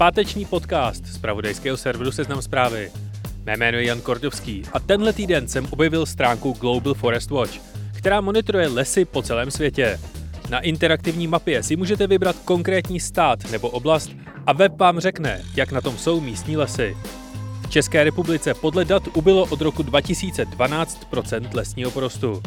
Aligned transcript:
Páteční 0.00 0.44
podcast 0.44 1.06
z 1.06 1.18
pravodejského 1.18 1.76
serveru 1.76 2.12
Seznam 2.12 2.42
zprávy. 2.42 2.90
Mé 3.44 3.56
jméno 3.56 3.78
je 3.78 3.84
Jan 3.84 4.00
Kordovský 4.00 4.62
a 4.72 4.80
tenhle 4.80 5.12
týden 5.12 5.48
jsem 5.48 5.66
objevil 5.70 6.06
stránku 6.06 6.52
Global 6.52 6.94
Forest 6.94 7.30
Watch, 7.30 7.58
která 7.98 8.20
monitoruje 8.20 8.68
lesy 8.68 9.04
po 9.04 9.22
celém 9.22 9.50
světě. 9.50 10.00
Na 10.50 10.60
interaktivní 10.60 11.26
mapě 11.26 11.62
si 11.62 11.76
můžete 11.76 12.06
vybrat 12.06 12.36
konkrétní 12.44 13.00
stát 13.00 13.50
nebo 13.50 13.70
oblast 13.70 14.10
a 14.46 14.52
web 14.52 14.72
vám 14.76 15.00
řekne, 15.00 15.42
jak 15.54 15.72
na 15.72 15.80
tom 15.80 15.98
jsou 15.98 16.20
místní 16.20 16.56
lesy. 16.56 16.96
V 17.66 17.70
České 17.70 18.04
republice 18.04 18.54
podle 18.54 18.84
dat 18.84 19.02
ubylo 19.14 19.46
od 19.50 19.60
roku 19.60 19.82
2012 19.82 21.06
lesního 21.54 21.90
porostu 21.90 22.42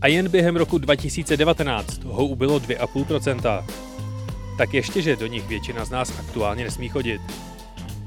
a 0.00 0.06
jen 0.06 0.28
během 0.28 0.56
roku 0.56 0.78
2019 0.78 2.04
ho 2.04 2.26
ubylo 2.26 2.58
2,5 2.58 3.64
tak 4.58 4.74
ještě, 4.74 5.02
že 5.02 5.16
do 5.16 5.26
nich 5.26 5.48
většina 5.48 5.84
z 5.84 5.90
nás 5.90 6.18
aktuálně 6.18 6.64
nesmí 6.64 6.88
chodit. 6.88 7.20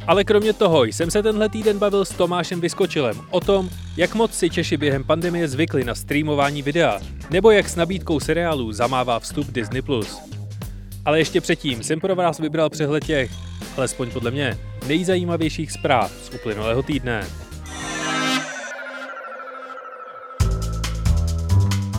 Ale 0.07 0.23
kromě 0.23 0.53
toho 0.53 0.83
jsem 0.83 1.11
se 1.11 1.23
tenhle 1.23 1.49
týden 1.49 1.79
bavil 1.79 2.05
s 2.05 2.09
Tomášem 2.09 2.61
Vyskočilem 2.61 3.21
o 3.29 3.39
tom, 3.39 3.69
jak 3.97 4.15
moc 4.15 4.33
si 4.33 4.49
Češi 4.49 4.77
během 4.77 5.03
pandemie 5.03 5.47
zvykli 5.47 5.83
na 5.83 5.95
streamování 5.95 6.61
videa, 6.61 6.99
nebo 7.29 7.51
jak 7.51 7.69
s 7.69 7.75
nabídkou 7.75 8.19
seriálů 8.19 8.71
zamává 8.71 9.19
vstup 9.19 9.47
Disney+. 9.47 9.81
Ale 11.05 11.19
ještě 11.19 11.41
předtím 11.41 11.83
jsem 11.83 11.99
pro 11.99 12.15
vás 12.15 12.39
vybral 12.39 12.69
přehled 12.69 13.05
těch, 13.05 13.31
alespoň 13.77 14.11
podle 14.11 14.31
mě, 14.31 14.57
nejzajímavějších 14.87 15.71
zpráv 15.71 16.11
z 16.11 16.35
uplynulého 16.35 16.83
týdne. 16.83 17.27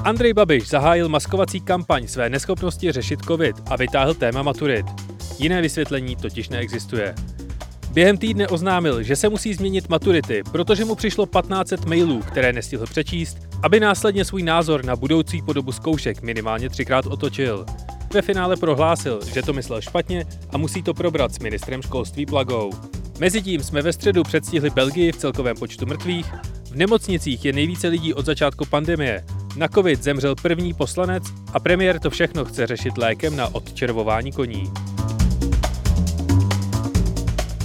Andrej 0.04 0.32
Babiš 0.32 0.68
zahájil 0.68 1.08
maskovací 1.08 1.60
kampaň 1.60 2.06
své 2.06 2.30
neschopnosti 2.30 2.92
řešit 2.92 3.20
covid 3.22 3.56
a 3.70 3.76
vytáhl 3.76 4.14
téma 4.14 4.42
maturit. 4.42 4.86
Jiné 5.38 5.62
vysvětlení 5.62 6.16
totiž 6.16 6.48
neexistuje. 6.48 7.14
Během 7.92 8.18
týdne 8.18 8.48
oznámil, 8.48 9.02
že 9.02 9.16
se 9.16 9.28
musí 9.28 9.54
změnit 9.54 9.88
maturity, 9.88 10.42
protože 10.52 10.84
mu 10.84 10.94
přišlo 10.94 11.26
1500 11.26 11.84
mailů, 11.84 12.22
které 12.22 12.52
nestihl 12.52 12.86
přečíst, 12.86 13.38
aby 13.62 13.80
následně 13.80 14.24
svůj 14.24 14.42
názor 14.42 14.84
na 14.84 14.96
budoucí 14.96 15.42
podobu 15.42 15.72
zkoušek 15.72 16.22
minimálně 16.22 16.68
třikrát 16.68 17.06
otočil. 17.06 17.66
Ve 18.12 18.22
finále 18.22 18.56
prohlásil, 18.56 19.20
že 19.34 19.42
to 19.42 19.52
myslel 19.52 19.80
špatně 19.80 20.24
a 20.50 20.58
musí 20.58 20.82
to 20.82 20.94
probrat 20.94 21.34
s 21.34 21.38
ministrem 21.38 21.82
školství 21.82 22.26
Plagou. 22.26 22.70
Mezitím 23.18 23.62
jsme 23.62 23.82
ve 23.82 23.92
středu 23.92 24.22
předstihli 24.22 24.70
Belgii 24.70 25.12
v 25.12 25.16
celkovém 25.16 25.56
počtu 25.56 25.86
mrtvých, 25.86 26.26
v 26.70 26.76
nemocnicích 26.76 27.44
je 27.44 27.52
nejvíce 27.52 27.88
lidí 27.88 28.14
od 28.14 28.26
začátku 28.26 28.64
pandemie 28.64 29.24
na 29.58 29.68
covid 29.68 30.02
zemřel 30.02 30.34
první 30.42 30.74
poslanec 30.74 31.24
a 31.52 31.60
premiér 31.60 32.00
to 32.00 32.10
všechno 32.10 32.44
chce 32.44 32.66
řešit 32.66 32.98
lékem 32.98 33.36
na 33.36 33.54
odčervování 33.54 34.32
koní. 34.32 34.72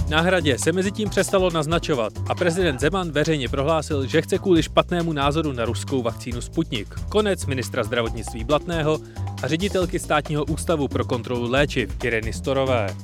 Na 0.08 0.20
hradě 0.20 0.58
se 0.58 0.72
mezi 0.72 0.92
tím 0.92 1.10
přestalo 1.10 1.50
naznačovat 1.50 2.12
a 2.28 2.34
prezident 2.34 2.80
Zeman 2.80 3.10
veřejně 3.10 3.48
prohlásil, 3.48 4.06
že 4.06 4.22
chce 4.22 4.38
kvůli 4.38 4.62
špatnému 4.62 5.12
názoru 5.12 5.52
na 5.52 5.64
ruskou 5.64 6.02
vakcínu 6.02 6.40
Sputnik. 6.40 6.94
Konec 7.08 7.46
ministra 7.46 7.84
zdravotnictví 7.84 8.44
Blatného 8.44 8.98
a 9.42 9.48
ředitelky 9.48 9.98
státního 9.98 10.44
ústavu 10.44 10.88
pro 10.88 11.04
kontrolu 11.04 11.50
léčiv 11.50 12.04
Ireny 12.04 12.32
Storové. 12.32 12.96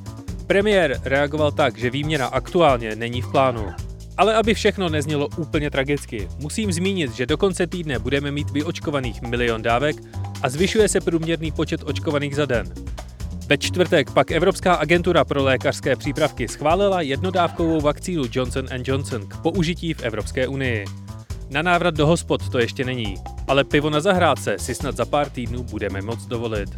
Premiér 0.47 1.01
reagoval 1.05 1.53
tak, 1.53 1.79
že 1.79 1.91
výměna 1.91 2.27
aktuálně 2.27 2.97
není 2.97 3.23
v 3.23 3.31
plánu. 3.31 3.90
Ale 4.21 4.35
aby 4.35 4.55
všechno 4.55 4.89
neznělo 4.89 5.29
úplně 5.37 5.71
tragicky, 5.71 6.29
musím 6.39 6.73
zmínit, 6.73 7.13
že 7.13 7.27
do 7.27 7.37
konce 7.37 7.67
týdne 7.67 7.99
budeme 7.99 8.31
mít 8.31 8.51
vyočkovaných 8.51 9.23
milion 9.23 9.63
dávek 9.63 9.97
a 10.43 10.49
zvyšuje 10.49 10.89
se 10.89 11.01
průměrný 11.01 11.53
počet 11.53 11.81
očkovaných 11.85 12.37
za 12.37 12.47
den. 12.47 12.67
Ve 13.47 13.59
čtvrtek 13.59 14.11
pak 14.11 14.31
Evropská 14.31 14.75
agentura 14.75 15.25
pro 15.25 15.43
lékařské 15.43 15.97
přípravky 15.97 16.49
schválila 16.49 17.01
jednodávkovou 17.01 17.81
vakcínu 17.81 18.25
Johnson 18.33 18.67
Johnson 18.85 19.27
k 19.29 19.37
použití 19.37 19.95
v 19.95 20.03
Evropské 20.03 20.49
unii. 20.49 20.85
Na 21.51 21.63
návrat 21.63 21.95
do 21.95 22.07
hospod 22.07 22.49
to 22.49 22.59
ještě 22.59 22.85
není, 22.85 23.15
ale 23.49 23.65
pivo 23.65 23.91
na 23.91 24.01
zahrádce 24.01 24.59
si 24.59 24.75
snad 24.75 24.97
za 24.97 25.05
pár 25.05 25.31
týdnů 25.31 25.63
budeme 25.63 26.03
moc 26.03 26.27
dovolit. 26.27 26.69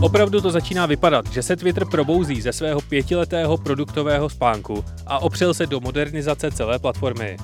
Opravdu 0.00 0.40
to 0.40 0.50
začíná 0.50 0.86
vypadat, 0.86 1.32
že 1.32 1.42
se 1.42 1.56
Twitter 1.56 1.84
probouzí 1.84 2.40
ze 2.40 2.52
svého 2.52 2.80
pětiletého 2.80 3.56
produktového 3.56 4.28
spánku 4.28 4.84
a 5.06 5.18
opřel 5.18 5.54
se 5.54 5.66
do 5.66 5.80
modernizace 5.80 6.50
celé 6.50 6.78
platformy. 6.78 7.36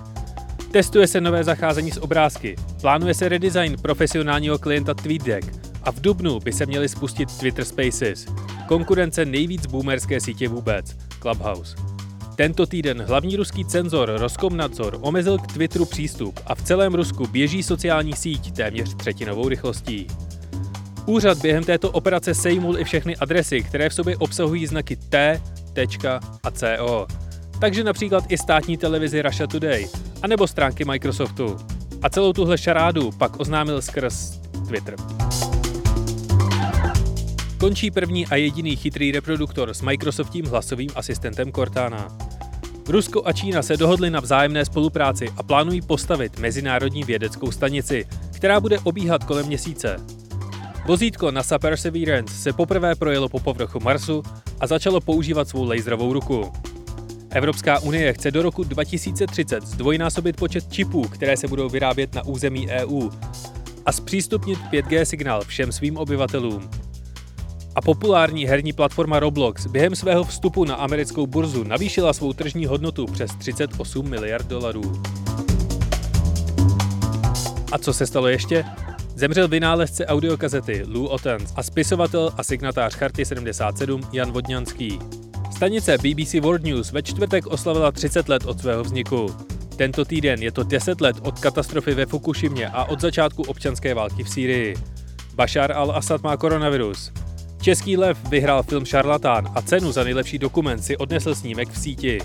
Testuje 0.70 1.06
se 1.06 1.20
nové 1.20 1.44
zacházení 1.44 1.90
s 1.90 2.02
obrázky, 2.02 2.56
plánuje 2.80 3.14
se 3.14 3.28
redesign 3.28 3.76
profesionálního 3.82 4.58
klienta 4.58 4.94
TweetDeck 4.94 5.52
a 5.82 5.92
v 5.92 6.00
dubnu 6.00 6.40
by 6.40 6.52
se 6.52 6.66
měly 6.66 6.88
spustit 6.88 7.38
Twitter 7.38 7.64
Spaces, 7.64 8.26
konkurence 8.68 9.24
nejvíc 9.24 9.66
boomerské 9.66 10.20
sítě 10.20 10.48
vůbec, 10.48 10.96
Clubhouse. 11.22 11.76
Tento 12.36 12.66
týden 12.66 13.02
hlavní 13.02 13.36
ruský 13.36 13.64
cenzor 13.64 14.12
Roskomnadzor 14.16 14.98
omezil 15.00 15.38
k 15.38 15.46
Twitteru 15.46 15.84
přístup 15.84 16.40
a 16.46 16.54
v 16.54 16.62
celém 16.62 16.94
Rusku 16.94 17.26
běží 17.26 17.62
sociální 17.62 18.12
síť 18.12 18.52
téměř 18.52 18.94
třetinovou 18.94 19.48
rychlostí. 19.48 20.06
Úřad 21.10 21.38
během 21.38 21.64
této 21.64 21.90
operace 21.90 22.34
sejmul 22.34 22.78
i 22.78 22.84
všechny 22.84 23.16
adresy, 23.16 23.62
které 23.62 23.88
v 23.88 23.94
sobě 23.94 24.16
obsahují 24.16 24.66
znaky 24.66 24.96
T, 24.96 25.42
tečka 25.72 26.20
a 26.42 26.50
CO. 26.50 27.06
Takže 27.60 27.84
například 27.84 28.24
i 28.28 28.38
státní 28.38 28.76
televizi 28.76 29.22
Russia 29.22 29.46
Today, 29.46 29.88
anebo 30.22 30.46
stránky 30.46 30.84
Microsoftu. 30.84 31.56
A 32.02 32.08
celou 32.08 32.32
tuhle 32.32 32.58
šarádu 32.58 33.10
pak 33.10 33.40
oznámil 33.40 33.82
skrz 33.82 34.40
Twitter. 34.68 34.94
Končí 37.58 37.90
první 37.90 38.26
a 38.26 38.36
jediný 38.36 38.76
chytrý 38.76 39.12
reproduktor 39.12 39.74
s 39.74 39.82
Microsoftím 39.82 40.46
hlasovým 40.46 40.90
asistentem 40.94 41.52
Cortana. 41.52 42.18
Rusko 42.88 43.22
a 43.24 43.32
Čína 43.32 43.62
se 43.62 43.76
dohodly 43.76 44.10
na 44.10 44.20
vzájemné 44.20 44.64
spolupráci 44.64 45.28
a 45.36 45.42
plánují 45.42 45.80
postavit 45.82 46.38
mezinárodní 46.38 47.04
vědeckou 47.04 47.50
stanici, 47.50 48.06
která 48.32 48.60
bude 48.60 48.78
obíhat 48.78 49.24
kolem 49.24 49.46
měsíce. 49.46 50.19
Vozítko 50.86 51.30
NASA 51.30 51.58
Perseverance 51.58 52.34
se 52.34 52.52
poprvé 52.52 52.94
projelo 52.94 53.28
po 53.28 53.40
povrchu 53.40 53.80
Marsu 53.80 54.22
a 54.60 54.66
začalo 54.66 55.00
používat 55.00 55.48
svou 55.48 55.64
laserovou 55.64 56.12
ruku. 56.12 56.52
Evropská 57.30 57.78
unie 57.78 58.12
chce 58.12 58.30
do 58.30 58.42
roku 58.42 58.64
2030 58.64 59.66
zdvojnásobit 59.66 60.36
počet 60.36 60.72
čipů, 60.72 61.08
které 61.08 61.36
se 61.36 61.48
budou 61.48 61.68
vyrábět 61.68 62.14
na 62.14 62.22
území 62.24 62.68
EU 62.68 63.10
a 63.86 63.92
zpřístupnit 63.92 64.58
5G 64.72 65.02
signál 65.02 65.44
všem 65.44 65.72
svým 65.72 65.96
obyvatelům. 65.96 66.70
A 67.74 67.80
populární 67.80 68.44
herní 68.44 68.72
platforma 68.72 69.20
Roblox 69.20 69.66
během 69.66 69.96
svého 69.96 70.24
vstupu 70.24 70.64
na 70.64 70.74
americkou 70.74 71.26
burzu 71.26 71.64
navýšila 71.64 72.12
svou 72.12 72.32
tržní 72.32 72.66
hodnotu 72.66 73.06
přes 73.06 73.30
38 73.38 74.08
miliard 74.08 74.46
dolarů. 74.46 75.02
A 77.72 77.78
co 77.78 77.92
se 77.92 78.06
stalo 78.06 78.28
ještě? 78.28 78.64
Zemřel 79.20 79.48
vynálezce 79.48 80.06
audiokazety 80.06 80.82
Lou 80.86 81.06
Ottens 81.06 81.52
a 81.56 81.62
spisovatel 81.62 82.32
a 82.36 82.42
signatář 82.42 82.94
Charty 82.94 83.24
77 83.24 84.00
Jan 84.12 84.32
Vodňanský. 84.32 84.98
Stanice 85.54 85.98
BBC 85.98 86.34
World 86.34 86.62
News 86.62 86.92
ve 86.92 87.02
čtvrtek 87.02 87.46
oslavila 87.46 87.92
30 87.92 88.28
let 88.28 88.44
od 88.44 88.60
svého 88.60 88.84
vzniku. 88.84 89.36
Tento 89.76 90.04
týden 90.04 90.42
je 90.42 90.52
to 90.52 90.62
10 90.62 91.00
let 91.00 91.16
od 91.22 91.38
katastrofy 91.38 91.94
ve 91.94 92.06
Fukushimě 92.06 92.68
a 92.68 92.84
od 92.84 93.00
začátku 93.00 93.42
občanské 93.42 93.94
války 93.94 94.24
v 94.24 94.28
Sýrii. 94.28 94.76
Bashar 95.34 95.72
al-Assad 95.72 96.22
má 96.22 96.36
koronavirus. 96.36 97.12
Český 97.62 97.96
lev 97.96 98.18
vyhrál 98.28 98.62
film 98.62 98.84
Šarlatán 98.84 99.48
a 99.54 99.62
cenu 99.62 99.92
za 99.92 100.04
nejlepší 100.04 100.38
dokument 100.38 100.82
si 100.82 100.96
odnesl 100.96 101.34
snímek 101.34 101.68
v 101.68 101.78
síti. 101.78 102.18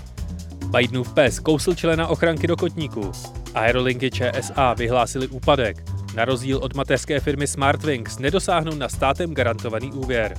Bidenův 0.70 1.14
pes 1.14 1.38
kousl 1.40 1.74
člena 1.74 2.08
ochranky 2.08 2.46
do 2.46 2.56
kotníku. 2.56 3.12
Aerolinky 3.54 4.10
ČSA 4.10 4.74
vyhlásili 4.74 5.28
úpadek. 5.28 5.95
Na 6.16 6.24
rozdíl 6.24 6.58
od 6.58 6.74
mateřské 6.74 7.20
firmy 7.20 7.46
Smartwings 7.46 8.18
nedosáhnou 8.18 8.74
na 8.74 8.88
státem 8.88 9.34
garantovaný 9.34 9.92
úvěr. 9.92 10.34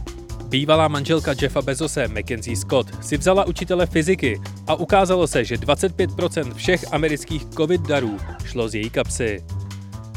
Bývalá 0.48 0.88
manželka 0.88 1.34
Jeffa 1.42 1.62
Bezose, 1.62 2.08
Mackenzie 2.08 2.58
Scott, 2.58 3.06
si 3.06 3.18
vzala 3.18 3.46
učitele 3.46 3.86
fyziky 3.86 4.42
a 4.68 4.76
ukázalo 4.76 5.28
se, 5.28 5.46
že 5.46 5.56
25% 5.56 6.54
všech 6.54 6.94
amerických 6.94 7.46
covid 7.46 7.82
darů 7.82 8.18
šlo 8.46 8.70
z 8.70 8.76
její 8.76 8.90
kapsy. 8.90 9.44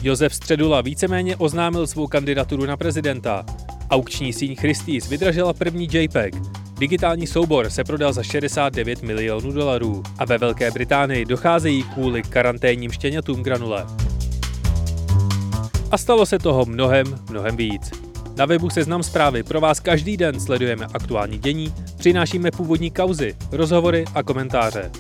Josef 0.03 0.35
Středula 0.35 0.81
víceméně 0.81 1.37
oznámil 1.37 1.87
svou 1.87 2.07
kandidaturu 2.07 2.67
na 2.67 2.77
prezidenta. 2.77 3.45
Aukční 3.91 4.33
síň 4.33 4.57
Christie's 4.57 5.09
vydražila 5.09 5.53
první 5.53 5.89
JPEG. 5.93 6.35
Digitální 6.79 7.27
soubor 7.27 7.71
se 7.71 7.85
prodal 7.85 8.13
za 8.13 8.23
69 8.23 9.03
milionů 9.03 9.53
dolarů 9.53 10.03
a 10.19 10.25
ve 10.25 10.39
Velké 10.39 10.71
Británii 10.71 11.25
docházejí 11.25 11.83
kvůli 11.83 12.23
karanténním 12.23 12.93
štěňatům 12.93 13.43
granule. 13.43 13.87
A 15.91 15.99
stalo 15.99 16.27
se 16.27 16.39
toho 16.39 16.67
mnohem, 16.67 17.07
mnohem 17.31 17.57
víc. 17.57 17.91
Na 18.37 18.47
webu 18.47 18.71
Seznam 18.71 19.03
zprávy 19.03 19.43
pro 19.43 19.61
vás 19.61 19.81
každý 19.81 20.17
den 20.17 20.41
sledujeme 20.41 20.87
aktuální 20.95 21.39
dění, 21.39 21.75
přinášíme 21.99 22.51
původní 22.51 22.91
kauzy, 22.91 23.37
rozhovory 23.53 24.05
a 24.15 24.23
komentáře. 24.23 24.91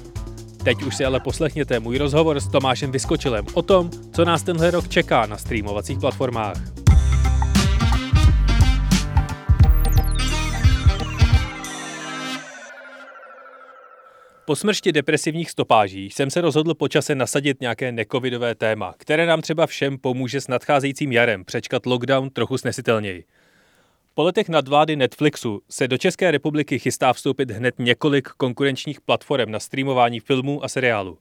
Teď 0.65 0.83
už 0.83 0.97
si 0.97 1.05
ale 1.05 1.21
poslechněte 1.21 1.81
můj 1.81 1.99
rozhovor 1.99 2.41
s 2.41 2.49
Tomášem 2.49 2.93
Vyskočilem 2.93 3.45
o 3.55 3.63
tom, 3.63 3.91
co 4.13 4.25
nás 4.25 4.43
tenhle 4.43 4.71
rok 4.71 4.89
čeká 4.89 5.27
na 5.27 5.37
streamovacích 5.37 5.99
platformách. 5.99 6.80
Po 14.51 14.57
smršti 14.57 14.93
depresivních 14.93 15.51
stopáží 15.51 16.11
jsem 16.11 16.31
se 16.31 16.41
rozhodl 16.41 16.75
počase 16.75 17.15
nasadit 17.15 17.61
nějaké 17.61 17.93
necovidové 17.93 18.55
téma, 18.55 18.95
které 18.97 19.27
nám 19.27 19.41
třeba 19.41 19.67
všem 19.67 19.99
pomůže 19.99 20.41
s 20.41 20.49
nadcházejícím 20.49 21.13
jarem 21.13 21.45
přečkat 21.45 21.87
lockdown 21.87 22.31
trochu 22.31 22.59
snesitelněji. 22.59 23.25
Po 24.15 24.23
letech 24.23 24.49
nadvlády 24.49 24.97
Netflixu 24.97 25.63
se 25.69 25.89
do 25.89 25.99
České 25.99 26.31
republiky 26.31 26.79
chystá 26.79 27.13
vstoupit 27.13 27.51
hned 27.51 27.75
několik 27.79 28.29
konkurenčních 28.29 29.01
platform 29.01 29.51
na 29.51 29.61
streamování 29.61 30.21
filmů 30.21 30.65
a 30.65 30.69
seriálů. 30.69 31.19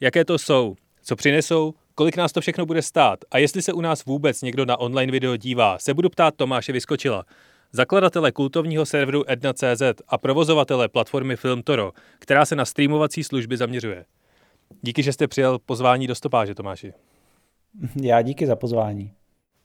Jaké 0.00 0.24
to 0.24 0.38
jsou? 0.38 0.76
Co 1.02 1.16
přinesou? 1.16 1.74
Kolik 1.94 2.16
nás 2.16 2.32
to 2.32 2.40
všechno 2.40 2.66
bude 2.66 2.82
stát? 2.82 3.18
A 3.30 3.38
jestli 3.38 3.62
se 3.62 3.72
u 3.72 3.80
nás 3.80 4.04
vůbec 4.04 4.42
někdo 4.42 4.64
na 4.64 4.76
online 4.76 5.12
video 5.12 5.36
dívá, 5.36 5.78
se 5.78 5.94
budu 5.94 6.08
ptát 6.08 6.34
Tomáše 6.36 6.72
Vyskočila, 6.72 7.24
zakladatele 7.74 8.32
kultovního 8.32 8.86
serveru 8.86 9.24
Edna.cz 9.26 9.82
a 10.08 10.18
provozovatele 10.18 10.88
platformy 10.88 11.36
Filmtoro, 11.36 11.92
která 12.18 12.44
se 12.44 12.56
na 12.56 12.64
streamovací 12.64 13.24
služby 13.24 13.56
zaměřuje. 13.56 14.04
Díky, 14.82 15.02
že 15.02 15.12
jste 15.12 15.28
přijal 15.28 15.58
pozvání 15.58 16.06
do 16.06 16.14
stopáže, 16.14 16.54
Tomáši. 16.54 16.92
Já 18.02 18.22
díky 18.22 18.46
za 18.46 18.56
pozvání. 18.56 19.12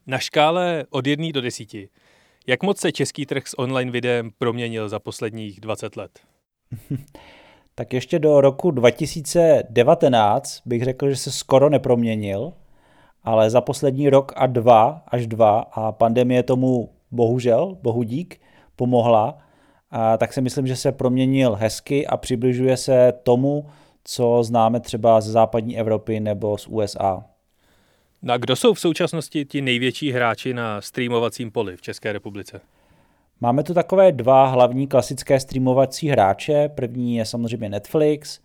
Na 0.07 0.17
škále 0.17 0.85
od 0.89 1.07
1 1.07 1.27
do 1.33 1.41
10. 1.41 1.67
Jak 2.47 2.63
moc 2.63 2.79
se 2.79 2.91
český 2.91 3.25
trh 3.25 3.47
s 3.47 3.59
online 3.59 3.91
videem 3.91 4.31
proměnil 4.37 4.89
za 4.89 4.99
posledních 4.99 5.59
20 5.59 5.95
let? 5.95 6.19
tak 7.75 7.93
ještě 7.93 8.19
do 8.19 8.41
roku 8.41 8.71
2019 8.71 10.61
bych 10.65 10.83
řekl, 10.83 11.09
že 11.09 11.15
se 11.15 11.31
skoro 11.31 11.69
neproměnil, 11.69 12.53
ale 13.23 13.49
za 13.49 13.61
poslední 13.61 14.09
rok 14.09 14.33
a 14.35 14.47
dva 14.47 15.03
až 15.07 15.27
dva 15.27 15.59
a 15.59 15.91
pandemie 15.91 16.43
tomu 16.43 16.89
bohužel, 17.11 17.77
bohu 17.81 18.03
dík, 18.03 18.41
pomohla, 18.75 19.37
a 19.91 20.17
tak 20.17 20.33
si 20.33 20.41
myslím, 20.41 20.67
že 20.67 20.75
se 20.75 20.91
proměnil 20.91 21.55
hezky 21.55 22.07
a 22.07 22.17
přibližuje 22.17 22.77
se 22.77 23.13
tomu, 23.23 23.65
co 24.03 24.43
známe 24.43 24.79
třeba 24.79 25.21
ze 25.21 25.31
západní 25.31 25.79
Evropy 25.79 26.19
nebo 26.19 26.57
z 26.57 26.67
USA. 26.67 27.23
No 28.21 28.33
a 28.33 28.37
kdo 28.37 28.55
jsou 28.55 28.73
v 28.73 28.79
současnosti 28.79 29.45
ti 29.45 29.61
největší 29.61 30.11
hráči 30.11 30.53
na 30.53 30.81
streamovacím 30.81 31.51
poli 31.51 31.77
v 31.77 31.81
České 31.81 32.13
republice? 32.13 32.61
Máme 33.41 33.63
tu 33.63 33.73
takové 33.73 34.11
dva 34.11 34.47
hlavní 34.47 34.87
klasické 34.87 35.39
streamovací 35.39 36.09
hráče. 36.09 36.69
První 36.69 37.15
je 37.15 37.25
samozřejmě 37.25 37.69
Netflix 37.69 38.39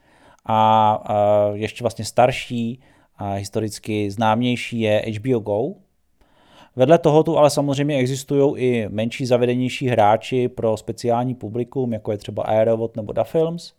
a, 0.44 0.90
a 0.92 1.48
ještě 1.54 1.84
vlastně 1.84 2.04
starší 2.04 2.80
a 3.16 3.32
historicky 3.32 4.10
známější 4.10 4.80
je 4.80 5.04
HBO 5.18 5.38
Go. 5.38 5.74
Vedle 6.76 6.98
toho 6.98 7.22
tu 7.22 7.38
ale 7.38 7.50
samozřejmě 7.50 7.96
existují 7.96 8.56
i 8.56 8.88
menší 8.88 9.26
zavedenější 9.26 9.88
hráči 9.88 10.48
pro 10.48 10.76
speciální 10.76 11.34
publikum, 11.34 11.92
jako 11.92 12.12
je 12.12 12.18
třeba 12.18 12.42
Aerovod 12.42 12.96
nebo 12.96 13.12
Da 13.12 13.24
Films. 13.24 13.72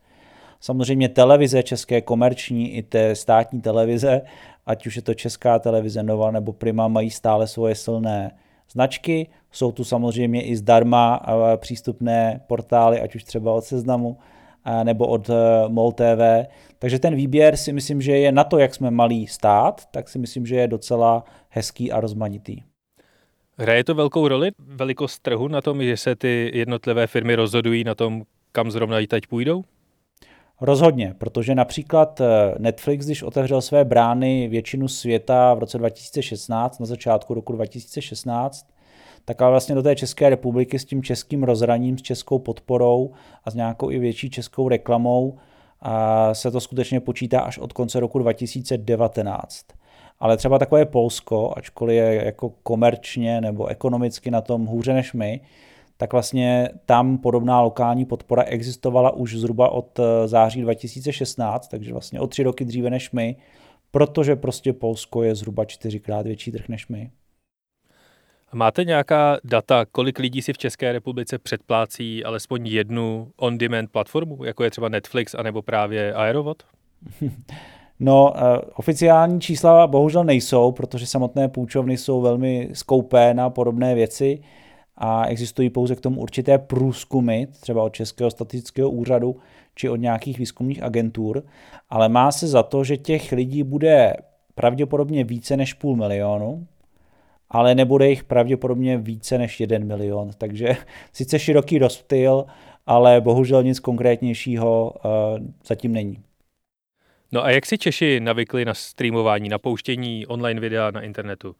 Samozřejmě 0.59 1.09
televize 1.09 1.63
české 1.63 2.01
komerční 2.01 2.73
i 2.73 2.83
té 2.83 3.15
státní 3.15 3.61
televize, 3.61 4.21
ať 4.65 4.87
už 4.87 4.95
je 4.95 5.01
to 5.01 5.13
česká 5.13 5.59
televize 5.59 6.03
Nova 6.03 6.31
nebo 6.31 6.53
Prima, 6.53 6.87
mají 6.87 7.09
stále 7.09 7.47
svoje 7.47 7.75
silné 7.75 8.31
značky. 8.71 9.27
Jsou 9.51 9.71
tu 9.71 9.83
samozřejmě 9.83 10.41
i 10.41 10.55
zdarma 10.55 11.21
přístupné 11.57 12.41
portály, 12.47 13.01
ať 13.01 13.15
už 13.15 13.23
třeba 13.23 13.53
od 13.53 13.63
Seznamu 13.63 14.17
nebo 14.83 15.07
od 15.07 15.29
e, 15.29 15.33
MOL 15.67 15.91
TV. 15.91 16.47
Takže 16.79 16.99
ten 16.99 17.15
výběr 17.15 17.57
si 17.57 17.73
myslím, 17.73 18.01
že 18.01 18.17
je 18.17 18.31
na 18.31 18.43
to, 18.43 18.57
jak 18.57 18.75
jsme 18.75 18.91
malý 18.91 19.27
stát, 19.27 19.81
tak 19.91 20.09
si 20.09 20.19
myslím, 20.19 20.45
že 20.45 20.55
je 20.55 20.67
docela 20.67 21.23
hezký 21.49 21.91
a 21.91 21.99
rozmanitý. 21.99 22.61
Hraje 23.57 23.83
to 23.83 23.95
velkou 23.95 24.27
roli 24.27 24.51
velikost 24.59 25.19
trhu 25.19 25.47
na 25.47 25.61
tom, 25.61 25.83
že 25.83 25.97
se 25.97 26.15
ty 26.15 26.51
jednotlivé 26.53 27.07
firmy 27.07 27.35
rozhodují 27.35 27.83
na 27.83 27.95
tom, 27.95 28.23
kam 28.51 28.71
zrovna 28.71 28.99
i 28.99 29.07
teď 29.07 29.27
půjdou? 29.27 29.63
Rozhodně, 30.61 31.15
protože 31.17 31.55
například 31.55 32.21
eh, 32.21 32.55
Netflix, 32.57 33.05
když 33.05 33.23
otevřel 33.23 33.61
své 33.61 33.85
brány 33.85 34.47
většinu 34.47 34.87
světa 34.87 35.53
v 35.53 35.59
roce 35.59 35.77
2016, 35.77 36.79
na 36.79 36.85
začátku 36.85 37.33
roku 37.33 37.53
2016, 37.53 38.67
tak 39.25 39.41
ale 39.41 39.51
vlastně 39.51 39.75
do 39.75 39.83
té 39.83 39.95
České 39.95 40.29
republiky 40.29 40.79
s 40.79 40.85
tím 40.85 41.03
českým 41.03 41.43
rozhraním, 41.43 41.97
s 41.97 42.01
českou 42.01 42.39
podporou 42.39 43.13
a 43.43 43.51
s 43.51 43.55
nějakou 43.55 43.91
i 43.91 43.99
větší 43.99 44.29
českou 44.29 44.69
reklamou 44.69 45.37
a 45.81 46.33
se 46.33 46.51
to 46.51 46.61
skutečně 46.61 46.99
počítá 46.99 47.39
až 47.39 47.57
od 47.57 47.73
konce 47.73 47.99
roku 47.99 48.19
2019. 48.19 49.65
Ale 50.19 50.37
třeba 50.37 50.59
takové 50.59 50.85
Polsko, 50.85 51.53
ačkoliv 51.57 51.95
je 51.95 52.25
jako 52.25 52.49
komerčně 52.49 53.41
nebo 53.41 53.67
ekonomicky 53.67 54.31
na 54.31 54.41
tom 54.41 54.65
hůře 54.65 54.93
než 54.93 55.13
my, 55.13 55.41
tak 55.97 56.13
vlastně 56.13 56.69
tam 56.85 57.17
podobná 57.17 57.61
lokální 57.61 58.05
podpora 58.05 58.43
existovala 58.43 59.11
už 59.11 59.35
zhruba 59.35 59.69
od 59.69 59.99
eh, 59.99 60.27
září 60.27 60.61
2016, 60.61 61.67
takže 61.67 61.91
vlastně 61.91 62.19
o 62.19 62.27
tři 62.27 62.43
roky 62.43 62.65
dříve 62.65 62.89
než 62.89 63.11
my, 63.11 63.35
protože 63.91 64.35
prostě 64.35 64.73
Polsko 64.73 65.23
je 65.23 65.35
zhruba 65.35 65.65
čtyřikrát 65.65 66.25
větší 66.25 66.51
trh 66.51 66.69
než 66.69 66.87
my. 66.87 67.11
Máte 68.53 68.83
nějaká 68.83 69.37
data, 69.43 69.85
kolik 69.91 70.19
lidí 70.19 70.41
si 70.41 70.53
v 70.53 70.57
České 70.57 70.91
republice 70.91 71.37
předplácí 71.39 72.23
alespoň 72.23 72.67
jednu 72.67 73.31
on-demand 73.37 73.91
platformu, 73.91 74.43
jako 74.43 74.63
je 74.63 74.71
třeba 74.71 74.89
Netflix 74.89 75.33
anebo 75.33 75.61
právě 75.61 76.13
Aerovod? 76.13 76.63
No, 77.99 78.33
uh, 78.35 78.39
oficiální 78.75 79.41
čísla 79.41 79.87
bohužel 79.87 80.23
nejsou, 80.23 80.71
protože 80.71 81.07
samotné 81.07 81.47
půjčovny 81.47 81.97
jsou 81.97 82.21
velmi 82.21 82.69
skoupé 82.73 83.33
na 83.33 83.49
podobné 83.49 83.95
věci 83.95 84.39
a 84.97 85.25
existují 85.25 85.69
pouze 85.69 85.95
k 85.95 86.01
tomu 86.01 86.21
určité 86.21 86.57
průzkumy, 86.57 87.45
třeba 87.59 87.83
od 87.83 87.93
Českého 87.93 88.31
statistického 88.31 88.89
úřadu 88.89 89.35
či 89.75 89.89
od 89.89 89.95
nějakých 89.95 90.39
výzkumných 90.39 90.83
agentur, 90.83 91.43
ale 91.89 92.09
má 92.09 92.31
se 92.31 92.47
za 92.47 92.63
to, 92.63 92.83
že 92.83 92.97
těch 92.97 93.31
lidí 93.31 93.63
bude 93.63 94.13
pravděpodobně 94.55 95.23
více 95.23 95.57
než 95.57 95.73
půl 95.73 95.95
milionu, 95.95 96.67
ale 97.49 97.75
nebude 97.75 98.09
jich 98.09 98.23
pravděpodobně 98.23 98.97
více 98.97 99.37
než 99.37 99.59
jeden 99.59 99.87
milion. 99.87 100.29
Takže 100.37 100.77
sice 101.13 101.39
široký 101.39 101.77
rozptyl, 101.77 102.45
ale 102.85 103.21
bohužel 103.21 103.63
nic 103.63 103.79
konkrétnějšího 103.79 104.93
uh, 104.95 105.11
zatím 105.67 105.93
není. 105.93 106.17
No 107.35 107.43
a 107.43 107.51
jak 107.51 107.65
si 107.65 107.77
Češi 107.77 108.19
navykli 108.19 108.65
na 108.65 108.73
streamování, 108.73 109.49
na 109.49 109.59
pouštění 109.59 110.27
online 110.27 110.61
videa 110.61 110.91
na 110.91 111.01
internetu? 111.01 111.55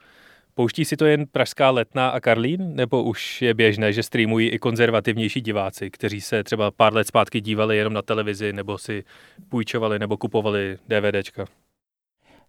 Pouští 0.54 0.86
si 0.86 0.98
to 0.98 1.06
jen 1.06 1.26
Pražská 1.32 1.70
letná 1.70 2.10
a 2.10 2.20
Karlín, 2.20 2.76
nebo 2.76 3.04
už 3.04 3.42
je 3.42 3.54
běžné, 3.54 3.94
že 3.94 4.04
streamují 4.04 4.50
i 4.50 4.60
konzervativnější 4.60 5.42
diváci, 5.42 5.92
kteří 5.92 6.22
se 6.22 6.44
třeba 6.44 6.72
pár 6.72 6.94
let 6.94 7.08
zpátky 7.08 7.42
dívali 7.42 7.78
jenom 7.78 7.94
na 7.94 8.02
televizi, 8.02 8.54
nebo 8.54 8.78
si 8.78 9.04
půjčovali 9.50 10.00
nebo 10.00 10.18
kupovali 10.18 10.78
DVDčka? 10.88 11.46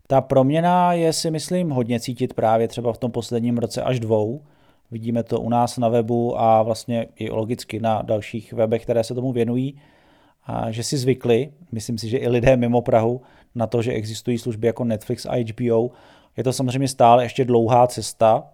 Ta 0.07 0.21
proměna 0.21 0.93
je 0.93 1.13
si 1.13 1.31
myslím 1.31 1.71
hodně 1.71 2.01
cítit 2.01 2.35
právě 2.35 2.69
třeba 2.69 2.93
v 2.93 2.99
tom 2.99 3.11
posledním 3.11 3.59
roce 3.59 3.83
až 3.83 4.01
dvou. 4.01 4.43
Vidíme 4.91 5.23
to 5.23 5.41
u 5.41 5.49
nás 5.49 5.79
na 5.79 5.89
webu 5.89 6.41
a 6.41 6.63
vlastně 6.63 7.07
i 7.17 7.31
logicky 7.31 7.81
na 7.81 8.03
dalších 8.03 8.53
webech, 8.53 8.83
které 8.83 9.05
se 9.05 9.15
tomu 9.15 9.33
věnují, 9.33 9.81
a 10.47 10.71
že 10.71 10.83
si 10.83 10.97
zvykli, 10.97 11.53
myslím 11.73 11.99
si, 11.99 12.09
že 12.09 12.19
i 12.19 12.29
lidé 12.29 12.57
mimo 12.57 12.83
Prahu, 12.83 13.21
na 13.55 13.67
to, 13.67 13.83
že 13.83 13.93
existují 13.93 14.39
služby 14.39 14.67
jako 14.67 14.85
Netflix 14.85 15.27
a 15.27 15.45
HBO, 15.53 15.91
je 16.37 16.45
to 16.45 16.53
samozřejmě 16.53 16.89
stále 16.89 17.25
ještě 17.25 17.45
dlouhá 17.45 17.87
cesta, 17.87 18.45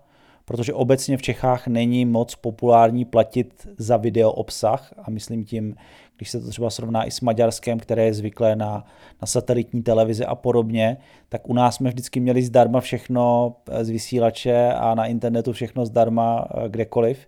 protože 0.45 0.75
obecně 0.75 1.17
v 1.17 1.23
Čechách 1.23 1.67
není 1.67 2.05
moc 2.05 2.35
populární 2.35 3.05
platit 3.05 3.69
za 3.79 3.97
video 3.97 4.33
obsah 4.33 4.95
a 5.03 5.11
myslím 5.11 5.45
tím, 5.45 5.77
když 6.17 6.31
se 6.31 6.41
to 6.41 6.51
třeba 6.51 6.71
srovná 6.71 7.05
i 7.05 7.11
s 7.11 7.21
Maďarskem, 7.21 7.79
které 7.79 8.05
je 8.05 8.15
zvyklé 8.15 8.57
na, 8.57 8.85
na 9.23 9.27
satelitní 9.27 9.83
televizi 9.83 10.25
a 10.25 10.35
podobně, 10.35 10.97
tak 11.29 11.49
u 11.49 11.55
nás 11.55 11.75
jsme 11.75 11.91
vždycky 11.91 12.21
měli 12.21 12.43
zdarma 12.43 12.81
všechno 12.81 13.55
z 13.81 13.89
vysílače 13.89 14.73
a 14.73 14.95
na 14.95 15.07
internetu 15.07 15.53
všechno 15.53 15.87
zdarma 15.87 16.49
eh, 16.51 16.69
kdekoliv. 16.69 17.27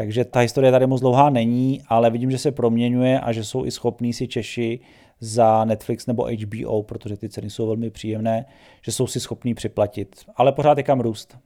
Takže 0.00 0.24
ta 0.24 0.40
historie 0.40 0.72
tady 0.72 0.86
moc 0.86 1.00
dlouhá 1.00 1.30
není, 1.30 1.82
ale 1.88 2.10
vidím, 2.10 2.30
že 2.30 2.38
se 2.38 2.52
proměňuje 2.52 3.20
a 3.20 3.32
že 3.32 3.44
jsou 3.44 3.64
i 3.64 3.70
schopní 3.70 4.12
si 4.12 4.28
Češi 4.28 4.80
za 5.20 5.64
Netflix 5.64 6.06
nebo 6.06 6.24
HBO, 6.24 6.82
protože 6.82 7.16
ty 7.16 7.28
ceny 7.28 7.50
jsou 7.50 7.66
velmi 7.66 7.90
příjemné, 7.90 8.44
že 8.84 8.92
jsou 8.92 9.06
si 9.06 9.20
schopní 9.20 9.54
připlatit. 9.54 10.16
Ale 10.36 10.52
pořád 10.52 10.78
je 10.78 10.84
kam 10.84 11.00
růst. 11.00 11.38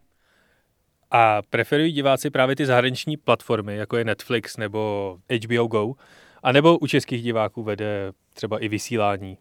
A 1.10 1.42
preferují 1.50 1.92
diváci 1.92 2.30
právě 2.30 2.56
ty 2.56 2.66
zahraniční 2.66 3.16
platformy, 3.16 3.76
jako 3.76 3.96
je 3.96 4.04
Netflix 4.04 4.56
nebo 4.56 5.16
HBO 5.44 5.66
Go, 5.66 5.94
a 6.42 6.52
nebo 6.52 6.78
u 6.78 6.86
českých 6.86 7.22
diváků 7.22 7.62
vede 7.62 8.12
třeba 8.34 8.58
i 8.58 8.68
vysílání, 8.68 9.38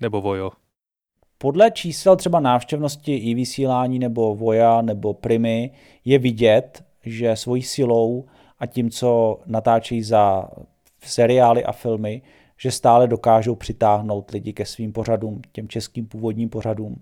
nebo 0.00 0.20
Vojo? 0.20 0.50
Podle 1.38 1.70
čísel 1.70 2.16
třeba 2.16 2.40
návštěvnosti 2.40 3.16
i 3.16 3.34
vysílání 3.34 3.98
nebo 3.98 4.34
Voja 4.34 4.82
nebo 4.82 5.14
Primy 5.14 5.70
je 6.04 6.18
vidět, 6.18 6.84
že 7.04 7.36
svojí 7.36 7.62
silou 7.62 8.24
a 8.62 8.66
tím, 8.66 8.90
co 8.90 9.40
natáčí 9.46 10.02
za 10.02 10.48
seriály 11.04 11.64
a 11.64 11.72
filmy, 11.72 12.22
že 12.56 12.70
stále 12.70 13.08
dokážou 13.08 13.54
přitáhnout 13.54 14.30
lidi 14.30 14.52
ke 14.52 14.64
svým 14.64 14.92
pořadům, 14.92 15.40
těm 15.52 15.68
českým 15.68 16.06
původním 16.06 16.48
pořadům. 16.48 16.96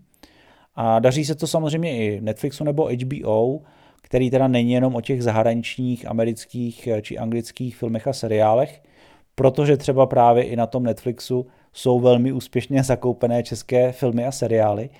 A 0.74 0.98
daří 0.98 1.24
se 1.24 1.34
to 1.34 1.46
samozřejmě 1.46 1.96
i 1.96 2.20
Netflixu 2.20 2.64
nebo 2.64 2.88
HBO, 2.88 3.60
který 4.02 4.30
teda 4.30 4.48
není 4.48 4.72
jenom 4.72 4.94
o 4.94 5.00
těch 5.00 5.22
zahraničních 5.22 6.06
amerických 6.06 6.88
či 7.02 7.18
anglických 7.18 7.76
filmech 7.76 8.06
a 8.06 8.12
seriálech, 8.12 8.82
protože 9.34 9.76
třeba 9.76 10.06
právě 10.06 10.44
i 10.44 10.56
na 10.56 10.66
tom 10.66 10.82
Netflixu 10.82 11.46
jsou 11.72 12.00
velmi 12.00 12.32
úspěšně 12.32 12.82
zakoupené 12.82 13.42
české 13.42 13.92
filmy 13.92 14.26
a 14.26 14.32
seriály. 14.32 14.90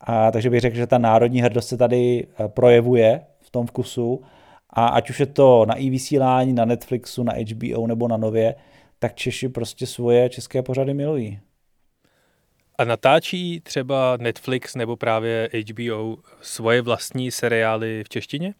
A 0.00 0.30
takže 0.30 0.50
bych 0.50 0.60
řekl, 0.60 0.76
že 0.76 0.86
ta 0.86 0.98
národní 0.98 1.42
hrdost 1.42 1.68
se 1.68 1.76
tady 1.76 2.26
eh, 2.26 2.48
projevuje 2.48 3.20
v 3.40 3.50
tom 3.50 3.66
vkusu 3.66 4.22
a 4.74 4.86
ať 4.86 5.10
už 5.10 5.20
je 5.20 5.26
to 5.26 5.66
na 5.66 5.74
i 5.74 5.90
vysílání, 5.90 6.52
na 6.52 6.64
Netflixu, 6.64 7.22
na 7.22 7.32
HBO 7.32 7.86
nebo 7.86 8.08
na 8.08 8.16
Nově, 8.16 8.54
tak 8.98 9.14
Češi 9.14 9.48
prostě 9.48 9.86
svoje 9.86 10.28
české 10.28 10.62
pořady 10.62 10.94
milují. 10.94 11.40
A 12.78 12.84
natáčí 12.84 13.60
třeba 13.60 14.16
Netflix 14.20 14.74
nebo 14.74 14.96
právě 14.96 15.50
HBO 15.70 16.16
svoje 16.40 16.82
vlastní 16.82 17.30
seriály 17.30 18.04
v 18.04 18.08
češtině? 18.08 18.54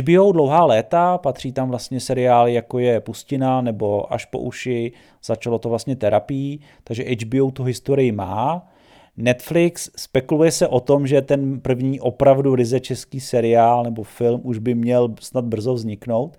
HBO 0.00 0.32
dlouhá 0.32 0.64
léta, 0.64 1.18
patří 1.18 1.52
tam 1.52 1.68
vlastně 1.68 2.00
seriály 2.00 2.54
jako 2.54 2.78
je 2.78 3.00
Pustina 3.00 3.60
nebo 3.60 4.12
Až 4.12 4.24
po 4.24 4.38
uši, 4.38 4.92
začalo 5.24 5.58
to 5.58 5.68
vlastně 5.68 5.96
terapií, 5.96 6.60
takže 6.84 7.04
HBO 7.04 7.50
tu 7.50 7.64
historii 7.64 8.12
má. 8.12 8.68
Netflix 9.16 9.90
spekuluje 9.96 10.52
se 10.52 10.68
o 10.68 10.80
tom, 10.80 11.06
že 11.06 11.22
ten 11.22 11.60
první 11.60 12.00
opravdu 12.00 12.54
ryze 12.54 12.80
český 12.80 13.20
seriál 13.20 13.84
nebo 13.84 14.02
film 14.02 14.40
už 14.44 14.58
by 14.58 14.74
měl 14.74 15.14
snad 15.20 15.44
brzo 15.44 15.74
vzniknout. 15.74 16.38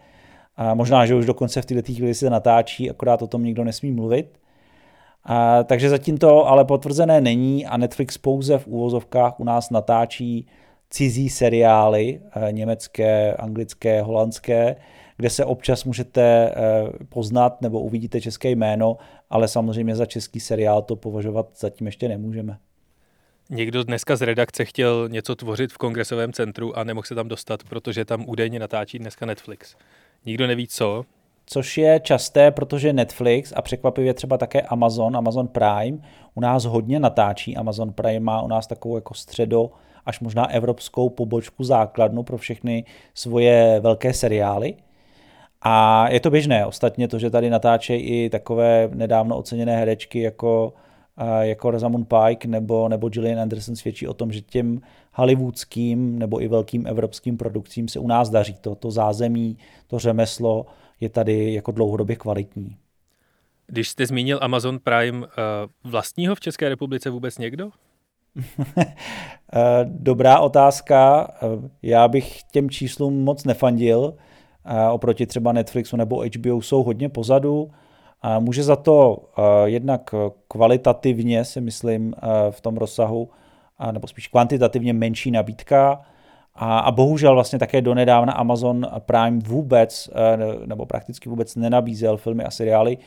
A 0.56 0.74
možná, 0.74 1.06
že 1.06 1.16
už 1.16 1.26
dokonce 1.26 1.62
v 1.62 1.66
této 1.66 1.94
chvíli 1.94 2.14
se 2.14 2.30
natáčí, 2.30 2.90
akorát 2.90 3.22
o 3.22 3.28
tom 3.28 3.44
nikdo 3.44 3.64
nesmí 3.64 3.92
mluvit. 3.92 4.40
A, 5.24 5.64
takže 5.64 5.90
zatím 5.90 6.18
to 6.18 6.48
ale 6.48 6.66
potvrzené 6.66 7.22
není 7.22 7.66
a 7.66 7.78
Netflix 7.78 8.18
pouze 8.18 8.58
v 8.58 8.68
úvozovkách 8.68 9.40
u 9.40 9.44
nás 9.44 9.70
natáčí 9.70 10.48
cizí 10.90 11.30
seriály, 11.30 12.22
eh, 12.36 12.52
německé, 12.52 13.34
anglické, 13.34 14.02
holandské, 14.02 14.76
kde 15.18 15.30
se 15.30 15.46
občas 15.46 15.84
můžete 15.84 16.22
eh, 16.22 16.54
poznat 17.10 17.62
nebo 17.62 17.80
uvidíte 17.80 18.22
české 18.22 18.50
jméno, 18.50 18.98
ale 19.30 19.48
samozřejmě 19.48 19.96
za 19.96 20.06
český 20.06 20.40
seriál 20.40 20.82
to 20.82 20.96
považovat 20.96 21.48
zatím 21.58 21.88
ještě 21.88 22.10
nemůžeme. 22.10 22.58
Někdo 23.50 23.84
dneska 23.84 24.16
z 24.16 24.22
redakce 24.22 24.66
chtěl 24.66 25.10
něco 25.10 25.36
tvořit 25.36 25.74
v 25.74 25.78
kongresovém 25.78 26.34
centru 26.34 26.78
a 26.78 26.84
nemohl 26.84 27.08
se 27.08 27.16
tam 27.16 27.28
dostat, 27.28 27.64
protože 27.70 28.06
tam 28.06 28.26
údajně 28.28 28.60
natáčí 28.60 29.00
dneska 29.00 29.26
Netflix. 29.26 29.76
Nikdo 30.26 30.48
neví 30.48 30.68
co. 30.68 31.06
Což 31.46 31.78
je 31.78 32.00
časté, 32.00 32.52
protože 32.52 32.94
Netflix 32.94 33.54
a 33.56 33.62
překvapivě 33.62 34.14
třeba 34.14 34.38
také 34.38 34.62
Amazon, 34.62 35.18
Amazon 35.18 35.48
Prime, 35.48 35.98
u 36.36 36.42
nás 36.42 36.66
hodně 36.66 37.00
natáčí. 37.00 37.58
Amazon 37.58 37.94
Prime 37.94 38.20
má 38.20 38.42
u 38.42 38.48
nás 38.48 38.68
takovou 38.68 38.96
jako 38.96 39.14
středo 39.14 39.72
až 40.06 40.20
možná 40.20 40.52
evropskou 40.52 41.10
pobočku 41.10 41.64
základnu 41.64 42.24
pro 42.24 42.38
všechny 42.38 42.86
svoje 43.14 43.80
velké 43.80 44.14
seriály. 44.14 44.76
A 45.64 46.06
je 46.10 46.20
to 46.20 46.32
běžné. 46.32 46.66
Ostatně 46.66 47.08
to, 47.08 47.20
že 47.20 47.30
tady 47.30 47.50
natáčejí 47.50 48.02
i 48.02 48.30
takové 48.30 48.90
nedávno 48.94 49.38
oceněné 49.38 49.78
herečky 49.78 50.22
jako, 50.22 50.74
jako 51.42 51.72
Rosamund 51.72 52.08
Pike 52.08 52.48
nebo, 52.48 52.90
nebo 52.90 53.10
Gillian 53.10 53.40
Anderson 53.40 53.76
svědčí 53.76 54.08
o 54.08 54.14
tom, 54.14 54.32
že 54.32 54.42
těm 54.42 54.82
hollywoodským 55.14 56.20
nebo 56.20 56.42
i 56.42 56.48
velkým 56.48 56.88
evropským 56.88 57.38
produkcím 57.38 57.88
se 57.88 58.00
u 58.00 58.08
nás 58.08 58.30
daří. 58.30 58.56
To, 58.62 58.76
to 58.76 58.92
zázemí, 58.92 59.58
to 59.88 60.00
řemeslo 60.00 60.66
je 61.00 61.10
tady 61.10 61.54
jako 61.54 61.72
dlouhodobě 61.72 62.16
kvalitní. 62.16 62.78
Když 63.68 63.90
jste 63.90 64.06
zmínil 64.06 64.40
Amazon 64.42 64.80
Prime, 64.80 65.28
vlastního 65.84 66.36
v 66.36 66.40
České 66.40 66.70
republice 66.70 67.10
vůbec 67.10 67.38
někdo? 67.38 67.70
Eh, 69.56 69.86
dobrá 69.86 70.40
otázka. 70.40 71.28
Eh, 71.34 71.70
já 71.82 72.08
bych 72.08 72.44
těm 72.44 72.70
číslům 72.70 73.24
moc 73.24 73.44
nefandil. 73.44 74.14
Eh, 74.66 74.90
oproti 74.90 75.26
třeba 75.26 75.52
Netflixu 75.52 75.98
nebo 75.98 76.24
HBO 76.38 76.62
jsou 76.62 76.84
hodně 76.84 77.10
pozadu. 77.10 77.72
Může 78.40 78.64
za 78.64 78.76
to 78.76 79.18
jednak 79.66 80.16
kvalitativně, 80.48 81.46
si 81.46 81.62
myslím, 81.62 82.14
v 82.52 82.62
tom 82.62 82.78
rozsahu, 82.78 83.30
nebo 83.92 84.08
spíš 84.08 84.28
kvantitativně 84.28 84.94
menší 84.94 85.32
nabídka. 85.32 86.02
A, 86.56 86.80
a 86.80 86.92
bohužel 86.92 87.34
vlastně 87.34 87.60
také 87.60 87.82
donedávna 87.82 88.34
Amazon 88.34 88.88
Prime 89.00 89.40
vůbec, 89.46 90.10
nebo 90.66 90.86
prakticky 90.86 91.30
vůbec 91.30 91.56
nenabízel 91.56 92.18
filmy 92.18 92.44
a 92.44 92.52
seriály, 92.52 92.98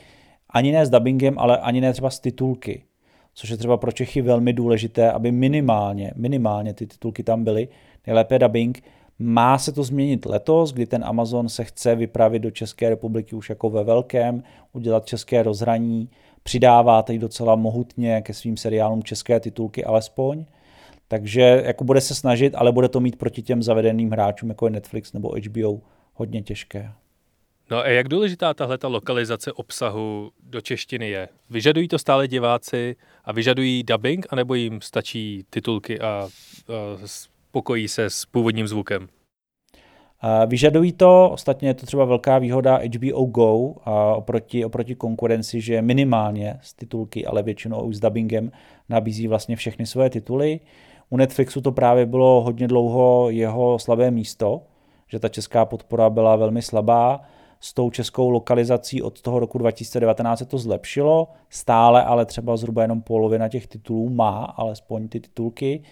ani 0.49 0.71
ne 0.71 0.85
s 0.85 0.89
dubbingem, 0.89 1.39
ale 1.39 1.57
ani 1.57 1.81
ne 1.81 1.93
třeba 1.93 2.09
s 2.09 2.19
titulky 2.19 2.83
což 3.37 3.49
je 3.49 3.57
třeba 3.57 3.77
pro 3.77 3.91
Čechy 3.91 4.21
velmi 4.21 4.53
důležité, 4.53 5.11
aby 5.11 5.31
minimálně, 5.31 6.11
minimálně 6.15 6.73
ty 6.73 6.87
titulky 6.87 7.23
tam 7.23 7.43
byly, 7.43 7.67
nejlépe 8.07 8.39
dubbing. 8.39 8.83
Má 9.19 9.57
se 9.57 9.71
to 9.71 9.83
změnit 9.83 10.25
letos, 10.25 10.73
kdy 10.73 10.85
ten 10.85 11.03
Amazon 11.03 11.49
se 11.49 11.63
chce 11.63 11.95
vypravit 11.95 12.41
do 12.41 12.51
České 12.51 12.89
republiky 12.89 13.35
už 13.35 13.49
jako 13.49 13.69
ve 13.69 13.83
velkém, 13.83 14.43
udělat 14.73 15.05
české 15.05 15.43
rozhraní, 15.43 16.09
přidává 16.43 17.01
teď 17.01 17.17
docela 17.19 17.55
mohutně 17.55 18.21
ke 18.21 18.33
svým 18.33 18.57
seriálům 18.57 19.03
české 19.03 19.39
titulky 19.39 19.85
alespoň. 19.85 20.45
Takže 21.07 21.63
jako 21.65 21.83
bude 21.83 22.01
se 22.01 22.15
snažit, 22.15 22.55
ale 22.55 22.71
bude 22.71 22.89
to 22.89 22.99
mít 22.99 23.15
proti 23.15 23.41
těm 23.41 23.63
zavedeným 23.63 24.11
hráčům, 24.11 24.49
jako 24.49 24.65
je 24.65 24.71
Netflix 24.71 25.13
nebo 25.13 25.35
HBO, 25.45 25.81
hodně 26.13 26.41
těžké. 26.41 26.91
No 27.71 27.77
a 27.77 27.87
jak 27.87 28.07
důležitá 28.07 28.53
tahle 28.53 28.77
ta 28.77 28.87
lokalizace 28.87 29.53
obsahu 29.53 30.31
do 30.43 30.61
češtiny 30.61 31.09
je? 31.09 31.29
Vyžadují 31.49 31.87
to 31.87 31.99
stále 31.99 32.27
diváci 32.27 32.95
a 33.25 33.31
vyžadují 33.31 33.83
dubbing, 33.83 34.25
anebo 34.29 34.53
jim 34.53 34.81
stačí 34.81 35.43
titulky 35.49 35.99
a, 35.99 36.05
a 36.05 36.29
spokojí 37.57 37.87
se 37.87 38.09
s 38.09 38.25
původním 38.25 38.67
zvukem? 38.67 39.07
Vyžadují 40.47 40.91
to, 40.91 41.29
ostatně 41.33 41.69
je 41.69 41.73
to 41.73 41.85
třeba 41.85 42.05
velká 42.05 42.39
výhoda 42.39 42.79
HBO 42.95 43.25
Go 43.25 43.73
a 43.85 44.15
oproti, 44.15 44.65
oproti 44.65 44.95
konkurenci, 44.95 45.61
že 45.61 45.81
minimálně 45.81 46.59
s 46.61 46.73
titulky, 46.73 47.25
ale 47.25 47.43
většinou 47.43 47.81
už 47.81 47.95
s 47.95 47.99
dubbingem 47.99 48.51
nabízí 48.89 49.27
vlastně 49.27 49.55
všechny 49.55 49.85
své 49.85 50.09
tituly. 50.09 50.59
U 51.09 51.17
Netflixu 51.17 51.61
to 51.61 51.71
právě 51.71 52.05
bylo 52.05 52.41
hodně 52.41 52.67
dlouho 52.67 53.29
jeho 53.29 53.79
slabé 53.79 54.11
místo, 54.11 54.61
že 55.07 55.19
ta 55.19 55.29
česká 55.29 55.65
podpora 55.65 56.09
byla 56.09 56.35
velmi 56.35 56.61
slabá 56.61 57.21
s 57.59 57.73
tou 57.73 57.89
českou 57.89 58.29
lokalizací 58.29 59.01
od 59.01 59.21
toho 59.21 59.39
roku 59.39 59.57
2019 59.57 60.39
se 60.39 60.45
to 60.45 60.57
zlepšilo, 60.57 61.27
stále 61.49 62.03
ale 62.03 62.25
třeba 62.25 62.57
zhruba 62.57 62.81
jenom 62.81 63.01
polovina 63.01 63.49
těch 63.49 63.67
titulů 63.67 64.09
má 64.09 64.45
alespoň 64.45 65.07
ty 65.07 65.19
titulky. 65.19 65.83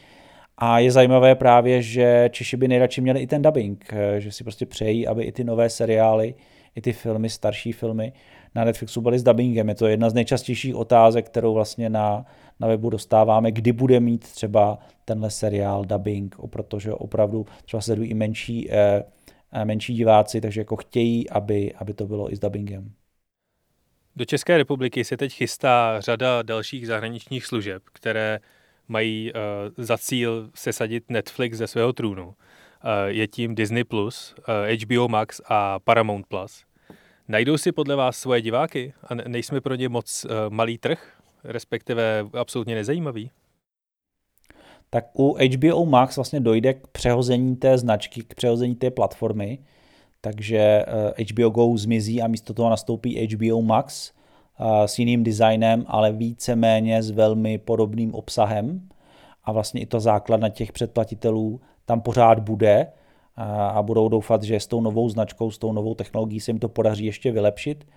A 0.58 0.80
je 0.80 0.92
zajímavé 0.92 1.36
právě, 1.36 1.82
že 1.82 2.30
Češi 2.32 2.58
by 2.58 2.68
nejradši 2.68 3.02
měli 3.02 3.20
i 3.20 3.28
ten 3.28 3.42
dubbing, 3.42 3.94
že 4.18 4.32
si 4.32 4.44
prostě 4.44 4.66
přejí, 4.66 5.08
aby 5.08 5.24
i 5.24 5.32
ty 5.32 5.44
nové 5.44 5.70
seriály, 5.70 6.36
i 6.76 6.82
ty 6.82 6.94
filmy, 6.94 7.30
starší 7.30 7.72
filmy 7.72 8.14
na 8.56 8.64
Netflixu 8.64 9.02
byly 9.02 9.20
s 9.20 9.24
dubbingem. 9.24 9.70
Je 9.70 9.76
to 9.76 9.88
jedna 9.88 10.10
z 10.10 10.14
nejčastějších 10.14 10.76
otázek, 10.76 11.26
kterou 11.26 11.54
vlastně 11.54 11.90
na, 11.90 12.26
na 12.60 12.68
webu 12.68 12.90
dostáváme, 12.90 13.52
kdy 13.52 13.72
bude 13.72 14.00
mít 14.00 14.32
třeba 14.32 14.80
tenhle 15.06 15.32
seriál 15.32 15.86
dubbing, 15.86 16.36
protože 16.50 16.94
opravdu 16.94 17.46
třeba 17.66 17.82
sledují 17.82 18.10
i 18.10 18.14
menší 18.14 18.72
eh, 18.72 19.04
menší 19.66 19.94
diváci, 19.94 20.42
takže 20.42 20.62
jako 20.62 20.76
chtějí, 20.76 21.30
aby, 21.30 21.74
aby 21.74 21.94
to 21.94 22.08
bylo 22.08 22.34
i 22.34 22.36
s 22.36 22.40
dubbingem. 22.40 22.92
Do 24.16 24.26
České 24.26 24.58
republiky 24.58 25.04
se 25.04 25.18
teď 25.18 25.34
chystá 25.34 26.02
řada 26.02 26.42
dalších 26.42 26.88
zahraničních 26.88 27.46
služeb, 27.46 27.84
které 27.94 28.40
mají 28.88 29.32
uh, 29.34 29.40
za 29.78 29.98
cíl 29.98 30.50
sesadit 30.56 31.04
Netflix 31.10 31.58
ze 31.58 31.68
svého 31.68 31.94
trůnu. 31.94 32.28
Uh, 32.28 32.34
je 33.08 33.28
tím 33.28 33.56
Disney+, 33.56 33.84
Plus, 33.84 34.36
uh, 34.38 34.46
eh, 34.68 34.76
HBO 34.76 35.08
Max 35.08 35.42
a 35.46 35.80
Paramount+. 35.80 36.28
Plus. 36.28 36.64
Najdou 37.28 37.58
si 37.58 37.72
podle 37.72 37.96
vás 37.96 38.18
svoje 38.18 38.42
diváky 38.42 38.94
a 39.04 39.16
nejsme 39.16 39.62
pro 39.62 39.76
ně 39.76 39.90
moc 39.90 40.26
uh, 40.26 40.32
malý 40.50 40.78
trh, 40.78 41.22
respektive 41.44 42.26
absolutně 42.34 42.76
nezajímavý? 42.76 43.32
tak 44.96 45.20
u 45.20 45.38
HBO 45.56 45.86
Max 45.86 46.16
vlastně 46.16 46.40
dojde 46.40 46.74
k 46.74 46.88
přehození 46.88 47.56
té 47.56 47.78
značky, 47.78 48.24
k 48.24 48.36
přehození 48.36 48.76
té 48.76 48.92
platformy, 48.92 49.60
takže 50.22 50.86
HBO 51.32 51.48
eh, 51.48 51.52
Go 51.52 51.78
zmizí 51.78 52.22
a 52.22 52.28
místo 52.28 52.54
toho 52.54 52.70
nastoupí 52.70 53.28
HBO 53.28 53.62
Max 53.62 54.12
s 54.86 55.00
jiným 55.00 55.24
designem, 55.24 55.86
ale 55.88 56.12
více-méně 56.12 57.04
s 57.04 57.12
velmi 57.12 57.58
podobným 57.58 58.16
obsahem 58.16 58.90
a 59.44 59.52
vlastně 59.52 59.82
i 59.82 59.86
to 59.86 60.00
základna 60.00 60.50
těch 60.50 60.72
předplatitelů 60.72 61.62
tam 61.86 62.02
pořád 62.02 62.40
bude 62.40 62.88
a 63.38 63.82
budou 63.82 64.10
doufat, 64.10 64.44
že 64.44 64.60
s 64.60 64.68
tou 64.68 64.82
novou 64.82 65.10
značkou, 65.10 65.52
s 65.52 65.58
tou 65.58 65.72
novou 65.72 65.94
technologií 65.94 66.40
se 66.40 66.52
jim 66.52 66.60
to 66.60 66.70
podaří 66.70 67.06
ještě 67.06 67.32
vylepšit. 67.32 67.88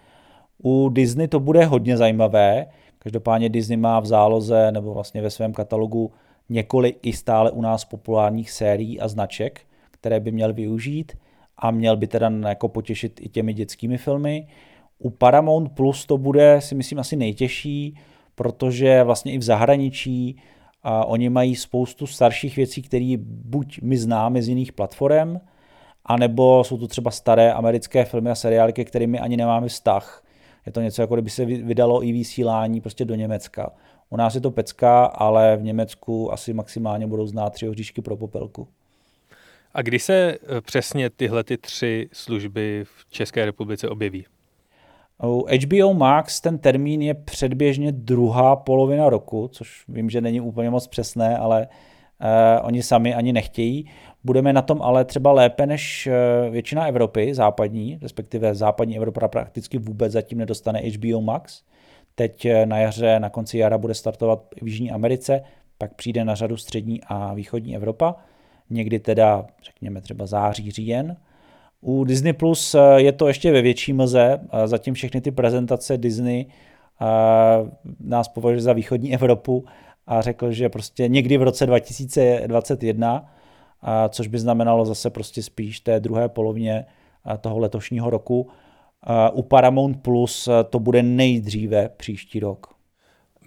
U 0.63 0.89
Disney 0.89 1.29
to 1.29 1.41
bude 1.41 1.65
hodně 1.65 1.97
zajímavé. 1.97 2.67
Každopádně 2.99 3.49
Disney 3.49 3.77
má 3.77 4.01
v 4.01 4.07
záloze 4.07 4.73
nebo 4.73 4.95
vlastně 4.95 5.23
ve 5.23 5.31
svém 5.31 5.53
katalogu 5.53 6.13
několik 6.49 6.99
i 7.03 7.13
stále 7.13 7.51
u 7.51 7.61
nás 7.61 7.85
populárních 7.85 8.51
sérií 8.51 9.01
a 9.01 9.09
značek, 9.09 9.61
které 9.91 10.21
by 10.21 10.33
měl 10.33 10.53
využít 10.53 11.13
a 11.59 11.71
měl 11.71 11.97
by 11.97 12.07
teda 12.07 12.31
jako 12.49 12.69
potěšit 12.69 13.21
i 13.23 13.29
těmi 13.29 13.55
dětskými 13.55 13.99
filmy. 13.99 14.47
U 14.99 15.11
Paramount 15.11 15.73
Plus 15.73 16.07
to 16.07 16.19
bude 16.19 16.61
si 16.61 16.75
myslím 16.75 16.99
asi 16.99 17.17
nejtěžší, 17.17 17.99
protože 18.35 19.03
vlastně 19.03 19.33
i 19.33 19.39
v 19.39 19.43
zahraničí 19.43 20.37
a 20.83 21.05
oni 21.05 21.29
mají 21.29 21.57
spoustu 21.57 22.07
starších 22.07 22.57
věcí, 22.57 22.83
které 22.83 23.15
buď 23.21 23.81
my 23.83 23.97
známe 23.97 24.43
z 24.43 24.49
jiných 24.49 24.73
platform, 24.73 25.41
anebo 26.05 26.65
jsou 26.65 26.79
to 26.79 26.89
třeba 26.89 27.11
staré 27.11 27.53
americké 27.53 28.05
filmy 28.05 28.31
a 28.31 28.35
seriály, 28.35 28.73
ke 28.73 28.85
kterým 28.85 29.11
my 29.11 29.19
ani 29.19 29.37
nemáme 29.37 29.69
vztah. 29.69 30.25
Je 30.67 30.73
to 30.73 30.81
něco, 30.81 31.03
jako 31.03 31.15
kdyby 31.15 31.31
se 31.31 31.45
vydalo 31.45 32.05
i 32.05 32.13
vysílání 32.13 32.81
prostě 32.81 33.05
do 33.05 33.15
Německa. 33.15 33.73
U 34.11 34.17
nás 34.17 34.35
je 34.35 34.41
to 34.41 34.51
pecka, 34.51 35.05
ale 35.05 35.57
v 35.57 35.63
Německu 35.63 36.33
asi 36.33 36.53
maximálně 36.53 37.07
budou 37.07 37.27
znát 37.27 37.51
tři 37.51 37.69
oříšky 37.69 38.03
pro 38.03 38.17
popelku. 38.17 38.69
A 39.75 39.83
kdy 39.83 39.99
se 39.99 40.39
eh, 40.43 40.61
přesně 40.61 41.11
tyhle 41.11 41.45
ty 41.45 41.59
tři 41.59 42.09
služby 42.13 42.85
v 42.85 43.11
České 43.11 43.45
republice 43.45 43.89
objeví? 43.89 44.27
U 45.25 45.47
HBO 45.65 45.95
Max 45.95 46.41
ten 46.41 46.59
termín 46.59 47.03
je 47.03 47.15
předběžně 47.15 47.93
druhá 47.93 48.57
polovina 48.57 49.11
roku, 49.11 49.49
což 49.53 49.85
vím, 49.89 50.11
že 50.11 50.21
není 50.21 50.41
úplně 50.41 50.71
moc 50.71 50.87
přesné, 50.87 51.39
ale 51.39 51.69
uh, 52.21 52.67
oni 52.67 52.83
sami 52.83 53.15
ani 53.15 53.33
nechtějí. 53.33 53.91
Budeme 54.25 54.53
na 54.53 54.63
tom 54.63 54.83
ale 54.83 55.05
třeba 55.05 55.33
lépe 55.33 55.67
než 55.67 56.09
uh, 56.47 56.53
většina 56.53 56.87
Evropy, 56.87 57.35
západní, 57.35 57.99
respektive 58.03 58.55
západní 58.55 58.97
Evropa 58.97 59.29
prakticky 59.29 59.79
vůbec 59.79 60.13
zatím 60.13 60.39
nedostane 60.39 60.81
HBO 60.81 61.21
Max. 61.21 61.63
Teď 62.15 62.47
na 62.65 62.79
jaře, 62.79 63.21
na 63.21 63.31
konci 63.31 63.59
jara 63.59 63.79
bude 63.79 63.95
startovat 63.95 64.43
v 64.63 64.67
Jižní 64.67 64.91
Americe, 64.91 65.43
pak 65.79 65.95
přijde 65.95 66.25
na 66.25 66.35
řadu 66.35 66.57
střední 66.57 67.01
a 67.07 67.35
východní 67.35 67.77
Evropa 67.77 68.15
někdy 68.71 68.99
teda, 68.99 69.47
řekněme 69.63 70.01
třeba 70.01 70.27
září, 70.27 70.71
říjen. 70.71 71.17
U 71.81 72.05
Disney 72.05 72.33
Plus 72.33 72.75
eh, 72.75 72.81
je 72.97 73.13
to 73.13 73.29
ještě 73.29 73.53
ve 73.53 73.63
větší 73.63 73.93
mlze, 73.93 74.41
zatím 74.65 74.95
všechny 74.95 75.21
ty 75.21 75.31
prezentace 75.31 75.99
Disney 75.99 76.47
eh, 76.47 77.07
nás 78.01 78.29
považuje 78.29 78.61
za 78.61 78.73
východní 78.73 79.15
Evropu 79.15 79.65
a 80.07 80.21
řekl, 80.21 80.53
že 80.53 80.69
prostě 80.69 81.09
někdy 81.09 81.37
v 81.37 81.43
roce 81.43 81.67
2021, 81.67 83.33
což 84.09 84.27
by 84.27 84.39
znamenalo 84.39 84.85
zase 84.85 85.11
prostě 85.11 85.43
spíš 85.43 85.81
té 85.81 86.01
druhé 86.01 86.29
polovině 86.29 86.85
toho 87.41 87.59
letošního 87.59 88.11
roku. 88.11 88.49
U 89.33 89.43
Paramount 89.43 90.03
Plus 90.03 90.49
to 90.71 90.79
bude 90.79 91.03
nejdříve 91.03 91.89
příští 91.97 92.41
rok. 92.41 92.67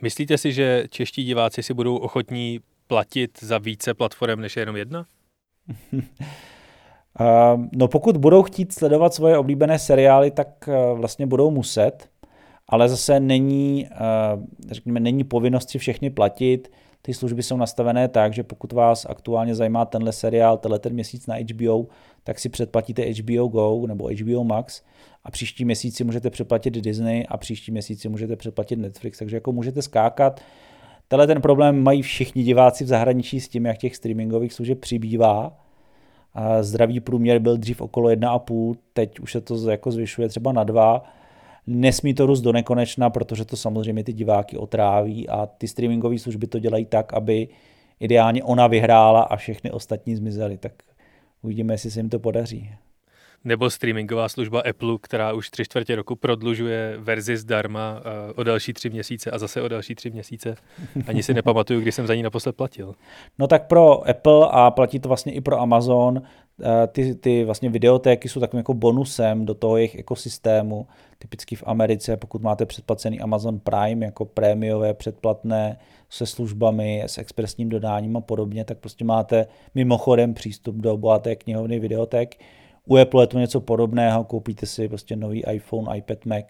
Myslíte 0.01 0.37
si, 0.37 0.53
že 0.53 0.83
čeští 0.89 1.23
diváci 1.23 1.63
si 1.63 1.73
budou 1.73 1.97
ochotní 1.97 2.59
platit 2.87 3.43
za 3.43 3.57
více 3.57 3.93
platform 3.93 4.41
než 4.41 4.57
jenom 4.57 4.75
jedna? 4.75 5.05
no 7.71 7.87
pokud 7.87 8.17
budou 8.17 8.43
chtít 8.43 8.73
sledovat 8.73 9.13
svoje 9.13 9.37
oblíbené 9.37 9.79
seriály, 9.79 10.31
tak 10.31 10.47
eh, 10.67 10.93
vlastně 10.93 11.25
budou 11.25 11.51
muset, 11.51 12.09
ale 12.67 12.89
zase 12.89 13.19
není, 13.19 13.87
eh, 13.91 13.97
řekněme, 14.71 14.99
není 14.99 15.23
povinnost 15.23 15.69
si 15.69 15.79
všechny 15.79 16.09
platit. 16.09 16.71
Ty 17.01 17.13
služby 17.13 17.43
jsou 17.43 17.57
nastavené 17.57 18.07
tak, 18.07 18.33
že 18.33 18.43
pokud 18.43 18.71
vás 18.71 19.05
aktuálně 19.09 19.55
zajímá 19.55 19.85
tenhle 19.85 20.11
seriál, 20.11 20.57
tenhle 20.57 20.79
ten 20.79 20.93
měsíc 20.93 21.27
na 21.27 21.35
HBO, 21.35 21.85
tak 22.23 22.39
si 22.39 22.49
předplatíte 22.49 23.01
HBO 23.01 23.47
Go 23.47 23.87
nebo 23.87 24.09
HBO 24.21 24.43
Max 24.43 24.81
a 25.23 25.31
příští 25.31 25.65
měsíc 25.65 25.97
si 25.97 26.03
můžete 26.03 26.29
předplatit 26.29 26.73
Disney 26.73 27.25
a 27.29 27.37
příští 27.37 27.71
měsíc 27.71 28.01
si 28.01 28.09
můžete 28.09 28.35
předplatit 28.35 28.79
Netflix, 28.79 29.19
takže 29.19 29.35
jako 29.35 29.51
můžete 29.51 29.81
skákat 29.81 30.41
Tenhle 31.11 31.27
ten 31.27 31.41
problém 31.41 31.83
mají 31.83 32.01
všichni 32.01 32.43
diváci 32.43 32.83
v 32.83 32.87
zahraničí 32.87 33.39
s 33.39 33.47
tím, 33.47 33.65
jak 33.65 33.77
těch 33.77 33.95
streamingových 33.95 34.53
služeb 34.53 34.79
přibývá. 34.79 35.57
Zdravý 36.61 36.99
průměr 36.99 37.39
byl 37.39 37.57
dřív 37.57 37.81
okolo 37.81 38.09
1,5, 38.09 38.75
teď 38.93 39.19
už 39.19 39.31
se 39.31 39.41
to 39.41 39.69
jako 39.69 39.91
zvyšuje 39.91 40.29
třeba 40.29 40.51
na 40.51 40.63
2. 40.63 41.03
Nesmí 41.67 42.13
to 42.13 42.25
růst 42.25 42.41
do 42.41 42.51
nekonečna, 42.51 43.09
protože 43.09 43.45
to 43.45 43.57
samozřejmě 43.57 44.03
ty 44.03 44.13
diváky 44.13 44.57
otráví 44.57 45.29
a 45.29 45.45
ty 45.45 45.67
streamingové 45.67 46.19
služby 46.19 46.47
to 46.47 46.59
dělají 46.59 46.85
tak, 46.85 47.13
aby 47.13 47.47
ideálně 47.99 48.43
ona 48.43 48.67
vyhrála 48.67 49.21
a 49.21 49.35
všechny 49.35 49.71
ostatní 49.71 50.15
zmizely. 50.15 50.57
Tak 50.57 50.73
uvidíme, 51.41 51.73
jestli 51.73 51.91
se 51.91 51.99
jim 51.99 52.09
to 52.09 52.19
podaří 52.19 52.69
nebo 53.43 53.69
streamingová 53.69 54.29
služba 54.29 54.61
Apple, 54.69 54.97
která 55.01 55.33
už 55.33 55.49
tři 55.49 55.65
čtvrtě 55.65 55.95
roku 55.95 56.15
prodlužuje 56.15 56.95
verzi 56.99 57.37
zdarma 57.37 58.01
eh, 58.01 58.33
o 58.33 58.43
další 58.43 58.73
tři 58.73 58.89
měsíce 58.89 59.31
a 59.31 59.37
zase 59.37 59.61
o 59.61 59.67
další 59.67 59.95
tři 59.95 60.09
měsíce. 60.09 60.55
Ani 61.07 61.23
si 61.23 61.33
nepamatuju, 61.33 61.81
kdy 61.81 61.91
jsem 61.91 62.07
za 62.07 62.15
ní 62.15 62.23
naposled 62.23 62.55
platil. 62.55 62.95
No 63.39 63.47
tak 63.47 63.67
pro 63.67 64.09
Apple 64.09 64.47
a 64.51 64.71
platí 64.71 64.99
to 64.99 65.07
vlastně 65.07 65.33
i 65.33 65.41
pro 65.41 65.59
Amazon, 65.59 66.21
eh, 66.63 66.87
ty, 66.87 67.15
ty 67.15 67.43
vlastně 67.43 67.69
videotéky 67.69 68.29
jsou 68.29 68.39
takovým 68.39 68.59
jako 68.59 68.73
bonusem 68.73 69.45
do 69.45 69.53
toho 69.53 69.77
jejich 69.77 69.95
ekosystému. 69.95 70.87
Typicky 71.17 71.55
v 71.55 71.63
Americe, 71.65 72.17
pokud 72.17 72.41
máte 72.41 72.65
předplacený 72.65 73.19
Amazon 73.19 73.59
Prime 73.59 74.05
jako 74.05 74.25
prémiové 74.25 74.93
předplatné 74.93 75.77
se 76.09 76.25
službami, 76.25 77.03
s 77.07 77.17
expresním 77.17 77.69
dodáním 77.69 78.17
a 78.17 78.21
podobně, 78.21 78.65
tak 78.65 78.77
prostě 78.77 79.05
máte 79.05 79.47
mimochodem 79.75 80.33
přístup 80.33 80.75
do 80.75 80.97
bohaté 80.97 81.35
knihovny 81.35 81.79
videoték 81.79 82.37
u 82.85 82.97
Apple 82.97 83.23
je 83.23 83.27
to 83.27 83.39
něco 83.39 83.61
podobného, 83.61 84.23
koupíte 84.23 84.65
si 84.65 84.87
prostě 84.87 85.15
nový 85.15 85.43
iPhone, 85.51 85.97
iPad, 85.97 86.25
Mac, 86.25 86.45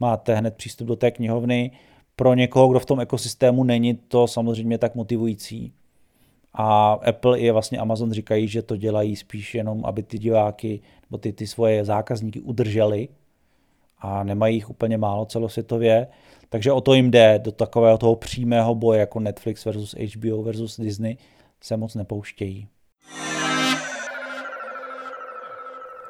máte 0.00 0.34
hned 0.34 0.54
přístup 0.54 0.88
do 0.88 0.96
té 0.96 1.10
knihovny. 1.10 1.70
Pro 2.16 2.34
někoho, 2.34 2.68
kdo 2.68 2.80
v 2.80 2.86
tom 2.86 3.00
ekosystému 3.00 3.64
není, 3.64 3.94
to 3.94 4.26
samozřejmě 4.26 4.78
tak 4.78 4.94
motivující. 4.94 5.72
A 6.52 6.92
Apple 6.92 7.38
i 7.38 7.50
vlastně 7.50 7.78
Amazon 7.78 8.12
říkají, 8.12 8.48
že 8.48 8.62
to 8.62 8.76
dělají 8.76 9.16
spíš 9.16 9.54
jenom, 9.54 9.84
aby 9.84 10.02
ty 10.02 10.18
diváky 10.18 10.80
nebo 11.10 11.18
ty, 11.18 11.32
ty 11.32 11.46
svoje 11.46 11.84
zákazníky 11.84 12.40
udrželi 12.40 13.08
a 13.98 14.24
nemají 14.24 14.56
jich 14.56 14.70
úplně 14.70 14.98
málo 14.98 15.24
celosvětově. 15.24 16.06
Takže 16.48 16.72
o 16.72 16.80
to 16.80 16.94
jim 16.94 17.10
jde, 17.10 17.40
do 17.44 17.52
takového 17.52 17.98
toho 17.98 18.16
přímého 18.16 18.74
boje 18.74 19.00
jako 19.00 19.20
Netflix 19.20 19.64
versus 19.64 19.94
HBO 19.94 20.42
versus 20.42 20.80
Disney 20.80 21.16
se 21.60 21.76
moc 21.76 21.94
nepouštějí. 21.94 22.68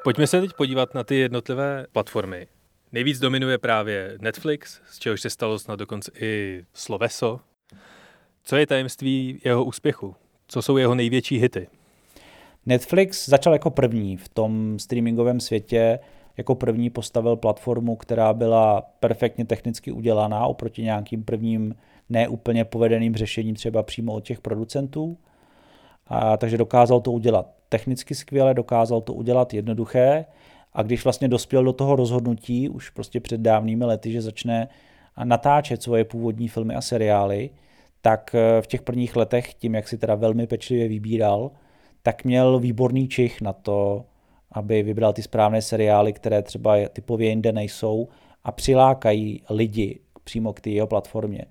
Pojďme 0.05 0.27
se 0.27 0.41
teď 0.41 0.53
podívat 0.53 0.95
na 0.95 1.05
ty 1.05 1.15
jednotlivé 1.15 1.87
platformy. 1.93 2.47
Nejvíc 2.93 3.19
dominuje 3.19 3.59
právě 3.59 4.19
Netflix, 4.21 4.81
z 4.91 4.99
čehož 4.99 5.21
se 5.21 5.31
stalo 5.31 5.59
snad 5.59 5.79
dokonce 5.79 6.13
i 6.21 6.65
Sloveso. 6.73 7.41
Co 8.45 8.57
je 8.57 8.67
tajemství 8.67 9.41
jeho 9.45 9.65
úspěchu? 9.65 10.15
Co 10.49 10.63
jsou 10.63 10.77
jeho 10.77 10.95
největší 10.95 11.39
hity? 11.39 11.69
Netflix 12.67 13.29
začal 13.29 13.53
jako 13.53 13.71
první 13.71 14.17
v 14.17 14.29
tom 14.29 14.79
streamingovém 14.79 15.41
světě, 15.41 15.99
jako 16.37 16.55
první 16.55 16.91
postavil 16.91 17.37
platformu, 17.37 17.97
která 17.97 18.33
byla 18.33 18.83
perfektně 19.01 19.45
technicky 19.45 19.93
udělaná 19.93 20.47
oproti 20.47 20.83
nějakým 20.83 21.25
prvním 21.25 21.75
neúplně 22.09 22.65
povedeným 22.65 23.15
řešením 23.17 23.55
třeba 23.55 23.83
přímo 23.83 24.13
od 24.13 24.25
těch 24.25 24.41
producentů. 24.41 25.19
A, 26.07 26.37
takže 26.37 26.59
dokázal 26.59 27.01
to 27.01 27.13
udělat 27.13 27.47
technicky 27.75 28.15
skvěle, 28.15 28.55
dokázal 28.55 29.01
to 29.01 29.13
udělat 29.13 29.55
jednoduché 29.55 30.25
a 30.73 30.83
když 30.83 31.05
vlastně 31.05 31.29
dospěl 31.29 31.65
do 31.65 31.73
toho 31.73 31.97
rozhodnutí 31.97 32.69
už 32.69 32.91
prostě 32.91 33.21
před 33.21 33.41
dávnými 33.41 33.85
lety, 33.85 34.13
že 34.13 34.23
začne 34.23 34.69
natáčet 35.25 35.83
svoje 35.83 36.05
původní 36.05 36.49
filmy 36.49 36.75
a 36.75 36.81
seriály, 36.81 37.51
tak 38.01 38.35
eh, 38.35 38.63
v 38.63 38.67
těch 38.67 38.83
prvních 38.83 39.17
letech, 39.17 39.55
tím 39.55 39.75
jak 39.75 39.89
si 39.89 39.99
teda 39.99 40.15
velmi 40.15 40.47
pečlivě 40.47 40.89
vybíral, 40.89 41.51
tak 42.03 42.25
měl 42.25 42.59
výborný 42.59 43.09
čich 43.09 43.41
na 43.41 43.53
to, 43.53 44.05
aby 44.53 44.83
vybral 44.83 45.13
ty 45.13 45.23
správné 45.23 45.63
seriály, 45.63 46.13
které 46.13 46.43
třeba 46.43 46.77
typově 46.89 47.29
jinde 47.29 47.53
nejsou 47.53 48.09
a 48.45 48.53
přilákají 48.53 49.43
lidi 49.51 50.01
přímo 50.25 50.53
k 50.53 50.61
té 50.61 50.71
jeho 50.71 50.87
platformě. 50.87 51.45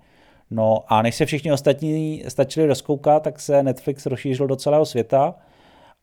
No 0.50 0.80
a 0.88 1.02
než 1.02 1.14
se 1.14 1.26
všichni 1.26 1.52
ostatní 1.52 2.24
stačili 2.28 2.66
rozkoukat, 2.66 3.22
tak 3.22 3.40
se 3.40 3.62
Netflix 3.62 4.06
rozšířil 4.06 4.46
do 4.46 4.56
celého 4.56 4.86
světa 4.86 5.34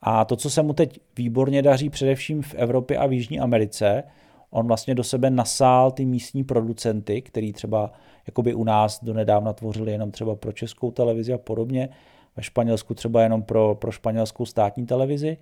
a 0.01 0.25
to, 0.25 0.35
co 0.35 0.49
se 0.49 0.63
mu 0.63 0.73
teď 0.73 0.99
výborně 1.17 1.61
daří 1.61 1.89
především 1.89 2.41
v 2.41 2.55
Evropě 2.55 2.97
a 2.97 3.07
v 3.07 3.13
Jižní 3.13 3.39
Americe, 3.39 4.03
on 4.49 4.67
vlastně 4.67 4.95
do 4.95 5.03
sebe 5.03 5.29
nasál 5.29 5.91
ty 5.91 6.05
místní 6.05 6.43
producenty, 6.43 7.21
který 7.21 7.53
třeba 7.53 7.91
jakoby 8.27 8.53
u 8.53 8.63
nás 8.63 9.03
donedávna 9.03 9.53
tvořili 9.53 9.91
jenom 9.91 10.11
třeba 10.11 10.35
pro 10.35 10.51
českou 10.51 10.91
televizi 10.91 11.33
a 11.33 11.37
podobně, 11.37 11.89
ve 12.37 12.43
Španělsku 12.43 12.93
třeba 12.93 13.21
jenom 13.21 13.43
pro, 13.43 13.75
pro 13.75 13.91
španělskou 13.91 14.45
státní 14.45 14.85
televizi, 14.85 15.37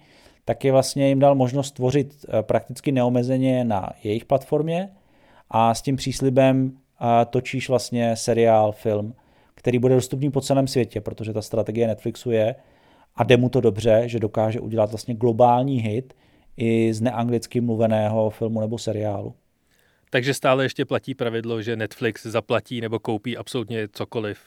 tak 0.45 0.65
je 0.65 0.71
vlastně 0.71 1.07
jim 1.07 1.19
dal 1.19 1.35
možnost 1.35 1.71
tvořit 1.71 2.25
eh, 2.29 2.43
prakticky 2.43 2.91
neomezeně 2.91 3.63
na 3.63 3.89
jejich 4.03 4.25
platformě 4.25 4.89
a 5.49 5.73
s 5.73 5.81
tím 5.81 5.95
příslibem 5.95 6.71
eh, 6.71 7.25
točíš 7.25 7.69
vlastně 7.69 8.15
seriál, 8.15 8.71
film, 8.71 9.13
který 9.55 9.79
bude 9.79 9.95
dostupný 9.95 10.31
po 10.31 10.41
celém 10.41 10.67
světě, 10.67 11.01
protože 11.01 11.33
ta 11.33 11.41
strategie 11.41 11.87
Netflixu 11.87 12.31
je, 12.31 12.55
a 13.19 13.23
jde 13.23 13.37
mu 13.37 13.49
to 13.49 13.61
dobře, 13.61 14.03
že 14.05 14.19
dokáže 14.19 14.59
udělat 14.59 14.89
vlastně 14.89 15.13
globální 15.13 15.81
hit 15.81 16.13
i 16.57 16.93
z 16.93 17.01
neanglicky 17.01 17.61
mluveného 17.61 18.29
filmu 18.29 18.61
nebo 18.61 18.77
seriálu. 18.77 19.33
Takže 20.09 20.33
stále 20.33 20.65
ještě 20.65 20.85
platí 20.85 21.15
pravidlo, 21.15 21.61
že 21.61 21.75
Netflix 21.75 22.25
zaplatí 22.25 22.81
nebo 22.81 22.99
koupí 22.99 23.37
absolutně 23.37 23.87
cokoliv, 23.91 24.39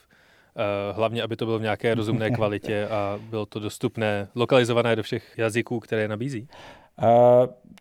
eh, 0.57 0.93
hlavně 0.93 1.23
aby 1.23 1.37
to 1.37 1.45
bylo 1.45 1.59
v 1.59 1.63
nějaké 1.63 1.95
rozumné 2.01 2.31
kvalitě 2.31 2.87
a 2.89 3.21
bylo 3.31 3.47
to 3.47 3.61
dostupné, 3.61 4.29
lokalizované 4.35 4.97
do 4.97 5.03
všech 5.03 5.35
jazyků, 5.37 5.81
které 5.81 6.09
nabízí? 6.09 6.49
Eh, 7.03 7.07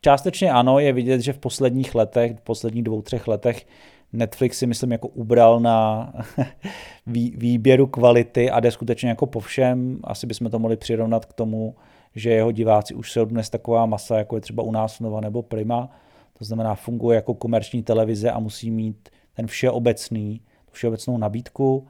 částečně 0.01 0.51
ano, 0.51 0.79
je 0.79 0.93
vidět, 0.93 1.21
že 1.21 1.33
v 1.33 1.39
posledních 1.39 1.95
letech, 1.95 2.31
v 2.37 2.41
posledních 2.41 2.83
dvou, 2.83 3.01
třech 3.01 3.27
letech 3.27 3.65
Netflix 4.13 4.57
si 4.57 4.67
myslím 4.67 4.91
jako 4.91 5.07
ubral 5.07 5.59
na 5.59 6.13
výběru 7.35 7.87
kvality 7.87 8.49
a 8.51 8.59
jde 8.59 8.71
skutečně 8.71 9.09
jako 9.09 9.25
po 9.25 9.39
všem. 9.39 9.99
Asi 10.03 10.27
bychom 10.27 10.49
to 10.49 10.59
mohli 10.59 10.77
přirovnat 10.77 11.25
k 11.25 11.33
tomu, 11.33 11.75
že 12.15 12.29
jeho 12.29 12.51
diváci 12.51 12.93
už 12.93 13.11
jsou 13.11 13.25
dnes 13.25 13.49
taková 13.49 13.85
masa, 13.85 14.17
jako 14.17 14.35
je 14.35 14.41
třeba 14.41 14.63
u 14.63 14.71
nás 14.71 14.99
Nova 14.99 15.21
nebo 15.21 15.41
Prima. 15.41 15.89
To 16.37 16.45
znamená, 16.45 16.75
funguje 16.75 17.15
jako 17.15 17.33
komerční 17.33 17.83
televize 17.83 18.31
a 18.31 18.39
musí 18.39 18.71
mít 18.71 19.09
ten 19.33 19.47
všeobecný, 19.47 20.41
všeobecnou 20.71 21.17
nabídku. 21.17 21.87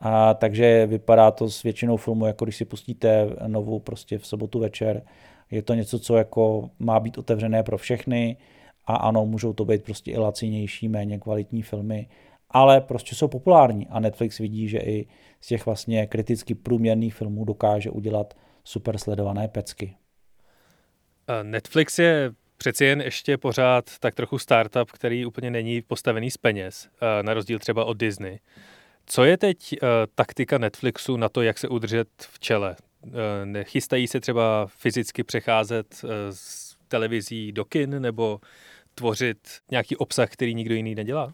A 0.00 0.34
takže 0.34 0.86
vypadá 0.86 1.30
to 1.30 1.50
s 1.50 1.62
většinou 1.62 1.96
filmu, 1.96 2.26
jako 2.26 2.44
když 2.44 2.56
si 2.56 2.64
pustíte 2.64 3.26
novou 3.46 3.78
prostě 3.80 4.18
v 4.18 4.26
sobotu 4.26 4.58
večer. 4.58 5.02
Je 5.50 5.62
to 5.62 5.74
něco, 5.74 5.98
co 5.98 6.16
jako 6.16 6.70
má 6.78 7.00
být 7.00 7.18
otevřené 7.18 7.62
pro 7.62 7.78
všechny 7.78 8.36
a 8.84 8.94
ano, 8.94 9.26
můžou 9.26 9.52
to 9.52 9.64
být 9.64 9.84
prostě 9.84 10.10
i 10.10 10.18
lacinější, 10.18 10.88
méně 10.88 11.18
kvalitní 11.18 11.62
filmy, 11.62 12.08
ale 12.50 12.80
prostě 12.80 13.14
jsou 13.14 13.28
populární 13.28 13.88
a 13.88 14.00
Netflix 14.00 14.38
vidí, 14.38 14.68
že 14.68 14.78
i 14.78 15.06
z 15.40 15.46
těch 15.46 15.66
vlastně 15.66 16.06
kriticky 16.06 16.54
průměrných 16.54 17.14
filmů 17.14 17.44
dokáže 17.44 17.90
udělat 17.90 18.34
super 18.64 18.98
sledované 18.98 19.48
pecky. 19.48 19.96
Netflix 21.42 21.98
je 21.98 22.32
přeci 22.56 22.84
jen 22.84 23.00
ještě 23.00 23.38
pořád 23.38 23.98
tak 24.00 24.14
trochu 24.14 24.38
startup, 24.38 24.90
který 24.90 25.26
úplně 25.26 25.50
není 25.50 25.82
postavený 25.82 26.30
z 26.30 26.36
peněz, 26.36 26.88
na 27.22 27.34
rozdíl 27.34 27.58
třeba 27.58 27.84
od 27.84 27.96
Disney. 27.96 28.38
Co 29.06 29.24
je 29.24 29.38
teď 29.38 29.74
taktika 30.14 30.58
Netflixu 30.58 31.16
na 31.16 31.28
to, 31.28 31.42
jak 31.42 31.58
se 31.58 31.68
udržet 31.68 32.08
v 32.18 32.40
čele? 32.40 32.76
Nechystají 33.44 34.06
se 34.08 34.20
třeba 34.20 34.66
fyzicky 34.66 35.24
přecházet 35.24 36.04
z 36.30 36.76
televizí 36.88 37.52
do 37.52 37.64
kin, 37.64 38.02
nebo 38.02 38.40
tvořit 38.94 39.38
nějaký 39.70 39.96
obsah, 39.96 40.30
který 40.30 40.54
nikdo 40.54 40.74
jiný 40.74 40.94
nedělá? 40.94 41.32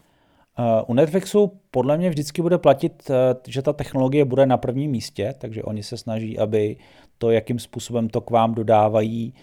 U 0.87 0.93
Netflixu 0.93 1.51
podle 1.71 1.97
mě 1.97 2.09
vždycky 2.09 2.41
bude 2.41 2.57
platit, 2.57 3.09
eh, 3.09 3.35
že 3.47 3.61
ta 3.61 3.73
technologie 3.73 4.25
bude 4.25 4.45
na 4.45 4.57
prvním 4.57 4.91
místě, 4.91 5.35
takže 5.37 5.63
oni 5.63 5.83
se 5.83 5.97
snaží, 5.97 6.39
aby 6.39 6.77
to, 7.17 7.31
jakým 7.31 7.59
způsobem 7.59 8.09
to 8.09 8.21
k 8.21 8.29
vám 8.29 8.53
dodávají, 8.53 9.33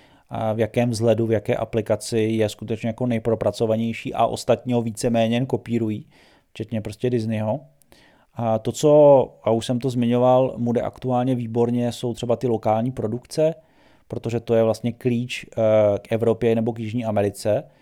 v 0.54 0.58
jakém 0.58 0.90
vzhledu, 0.90 1.26
v 1.26 1.32
jaké 1.32 1.56
aplikaci 1.56 2.18
je 2.18 2.48
skutečně 2.48 2.86
jako 2.86 3.06
nejpropracovanější 3.06 4.14
a 4.14 4.26
ostatního 4.26 4.82
víceméně 4.82 5.36
jen 5.36 5.46
kopírují, 5.46 6.06
včetně 6.50 6.80
prostě 6.80 7.10
Disneyho. 7.10 7.60
A 8.34 8.58
to, 8.58 8.72
co, 8.72 9.34
a 9.42 9.50
už 9.50 9.66
jsem 9.66 9.78
to 9.78 9.90
zmiňoval, 9.90 10.54
mu 10.56 10.72
jde 10.72 10.80
aktuálně 10.80 11.34
výborně, 11.34 11.92
jsou 11.92 12.14
třeba 12.14 12.36
ty 12.36 12.46
lokální 12.46 12.92
produkce, 12.92 13.54
protože 14.08 14.40
to 14.40 14.54
je 14.54 14.62
vlastně 14.62 14.92
klíč 14.92 15.46
eh, 15.46 15.62
k 15.98 16.12
Evropě 16.12 16.54
nebo 16.54 16.72
k 16.72 16.78
Jižní 16.78 17.04
Americe, 17.04 17.62
Eh, 17.62 17.75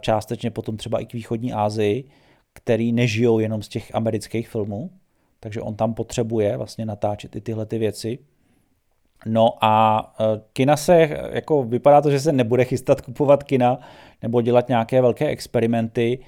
částečně 0.00 0.50
potom 0.50 0.76
třeba 0.76 1.00
i 1.00 1.06
k 1.06 1.12
východní 1.12 1.52
Asii, 1.52 2.04
který 2.52 2.92
nežijou 2.92 3.38
jenom 3.38 3.62
z 3.62 3.68
těch 3.68 3.94
amerických 3.94 4.48
filmů, 4.48 4.90
takže 5.40 5.60
on 5.60 5.74
tam 5.74 5.94
potřebuje 5.94 6.56
vlastně 6.56 6.86
natáčet 6.86 7.36
i 7.36 7.40
tyhle 7.40 7.66
ty 7.66 7.78
věci. 7.78 8.18
No 9.26 9.64
a 9.64 10.14
eh, 10.20 10.40
kina 10.52 10.76
se, 10.76 11.08
jako 11.32 11.62
vypadá 11.62 12.00
to, 12.00 12.10
že 12.10 12.20
se 12.20 12.32
nebude 12.32 12.64
chystat 12.64 13.00
kupovat 13.00 13.42
kina 13.42 13.80
nebo 14.22 14.40
dělat 14.40 14.68
nějaké 14.68 15.02
velké 15.02 15.26
experimenty. 15.26 16.18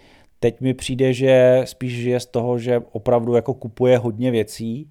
Teď 0.41 0.61
mi 0.61 0.75
přijde, 0.75 1.13
že 1.13 1.63
spíš 1.65 1.93
žije 1.93 2.21
z 2.21 2.27
toho, 2.27 2.59
že 2.59 2.81
opravdu 2.93 3.35
jako 3.35 3.55
kupuje 3.55 3.99
hodně 3.99 4.31
věcí, 4.31 4.91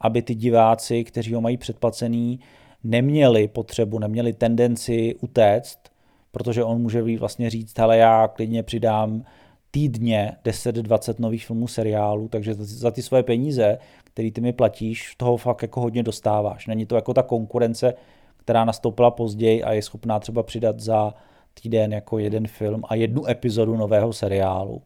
aby 0.00 0.22
ty 0.22 0.34
diváci, 0.34 1.04
kteří 1.04 1.34
ho 1.34 1.40
mají 1.40 1.56
předplacený, 1.56 2.40
neměli 2.84 3.48
potřebu, 3.48 3.98
neměli 3.98 4.32
tendenci 4.32 5.14
utéct 5.20 5.89
protože 6.30 6.64
on 6.64 6.80
může 6.80 7.02
vlastně 7.18 7.50
říct, 7.50 7.78
hele, 7.78 7.96
já 7.96 8.28
klidně 8.28 8.62
přidám 8.62 9.24
týdně 9.70 10.36
10-20 10.44 11.14
nových 11.18 11.46
filmů, 11.46 11.68
seriálů, 11.68 12.28
takže 12.28 12.54
za 12.54 12.90
ty 12.90 13.02
svoje 13.02 13.22
peníze, 13.22 13.78
který 14.04 14.32
ty 14.32 14.40
mi 14.40 14.52
platíš, 14.52 15.14
toho 15.16 15.36
fakt 15.36 15.62
jako 15.62 15.80
hodně 15.80 16.02
dostáváš. 16.02 16.66
Není 16.66 16.86
to 16.86 16.94
jako 16.94 17.14
ta 17.14 17.22
konkurence, 17.22 17.94
která 18.36 18.64
nastoupila 18.64 19.10
později 19.10 19.62
a 19.62 19.72
je 19.72 19.82
schopná 19.82 20.18
třeba 20.18 20.42
přidat 20.42 20.80
za 20.80 21.14
týden 21.62 21.92
jako 21.92 22.18
jeden 22.18 22.46
film 22.46 22.82
a 22.88 22.94
jednu 22.94 23.26
epizodu 23.26 23.76
nového 23.76 24.12
seriálu. 24.12 24.82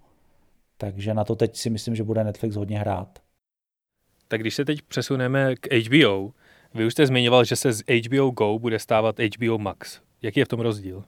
Takže 0.76 1.14
na 1.14 1.24
to 1.24 1.36
teď 1.36 1.56
si 1.56 1.70
myslím, 1.70 1.94
že 1.94 2.04
bude 2.04 2.24
Netflix 2.24 2.56
hodně 2.56 2.78
hrát. 2.78 3.18
Tak 4.28 4.40
když 4.40 4.54
se 4.54 4.64
teď 4.64 4.82
přesuneme 4.82 5.54
k 5.56 5.74
HBO, 5.74 6.30
vy 6.74 6.86
už 6.86 6.92
jste 6.92 7.06
zmiňoval, 7.06 7.44
že 7.44 7.56
se 7.56 7.72
z 7.72 7.82
HBO 8.06 8.30
Go 8.30 8.58
bude 8.58 8.78
stávat 8.78 9.16
HBO 9.18 9.58
Max. 9.58 10.00
Jaký 10.24 10.40
je 10.40 10.44
v 10.44 10.48
tom 10.48 10.60
rozdíl? 10.60 11.04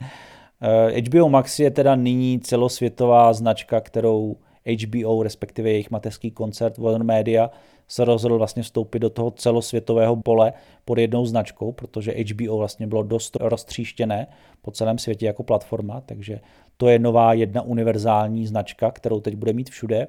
HBO 1.08 1.28
Max 1.28 1.58
je 1.58 1.70
teda 1.70 1.94
nyní 1.94 2.40
celosvětová 2.40 3.32
značka, 3.32 3.80
kterou 3.80 4.36
HBO, 4.82 5.22
respektive 5.22 5.70
jejich 5.70 5.90
mateřský 5.90 6.30
koncert 6.30 6.78
Warner 6.78 7.04
Media, 7.04 7.50
se 7.88 8.04
rozhodl 8.04 8.38
vlastně 8.38 8.62
vstoupit 8.62 8.98
do 8.98 9.10
toho 9.10 9.30
celosvětového 9.30 10.16
pole 10.16 10.52
pod 10.84 10.98
jednou 10.98 11.26
značkou, 11.26 11.72
protože 11.72 12.12
HBO 12.12 12.58
vlastně 12.58 12.86
bylo 12.86 13.02
dost 13.02 13.36
roztříštěné 13.40 14.26
po 14.62 14.70
celém 14.70 14.98
světě 14.98 15.26
jako 15.26 15.42
platforma, 15.42 16.00
takže 16.00 16.40
to 16.76 16.88
je 16.88 16.98
nová 16.98 17.32
jedna 17.32 17.62
univerzální 17.62 18.46
značka, 18.46 18.90
kterou 18.90 19.20
teď 19.20 19.34
bude 19.34 19.52
mít 19.52 19.70
všude. 19.70 20.06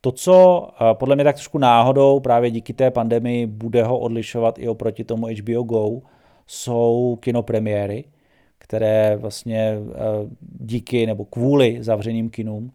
To, 0.00 0.12
co 0.12 0.68
podle 0.92 1.14
mě 1.14 1.24
tak 1.24 1.36
trošku 1.36 1.58
náhodou 1.58 2.20
právě 2.20 2.50
díky 2.50 2.72
té 2.72 2.90
pandemii 2.90 3.46
bude 3.46 3.84
ho 3.84 3.98
odlišovat 3.98 4.58
i 4.58 4.68
oproti 4.68 5.04
tomu 5.04 5.26
HBO 5.26 5.62
Go, 5.62 6.00
jsou 6.52 7.18
kinopremiéry, 7.20 8.04
které 8.58 9.16
vlastně 9.16 9.74
eh, 9.74 9.96
díky 10.60 11.06
nebo 11.06 11.24
kvůli 11.24 11.78
zavřeným 11.80 12.30
kinům 12.30 12.72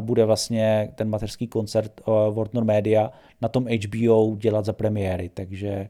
bude 0.00 0.24
vlastně 0.24 0.92
ten 0.94 1.08
mateřský 1.08 1.46
koncert 1.46 2.00
eh, 2.00 2.10
Warner 2.30 2.64
Media 2.64 3.12
na 3.40 3.48
tom 3.48 3.66
HBO 3.66 4.36
dělat 4.36 4.64
za 4.64 4.72
premiéry, 4.72 5.28
takže 5.28 5.88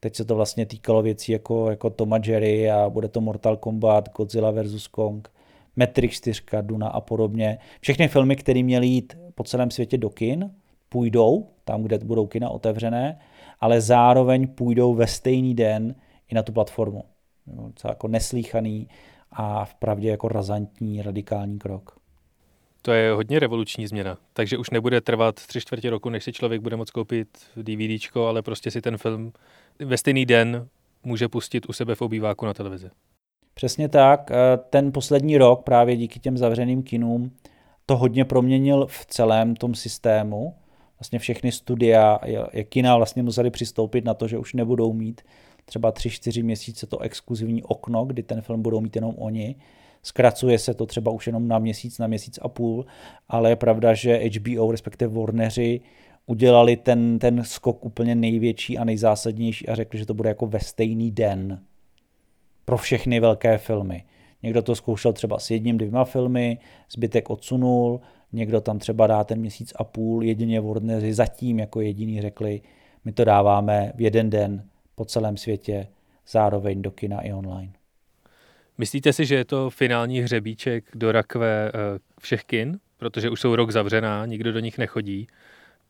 teď 0.00 0.16
se 0.16 0.24
to 0.24 0.36
vlastně 0.36 0.66
týkalo 0.66 1.02
věcí 1.02 1.32
jako, 1.32 1.70
jako 1.70 1.90
Tom 1.90 2.12
a 2.12 2.20
Jerry 2.26 2.70
a 2.70 2.90
bude 2.90 3.08
to 3.08 3.20
Mortal 3.20 3.56
Kombat, 3.56 4.08
Godzilla 4.16 4.50
vs. 4.50 4.86
Kong, 4.86 5.28
Matrix 5.76 6.16
4, 6.16 6.42
Duna 6.62 6.88
a 6.88 7.00
podobně. 7.00 7.58
Všechny 7.80 8.08
filmy, 8.08 8.36
které 8.36 8.62
měly 8.62 8.86
jít 8.86 9.18
po 9.34 9.44
celém 9.44 9.70
světě 9.70 9.98
do 9.98 10.10
kin, 10.10 10.50
půjdou 10.88 11.46
tam, 11.64 11.82
kde 11.82 11.98
budou 11.98 12.26
kina 12.26 12.50
otevřené, 12.50 13.18
ale 13.60 13.80
zároveň 13.80 14.46
půjdou 14.48 14.94
ve 14.94 15.06
stejný 15.06 15.54
den 15.54 15.94
i 16.28 16.34
na 16.34 16.42
tu 16.42 16.52
platformu. 16.52 17.04
Co 17.74 17.88
jako 17.88 18.08
neslíchaný 18.08 18.88
a 19.30 19.64
vpravdě 19.64 20.10
jako 20.10 20.28
razantní, 20.28 21.02
radikální 21.02 21.58
krok. 21.58 21.98
To 22.82 22.92
je 22.92 23.12
hodně 23.12 23.38
revoluční 23.38 23.86
změna, 23.86 24.18
takže 24.32 24.58
už 24.58 24.70
nebude 24.70 25.00
trvat 25.00 25.34
tři 25.34 25.60
čtvrtě 25.60 25.90
roku, 25.90 26.10
než 26.10 26.24
si 26.24 26.32
člověk 26.32 26.60
bude 26.60 26.76
moct 26.76 26.90
koupit 26.90 27.28
DVDčko, 27.56 28.26
ale 28.26 28.42
prostě 28.42 28.70
si 28.70 28.80
ten 28.80 28.96
film 28.96 29.32
ve 29.78 29.96
stejný 29.96 30.26
den 30.26 30.68
může 31.04 31.28
pustit 31.28 31.68
u 31.68 31.72
sebe 31.72 31.94
v 31.94 32.02
obýváku 32.02 32.46
na 32.46 32.54
televizi. 32.54 32.90
Přesně 33.54 33.88
tak. 33.88 34.30
Eh, 34.30 34.34
ten 34.70 34.92
poslední 34.92 35.38
rok 35.38 35.62
právě 35.62 35.96
díky 35.96 36.20
těm 36.20 36.38
zavřeným 36.38 36.82
kinům 36.82 37.30
to 37.86 37.96
hodně 37.96 38.24
proměnil 38.24 38.86
v 38.86 39.06
celém 39.06 39.56
tom 39.56 39.74
systému. 39.74 40.54
Vlastně 40.98 41.18
všechny 41.18 41.52
studia, 41.52 42.18
kina 42.68 42.96
vlastně 42.96 43.22
museli 43.22 43.50
přistoupit 43.50 44.04
na 44.04 44.14
to, 44.14 44.28
že 44.28 44.38
už 44.38 44.54
nebudou 44.54 44.92
mít 44.92 45.22
třeba 45.64 45.92
3-4 45.92 46.44
měsíce 46.44 46.86
to 46.86 46.98
exkluzivní 46.98 47.62
okno, 47.62 48.04
kdy 48.04 48.22
ten 48.22 48.40
film 48.40 48.62
budou 48.62 48.80
mít 48.80 48.96
jenom 48.96 49.14
oni. 49.18 49.56
Zkracuje 50.02 50.58
se 50.58 50.74
to 50.74 50.86
třeba 50.86 51.10
už 51.10 51.26
jenom 51.26 51.48
na 51.48 51.58
měsíc, 51.58 51.98
na 51.98 52.06
měsíc 52.06 52.38
a 52.42 52.48
půl, 52.48 52.86
ale 53.28 53.50
je 53.50 53.56
pravda, 53.56 53.94
že 53.94 54.20
HBO, 54.28 54.72
respektive 54.72 55.14
Warneri, 55.14 55.80
udělali 56.26 56.76
ten, 56.76 57.18
ten 57.18 57.44
skok 57.44 57.84
úplně 57.84 58.14
největší 58.14 58.78
a 58.78 58.84
nejzásadnější 58.84 59.68
a 59.68 59.74
řekli, 59.74 59.98
že 59.98 60.06
to 60.06 60.14
bude 60.14 60.28
jako 60.28 60.46
ve 60.46 60.60
stejný 60.60 61.10
den 61.10 61.60
pro 62.64 62.78
všechny 62.78 63.20
velké 63.20 63.58
filmy. 63.58 64.04
Někdo 64.42 64.62
to 64.62 64.74
zkoušel 64.74 65.12
třeba 65.12 65.38
s 65.38 65.50
jedním, 65.50 65.78
dvěma 65.78 66.04
filmy, 66.04 66.58
zbytek 66.92 67.30
odsunul, 67.30 68.00
někdo 68.32 68.60
tam 68.60 68.78
třeba 68.78 69.06
dá 69.06 69.24
ten 69.24 69.40
měsíc 69.40 69.72
a 69.76 69.84
půl, 69.84 70.24
jedině 70.24 70.60
Warneri 70.60 71.14
zatím 71.14 71.58
jako 71.58 71.80
jediný 71.80 72.20
řekli, 72.20 72.60
my 73.04 73.12
to 73.12 73.24
dáváme 73.24 73.92
v 73.94 74.00
jeden 74.00 74.30
den 74.30 74.64
po 74.94 75.04
celém 75.04 75.36
světě, 75.36 75.88
zároveň 76.28 76.82
do 76.82 76.90
kina 76.90 77.20
i 77.20 77.32
online. 77.32 77.72
Myslíte 78.78 79.12
si, 79.12 79.26
že 79.26 79.34
je 79.34 79.44
to 79.44 79.70
finální 79.70 80.20
hřebíček 80.20 80.84
do 80.94 81.12
rakve 81.12 81.68
eh, 81.68 81.98
všech 82.20 82.44
kin, 82.44 82.78
protože 82.96 83.30
už 83.30 83.40
jsou 83.40 83.56
rok 83.56 83.70
zavřená, 83.70 84.26
nikdo 84.26 84.52
do 84.52 84.60
nich 84.60 84.78
nechodí? 84.78 85.26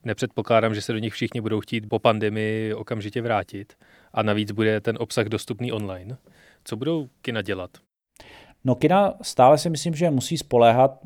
Nepředpokládám, 0.05 0.75
že 0.75 0.83
se 0.83 0.93
do 0.93 0.99
nich 0.99 1.13
všichni 1.13 1.41
budou 1.41 1.61
chtít 1.61 1.89
po 1.89 1.99
pandemii 1.99 2.75
okamžitě 2.75 3.23
vrátit 3.23 3.75
a 4.13 4.23
navíc 4.23 4.53
bude 4.53 4.81
ten 4.81 4.97
obsah 5.01 5.27
dostupný 5.27 5.73
online. 5.73 6.17
Co 6.65 6.77
budou 6.77 7.09
kina 7.23 7.43
dělat? 7.43 7.71
No 8.65 8.75
kina 8.75 9.15
stále 9.23 9.59
si 9.59 9.71
myslím, 9.71 9.95
že 9.95 10.11
musí 10.11 10.39
spoléhat, 10.39 10.99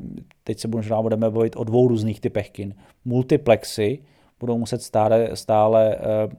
teď 0.43 0.59
se 0.59 0.67
možná 0.67 1.01
budeme 1.01 1.29
bavit 1.29 1.55
o 1.55 1.63
dvou 1.63 1.87
různých 1.87 2.19
typech 2.21 2.49
kin. 2.49 2.75
Multiplexy 3.05 3.99
budou 4.39 4.57
muset 4.57 4.81
stále, 4.81 5.29
stále 5.33 5.95
uh, 5.95 6.33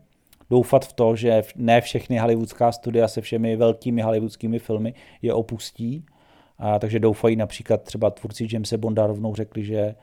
doufat 0.51 0.85
v 0.85 0.93
to, 0.93 1.17
že 1.17 1.43
ne 1.57 1.81
všechny 1.81 2.19
hollywoodská 2.19 2.73
studia 2.73 3.09
se 3.09 3.21
všemi 3.21 3.57
velkými 3.57 4.03
hollywoodskými 4.03 4.59
filmy 4.59 4.95
je 5.23 5.33
opustí, 5.35 6.05
a, 6.59 6.79
takže 6.79 6.99
doufají 6.99 7.37
například 7.37 7.83
třeba 7.83 8.11
tvůrci 8.11 8.49
Jamesa 8.53 8.77
Bonda 8.77 9.07
rovnou 9.07 9.35
řekli, 9.35 9.65
že 9.65 9.95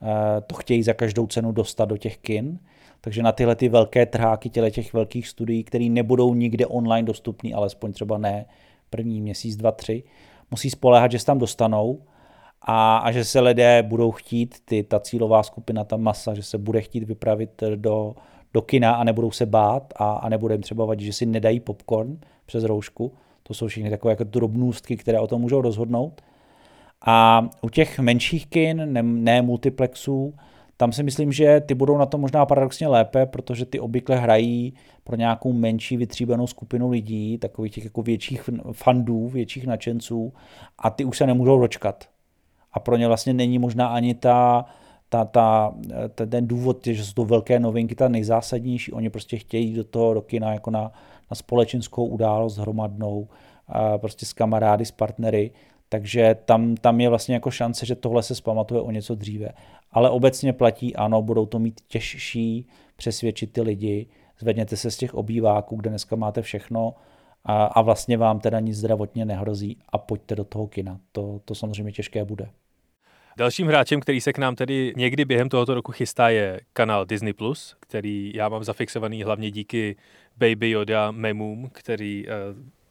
uh, 0.00 0.08
to 0.46 0.54
chtějí 0.54 0.82
za 0.82 0.92
každou 0.92 1.26
cenu 1.26 1.52
dostat 1.52 1.84
do 1.84 1.96
těch 1.96 2.18
kin, 2.18 2.58
takže 3.00 3.22
na 3.22 3.32
tyhle 3.32 3.56
ty 3.56 3.68
velké 3.68 4.06
trháky 4.06 4.50
těle 4.50 4.70
těch 4.70 4.92
velkých 4.92 5.28
studií, 5.28 5.64
které 5.64 5.84
nebudou 5.84 6.34
nikde 6.34 6.66
online 6.66 7.06
dostupný, 7.06 7.54
alespoň 7.54 7.92
třeba 7.92 8.18
ne 8.18 8.46
první 8.90 9.20
měsíc, 9.20 9.56
dva, 9.56 9.72
tři, 9.72 10.02
musí 10.50 10.70
spoléhat, 10.70 11.12
že 11.12 11.18
se 11.18 11.26
tam 11.26 11.38
dostanou 11.38 12.02
a, 12.62 12.96
a 12.96 13.12
že 13.12 13.24
se 13.24 13.40
lidé 13.40 13.82
budou 13.82 14.10
chtít, 14.10 14.56
ty, 14.64 14.82
ta 14.82 15.00
cílová 15.00 15.42
skupina, 15.42 15.84
ta 15.84 15.96
masa, 15.96 16.34
že 16.34 16.42
se 16.42 16.58
bude 16.58 16.80
chtít 16.80 17.04
vypravit 17.04 17.62
do, 17.76 18.14
do 18.56 18.62
kina 18.62 18.94
a 18.94 19.04
nebudou 19.04 19.30
se 19.30 19.46
bát 19.46 19.94
a, 19.96 20.12
a 20.12 20.28
nebude 20.28 20.54
jim 20.54 20.62
třeba 20.62 20.84
vadit, 20.84 21.06
že 21.06 21.12
si 21.12 21.26
nedají 21.26 21.60
popcorn 21.60 22.18
přes 22.46 22.64
roušku. 22.64 23.12
To 23.42 23.54
jsou 23.54 23.66
všechny 23.66 23.90
takové 23.90 24.12
jako 24.12 24.24
drobnůstky, 24.24 24.96
které 24.96 25.20
o 25.20 25.26
tom 25.26 25.40
můžou 25.40 25.60
rozhodnout. 25.60 26.22
A 27.06 27.48
u 27.62 27.68
těch 27.68 27.98
menších 27.98 28.46
kin, 28.46 28.92
ne, 28.92 29.02
ne 29.02 29.42
multiplexů, 29.42 30.34
tam 30.76 30.92
si 30.92 31.02
myslím, 31.02 31.32
že 31.32 31.60
ty 31.60 31.74
budou 31.74 31.98
na 31.98 32.06
to 32.06 32.18
možná 32.18 32.46
paradoxně 32.46 32.88
lépe, 32.88 33.26
protože 33.26 33.66
ty 33.66 33.80
obvykle 33.80 34.16
hrají 34.16 34.74
pro 35.04 35.16
nějakou 35.16 35.52
menší 35.52 35.96
vytříbenou 35.96 36.46
skupinu 36.46 36.90
lidí, 36.90 37.38
takových 37.38 37.72
těch 37.72 37.84
jako 37.84 38.02
větších 38.02 38.50
fandů, 38.72 39.28
větších 39.28 39.66
nadšenců 39.66 40.32
a 40.78 40.90
ty 40.90 41.04
už 41.04 41.18
se 41.18 41.26
nemůžou 41.26 41.60
dočkat. 41.60 42.04
A 42.72 42.80
pro 42.80 42.96
ně 42.96 43.06
vlastně 43.06 43.32
není 43.32 43.58
možná 43.58 43.86
ani 43.86 44.14
ta, 44.14 44.64
ta, 45.08 45.24
ta, 45.24 45.74
ten 46.14 46.46
důvod, 46.46 46.86
že 46.86 47.04
jsou 47.04 47.12
to 47.12 47.24
velké 47.24 47.60
novinky, 47.60 47.94
ta 47.94 48.08
nejzásadnější. 48.08 48.92
Oni 48.92 49.10
prostě 49.10 49.36
chtějí 49.36 49.74
do 49.74 49.84
toho 49.84 50.14
do 50.14 50.22
kina 50.22 50.52
jako 50.52 50.70
na, 50.70 50.92
na 51.30 51.34
společenskou 51.34 52.06
událost 52.06 52.58
hromadnou, 52.58 53.28
a 53.68 53.98
prostě 53.98 54.26
s 54.26 54.32
kamarády, 54.32 54.84
s 54.84 54.90
partnery, 54.90 55.50
takže 55.88 56.36
tam, 56.44 56.74
tam 56.76 57.00
je 57.00 57.08
vlastně 57.08 57.34
jako 57.34 57.50
šance, 57.50 57.86
že 57.86 57.94
tohle 57.94 58.22
se 58.22 58.34
zpamatuje 58.34 58.80
o 58.80 58.90
něco 58.90 59.14
dříve. 59.14 59.48
Ale 59.90 60.10
obecně 60.10 60.52
platí, 60.52 60.96
ano, 60.96 61.22
budou 61.22 61.46
to 61.46 61.58
mít 61.58 61.80
těžší 61.88 62.66
přesvědčit 62.96 63.52
ty 63.52 63.62
lidi, 63.62 64.06
zvedněte 64.38 64.76
se 64.76 64.90
z 64.90 64.96
těch 64.96 65.14
obýváků, 65.14 65.76
kde 65.76 65.90
dneska 65.90 66.16
máte 66.16 66.42
všechno 66.42 66.94
a, 67.44 67.64
a 67.64 67.82
vlastně 67.82 68.16
vám 68.16 68.40
teda 68.40 68.60
nic 68.60 68.76
zdravotně 68.76 69.24
nehrozí 69.24 69.78
a 69.88 69.98
pojďte 69.98 70.36
do 70.36 70.44
toho 70.44 70.66
kina. 70.66 71.00
To, 71.12 71.40
to 71.44 71.54
samozřejmě 71.54 71.92
těžké 71.92 72.24
bude. 72.24 72.48
Dalším 73.36 73.66
hráčem, 73.66 74.00
který 74.00 74.20
se 74.20 74.32
k 74.32 74.38
nám 74.38 74.56
tedy 74.56 74.92
někdy 74.96 75.24
během 75.24 75.48
tohoto 75.48 75.74
roku 75.74 75.92
chystá, 75.92 76.28
je 76.28 76.60
kanál 76.72 77.06
Disney+, 77.06 77.34
který 77.80 78.32
já 78.34 78.48
mám 78.48 78.64
zafixovaný 78.64 79.22
hlavně 79.22 79.50
díky 79.50 79.96
Baby 80.36 80.70
Yoda 80.70 81.10
memům, 81.10 81.70
který 81.72 82.24
eh, 82.28 82.32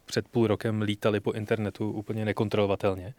před 0.06 0.28
půl 0.28 0.48
rokem 0.48 0.82
lítali 0.82 1.20
po 1.20 1.32
internetu 1.32 1.92
úplně 1.92 2.26
nekontrolovatelně. 2.26 3.14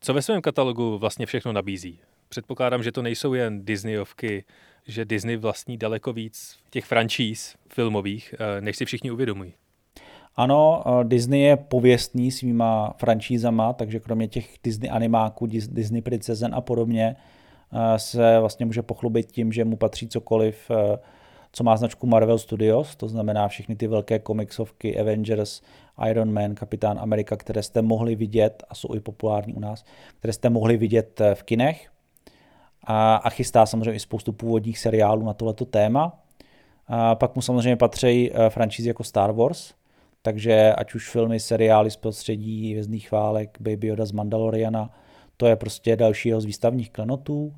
Co 0.00 0.14
ve 0.14 0.22
svém 0.22 0.42
katalogu 0.42 0.98
vlastně 0.98 1.26
všechno 1.26 1.52
nabízí? 1.52 1.98
Předpokládám, 2.28 2.82
že 2.82 2.92
to 2.92 3.02
nejsou 3.02 3.34
jen 3.34 3.64
Disneyovky, 3.64 4.44
že 4.86 5.04
Disney 5.04 5.36
vlastní 5.36 5.76
daleko 5.76 6.12
víc 6.12 6.58
těch 6.70 6.84
franšíz 6.84 7.56
filmových, 7.68 8.34
eh, 8.38 8.60
než 8.60 8.76
si 8.76 8.84
všichni 8.84 9.10
uvědomují. 9.10 9.54
Ano, 10.36 10.82
eh, 10.86 11.04
Disney 11.04 11.40
je 11.40 11.56
pověstný 11.56 12.30
svýma 12.30 12.94
franšízama, 12.98 13.72
takže 13.72 14.00
kromě 14.00 14.28
těch 14.28 14.56
Disney 14.64 14.90
animáků, 14.90 15.46
Disney 15.46 16.02
princezen 16.02 16.54
a 16.54 16.60
podobně, 16.60 17.16
eh, 17.72 17.98
se 17.98 18.40
vlastně 18.40 18.66
může 18.66 18.82
pochlubit 18.82 19.32
tím, 19.32 19.52
že 19.52 19.64
mu 19.64 19.76
patří 19.76 20.08
cokoliv, 20.08 20.70
co 21.52 21.64
má 21.64 21.76
značku 21.76 22.06
Marvel 22.06 22.38
Studios, 22.38 22.96
to 22.96 23.08
znamená 23.08 23.48
všechny 23.48 23.76
ty 23.76 23.86
velké 23.86 24.18
komiksovky, 24.18 25.00
Avengers, 25.00 25.62
Iron 26.08 26.32
Man, 26.32 26.54
Kapitán 26.54 26.98
Amerika, 26.98 27.36
které 27.36 27.62
jste 27.62 27.82
mohli 27.82 28.14
vidět 28.14 28.62
a 28.68 28.74
jsou 28.74 28.94
i 28.94 29.00
populární 29.00 29.54
u 29.54 29.60
nás, 29.60 29.84
které 30.18 30.32
jste 30.32 30.50
mohli 30.50 30.76
vidět 30.76 31.20
v 31.34 31.42
kinech 31.42 31.88
a, 32.86 33.16
a 33.16 33.30
chystá 33.30 33.66
samozřejmě 33.66 33.92
i 33.92 34.00
spoustu 34.00 34.32
původních 34.32 34.78
seriálů 34.78 35.26
na 35.26 35.34
tohleto 35.34 35.64
téma. 35.64 36.18
A 36.88 37.14
pak 37.14 37.36
mu 37.36 37.42
samozřejmě 37.42 37.76
patří 37.76 38.30
eh, 38.32 38.50
franšízy 38.50 38.88
jako 38.88 39.04
Star 39.04 39.32
Wars, 39.32 39.74
takže 40.26 40.72
ať 40.72 40.94
už 40.94 41.10
filmy, 41.10 41.40
seriály 41.40 41.90
z 41.90 41.96
prostředí 41.96 42.74
Vězdných 42.74 43.12
válek, 43.12 43.58
Baby 43.60 43.86
Yoda 43.86 44.04
z 44.04 44.12
Mandaloriana, 44.12 44.90
to 45.36 45.46
je 45.46 45.56
prostě 45.56 45.96
dalšího 45.96 46.40
z 46.40 46.44
výstavních 46.44 46.90
klenotů. 46.90 47.54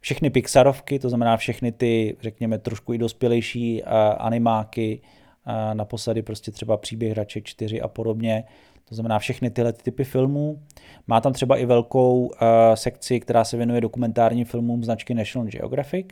Všechny 0.00 0.30
Pixarovky, 0.30 0.98
to 0.98 1.08
znamená 1.08 1.36
všechny 1.36 1.72
ty, 1.72 2.16
řekněme, 2.20 2.58
trošku 2.58 2.92
i 2.92 2.98
dospělejší 2.98 3.82
uh, 3.82 3.88
animáky, 4.18 5.00
uh, 5.46 5.74
naposledy 5.74 6.22
prostě 6.22 6.50
třeba 6.50 6.76
Příběh 6.76 7.12
hraček 7.12 7.44
4 7.44 7.80
a 7.80 7.88
podobně, 7.88 8.44
to 8.88 8.94
znamená 8.94 9.18
všechny 9.18 9.50
tyhle 9.50 9.72
typy 9.72 10.04
filmů. 10.04 10.62
Má 11.06 11.20
tam 11.20 11.32
třeba 11.32 11.56
i 11.56 11.66
velkou 11.66 12.26
uh, 12.26 12.32
sekci, 12.74 13.20
která 13.20 13.44
se 13.44 13.56
věnuje 13.56 13.80
dokumentárním 13.80 14.44
filmům 14.44 14.84
značky 14.84 15.14
National 15.14 15.48
Geographic, 15.48 16.06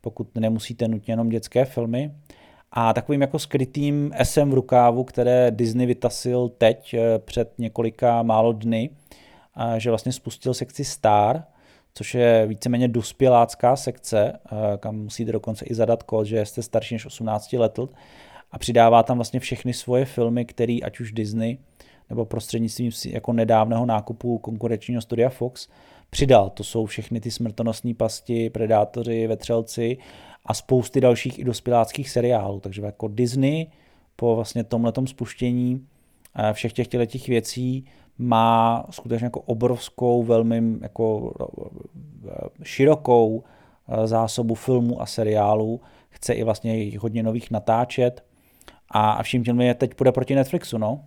pokud 0.00 0.34
nemusíte 0.38 0.88
nutně 0.88 1.12
jenom 1.12 1.28
dětské 1.28 1.64
filmy. 1.64 2.10
A 2.72 2.92
takovým 2.92 3.20
jako 3.20 3.38
skrytým 3.38 4.10
esem 4.14 4.50
v 4.50 4.54
rukávu, 4.54 5.04
které 5.04 5.50
Disney 5.50 5.86
vytasil 5.86 6.48
teď 6.48 6.94
uh, 6.94 7.00
před 7.18 7.52
několika 7.58 8.22
málo 8.22 8.52
dny, 8.52 8.90
že 9.76 9.90
vlastně 9.90 10.12
spustil 10.12 10.54
sekci 10.54 10.84
Star, 10.84 11.44
což 11.94 12.14
je 12.14 12.46
víceméně 12.46 12.88
dospělácká 12.88 13.76
sekce, 13.76 14.38
kam 14.80 14.96
musíte 14.96 15.32
dokonce 15.32 15.64
i 15.64 15.74
zadat 15.74 16.02
kód, 16.02 16.26
že 16.26 16.46
jste 16.46 16.62
starší 16.62 16.94
než 16.94 17.06
18 17.06 17.52
let 17.52 17.78
a 18.52 18.58
přidává 18.58 19.02
tam 19.02 19.18
vlastně 19.18 19.40
všechny 19.40 19.72
svoje 19.72 20.04
filmy, 20.04 20.44
které 20.44 20.78
ať 20.84 21.00
už 21.00 21.12
Disney 21.12 21.58
nebo 22.10 22.24
prostřednictvím 22.24 22.90
jako 23.06 23.32
nedávného 23.32 23.86
nákupu 23.86 24.38
konkurenčního 24.38 25.00
studia 25.02 25.28
Fox 25.28 25.68
přidal. 26.10 26.50
To 26.50 26.64
jsou 26.64 26.86
všechny 26.86 27.20
ty 27.20 27.30
smrtonosné 27.30 27.94
pasti, 27.94 28.50
Predátoři, 28.50 29.26
Vetřelci 29.26 29.98
a 30.46 30.54
spousty 30.54 31.00
dalších 31.00 31.38
i 31.38 31.44
dospěláckých 31.44 32.10
seriálů. 32.10 32.60
Takže 32.60 32.82
jako 32.82 33.08
Disney 33.08 33.66
po 34.16 34.36
vlastně 34.36 34.64
tomhletom 34.64 35.06
spuštění 35.06 35.86
eh, 36.36 36.52
všech 36.52 36.72
těch 36.72 36.88
těch 36.88 37.28
věcí 37.28 37.84
má 38.18 38.86
skutečně 38.90 39.24
jako 39.24 39.40
obrovskou, 39.40 40.22
velmi 40.22 40.62
jako 40.82 41.34
eh, 42.28 42.32
širokou 42.62 43.42
eh, 43.88 44.06
zásobu 44.06 44.54
filmů 44.54 45.02
a 45.02 45.06
seriálů. 45.06 45.80
Chce 46.08 46.32
i 46.32 46.44
vlastně 46.44 46.98
hodně 46.98 47.22
nových 47.22 47.50
natáčet. 47.50 48.24
A 48.88 49.22
vším 49.22 49.44
těm 49.44 49.60
je 49.60 49.74
teď 49.74 49.94
půjde 49.94 50.12
proti 50.12 50.34
Netflixu, 50.34 50.78
no. 50.78 51.04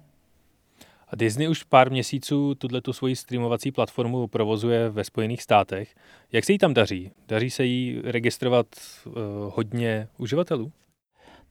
Disney 1.15 1.47
už 1.47 1.63
pár 1.63 1.91
měsíců 1.91 2.55
tuhle 2.55 2.81
tu 2.81 2.93
svoji 2.93 3.15
streamovací 3.15 3.71
platformu 3.71 4.27
provozuje 4.27 4.89
ve 4.89 5.03
Spojených 5.03 5.43
státech. 5.43 5.95
Jak 6.31 6.45
se 6.45 6.51
jí 6.51 6.57
tam 6.57 6.73
daří? 6.73 7.11
Daří 7.27 7.49
se 7.49 7.65
jí 7.65 8.01
registrovat 8.03 8.67
uh, 9.05 9.13
hodně 9.55 10.07
uživatelů? 10.17 10.71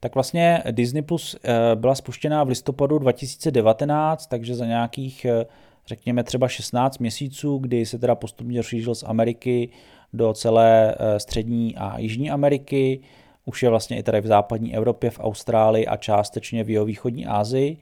Tak 0.00 0.14
vlastně 0.14 0.62
Disney 0.70 1.02
Plus 1.02 1.34
uh, 1.34 1.40
byla 1.74 1.94
spuštěná 1.94 2.44
v 2.44 2.48
listopadu 2.48 2.98
2019, 2.98 4.26
takže 4.26 4.54
za 4.54 4.66
nějakých, 4.66 5.26
uh, 5.38 5.44
řekněme 5.86 6.24
třeba 6.24 6.48
16 6.48 6.98
měsíců, 6.98 7.58
kdy 7.58 7.86
se 7.86 7.98
teda 7.98 8.14
postupně 8.14 8.58
rozšířil 8.58 8.94
z 8.94 9.02
Ameriky 9.02 9.68
do 10.12 10.32
celé 10.32 10.94
střední 11.18 11.76
a 11.76 11.98
jižní 11.98 12.30
Ameriky. 12.30 13.00
Už 13.44 13.62
je 13.62 13.68
vlastně 13.68 13.98
i 13.98 14.02
tady 14.02 14.20
v 14.20 14.26
západní 14.26 14.76
Evropě, 14.76 15.10
v 15.10 15.20
Austrálii 15.20 15.86
a 15.86 15.96
částečně 15.96 16.64
v 16.64 16.70
jeho 16.70 16.84
východní 16.84 17.26
Asii 17.26 17.78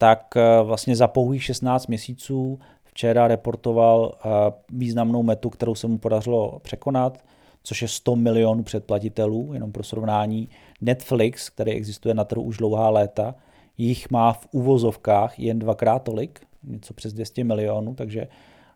tak 0.00 0.36
eh, 0.36 0.62
vlastně 0.62 0.96
za 0.96 1.08
pouhých 1.08 1.44
16 1.44 1.86
měsíců 1.86 2.58
včera 2.84 3.28
reportoval 3.28 4.12
eh, 4.14 4.28
významnou 4.72 5.22
metu, 5.22 5.50
kterou 5.50 5.74
se 5.74 5.86
mu 5.86 5.98
podařilo 5.98 6.58
překonat, 6.62 7.18
což 7.62 7.82
je 7.82 7.88
100 7.88 8.16
milionů 8.16 8.62
předplatitelů, 8.62 9.50
jenom 9.54 9.72
pro 9.72 9.82
srovnání. 9.82 10.48
Netflix, 10.80 11.50
který 11.50 11.72
existuje 11.72 12.14
na 12.14 12.24
trhu 12.24 12.42
už 12.42 12.56
dlouhá 12.56 12.90
léta, 12.90 13.34
jich 13.78 14.10
má 14.10 14.32
v 14.32 14.48
uvozovkách 14.52 15.38
jen 15.38 15.58
dvakrát 15.58 15.98
tolik, 15.98 16.40
něco 16.64 16.94
přes 16.94 17.12
200 17.12 17.44
milionů, 17.44 17.94
takže 17.94 18.28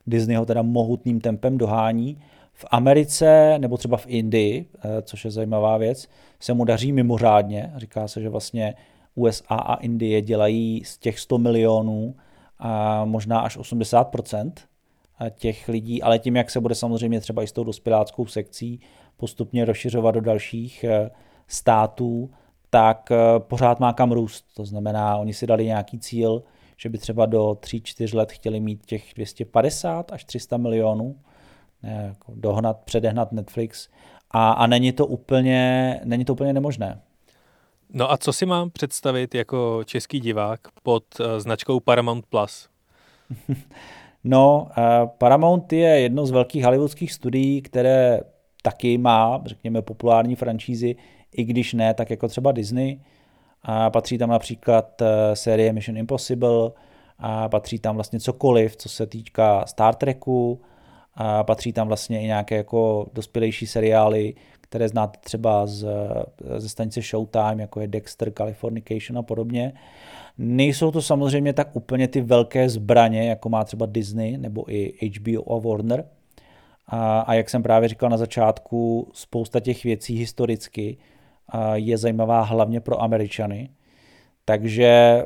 Disney 0.06 0.36
ho 0.36 0.46
teda 0.46 0.62
mohutným 0.62 1.20
tempem 1.20 1.58
dohání. 1.58 2.18
V 2.52 2.64
Americe 2.70 3.58
nebo 3.58 3.76
třeba 3.76 3.96
v 3.96 4.06
Indii, 4.06 4.66
eh, 4.76 5.02
což 5.02 5.24
je 5.24 5.30
zajímavá 5.30 5.76
věc, 5.76 6.08
se 6.40 6.54
mu 6.54 6.64
daří 6.64 6.92
mimořádně. 6.92 7.72
Říká 7.76 8.08
se, 8.08 8.20
že 8.20 8.28
vlastně 8.28 8.74
USA 9.14 9.54
a 9.54 9.74
Indie 9.74 10.22
dělají 10.22 10.82
z 10.84 10.98
těch 10.98 11.18
100 11.18 11.38
milionů 11.38 12.14
a 12.58 13.04
možná 13.04 13.40
až 13.40 13.58
80%, 13.58 14.52
těch 15.30 15.68
lidí, 15.68 16.02
ale 16.02 16.18
tím, 16.18 16.36
jak 16.36 16.50
se 16.50 16.60
bude 16.60 16.74
samozřejmě 16.74 17.20
třeba 17.20 17.42
i 17.42 17.46
s 17.46 17.52
tou 17.52 17.64
dospěláckou 17.64 18.26
sekcí 18.26 18.80
postupně 19.16 19.64
rozšiřovat 19.64 20.14
do 20.14 20.20
dalších 20.20 20.84
států, 21.46 22.30
tak 22.70 23.12
pořád 23.38 23.80
má 23.80 23.92
kam 23.92 24.12
růst. 24.12 24.44
To 24.54 24.64
znamená, 24.64 25.16
oni 25.16 25.34
si 25.34 25.46
dali 25.46 25.64
nějaký 25.64 25.98
cíl, 25.98 26.42
že 26.76 26.88
by 26.88 26.98
třeba 26.98 27.26
do 27.26 27.50
3-4 27.50 28.16
let 28.16 28.32
chtěli 28.32 28.60
mít 28.60 28.86
těch 28.86 29.12
250 29.14 30.12
až 30.12 30.24
300 30.24 30.56
milionů, 30.56 31.16
jako 31.82 32.32
dohnat, 32.36 32.80
předehnat 32.84 33.32
Netflix 33.32 33.88
a, 34.30 34.52
a 34.52 34.66
není, 34.66 34.92
to 34.92 35.06
úplně, 35.06 36.00
není 36.04 36.24
to 36.24 36.32
úplně 36.32 36.52
nemožné. 36.52 37.00
No 37.96 38.12
a 38.12 38.16
co 38.16 38.32
si 38.32 38.46
mám 38.46 38.70
představit 38.70 39.34
jako 39.34 39.80
český 39.84 40.20
divák 40.20 40.60
pod 40.82 41.04
uh, 41.20 41.26
značkou 41.38 41.80
Paramount 41.80 42.26
Plus? 42.26 42.68
no, 44.24 44.68
uh, 44.78 45.08
Paramount 45.18 45.72
je 45.72 46.00
jedno 46.00 46.26
z 46.26 46.30
velkých 46.30 46.64
hollywoodských 46.64 47.12
studií, 47.12 47.62
které 47.62 48.20
taky 48.62 48.98
má, 48.98 49.42
řekněme, 49.46 49.82
populární 49.82 50.36
franšízy, 50.36 50.96
i 51.32 51.44
když 51.44 51.72
ne, 51.72 51.94
tak 51.94 52.10
jako 52.10 52.28
třeba 52.28 52.52
Disney. 52.52 53.00
A 53.62 53.90
patří 53.90 54.18
tam 54.18 54.30
například 54.30 55.00
uh, 55.00 55.06
série 55.34 55.72
Mission 55.72 55.96
Impossible, 55.96 56.70
a 57.18 57.48
patří 57.48 57.78
tam 57.78 57.94
vlastně 57.94 58.20
cokoliv, 58.20 58.76
co 58.76 58.88
se 58.88 59.06
týká 59.06 59.66
Star 59.66 59.94
Treku, 59.94 60.60
a 61.14 61.44
patří 61.44 61.72
tam 61.72 61.88
vlastně 61.88 62.22
i 62.22 62.26
nějaké 62.26 62.56
jako 62.56 63.06
dospělejší 63.12 63.66
seriály, 63.66 64.34
které 64.64 64.88
znáte 64.88 65.18
třeba 65.22 65.66
z, 65.66 65.86
ze 66.56 66.68
stanice 66.68 67.00
Showtime, 67.02 67.62
jako 67.62 67.80
je 67.80 67.86
Dexter, 67.86 68.32
Californication 68.32 69.18
a 69.18 69.22
podobně. 69.22 69.72
Nejsou 70.38 70.90
to 70.90 71.02
samozřejmě 71.02 71.52
tak 71.52 71.76
úplně 71.76 72.08
ty 72.08 72.20
velké 72.20 72.68
zbraně, 72.68 73.28
jako 73.28 73.48
má 73.48 73.64
třeba 73.64 73.86
Disney 73.86 74.38
nebo 74.38 74.72
i 74.72 75.10
HBO 75.10 75.52
a 75.52 75.58
Warner. 75.58 76.04
A, 76.86 77.20
a 77.20 77.34
jak 77.34 77.50
jsem 77.50 77.62
právě 77.62 77.88
říkal 77.88 78.10
na 78.10 78.16
začátku, 78.16 79.08
spousta 79.12 79.60
těch 79.60 79.84
věcí 79.84 80.16
historicky 80.16 80.96
je 81.74 81.98
zajímavá 81.98 82.42
hlavně 82.42 82.80
pro 82.80 83.02
Američany. 83.02 83.70
Takže 84.44 84.84
eh, 84.84 85.24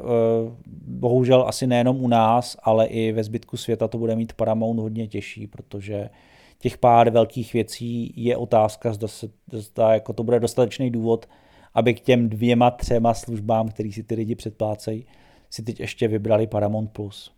bohužel 0.86 1.44
asi 1.48 1.66
nejenom 1.66 2.04
u 2.04 2.08
nás, 2.08 2.56
ale 2.62 2.86
i 2.86 3.12
ve 3.12 3.24
zbytku 3.24 3.56
světa 3.56 3.88
to 3.88 3.98
bude 3.98 4.16
mít 4.16 4.32
Paramount 4.32 4.80
hodně 4.80 5.06
těžší, 5.06 5.46
protože 5.46 6.10
těch 6.58 6.78
pár 6.78 7.10
velkých 7.10 7.52
věcí 7.52 8.12
je 8.16 8.36
otázka, 8.36 8.92
zda, 8.92 9.08
se, 9.08 9.26
zda 9.52 9.92
jako 9.94 10.12
to 10.12 10.22
bude 10.22 10.40
dostatečný 10.40 10.90
důvod, 10.90 11.28
aby 11.74 11.94
k 11.94 12.00
těm 12.00 12.28
dvěma, 12.28 12.70
třema 12.70 13.14
službám, 13.14 13.68
který 13.68 13.92
si 13.92 14.02
ty 14.02 14.14
lidi 14.14 14.34
předplácejí, 14.34 15.06
si 15.50 15.62
teď 15.62 15.80
ještě 15.80 16.08
vybrali 16.08 16.46
Paramount+. 16.46 16.92
Plus. 16.92 17.32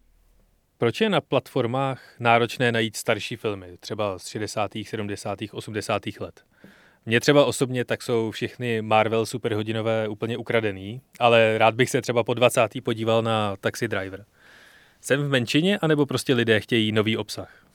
Proč 0.78 1.00
je 1.00 1.08
na 1.08 1.20
platformách 1.20 2.16
náročné 2.20 2.72
najít 2.72 2.96
starší 2.96 3.36
filmy, 3.36 3.76
třeba 3.80 4.18
z 4.18 4.26
60., 4.26 4.70
70., 4.84 5.38
80. 5.52 6.02
let? 6.20 6.44
Mně 7.06 7.20
třeba 7.20 7.44
osobně 7.44 7.84
tak 7.84 8.02
jsou 8.02 8.30
všechny 8.30 8.82
Marvel 8.82 9.26
superhodinové 9.26 10.08
úplně 10.08 10.36
ukradený, 10.36 11.00
ale 11.18 11.58
rád 11.58 11.74
bych 11.74 11.90
se 11.90 12.02
třeba 12.02 12.24
po 12.24 12.34
20. 12.34 12.68
podíval 12.82 13.22
na 13.22 13.56
Taxi 13.56 13.88
Driver. 13.88 14.24
Jsem 15.00 15.22
v 15.22 15.28
menšině, 15.28 15.78
anebo 15.78 16.06
prostě 16.06 16.34
lidé 16.34 16.60
chtějí 16.60 16.92
nový 16.92 17.16
obsah? 17.16 17.69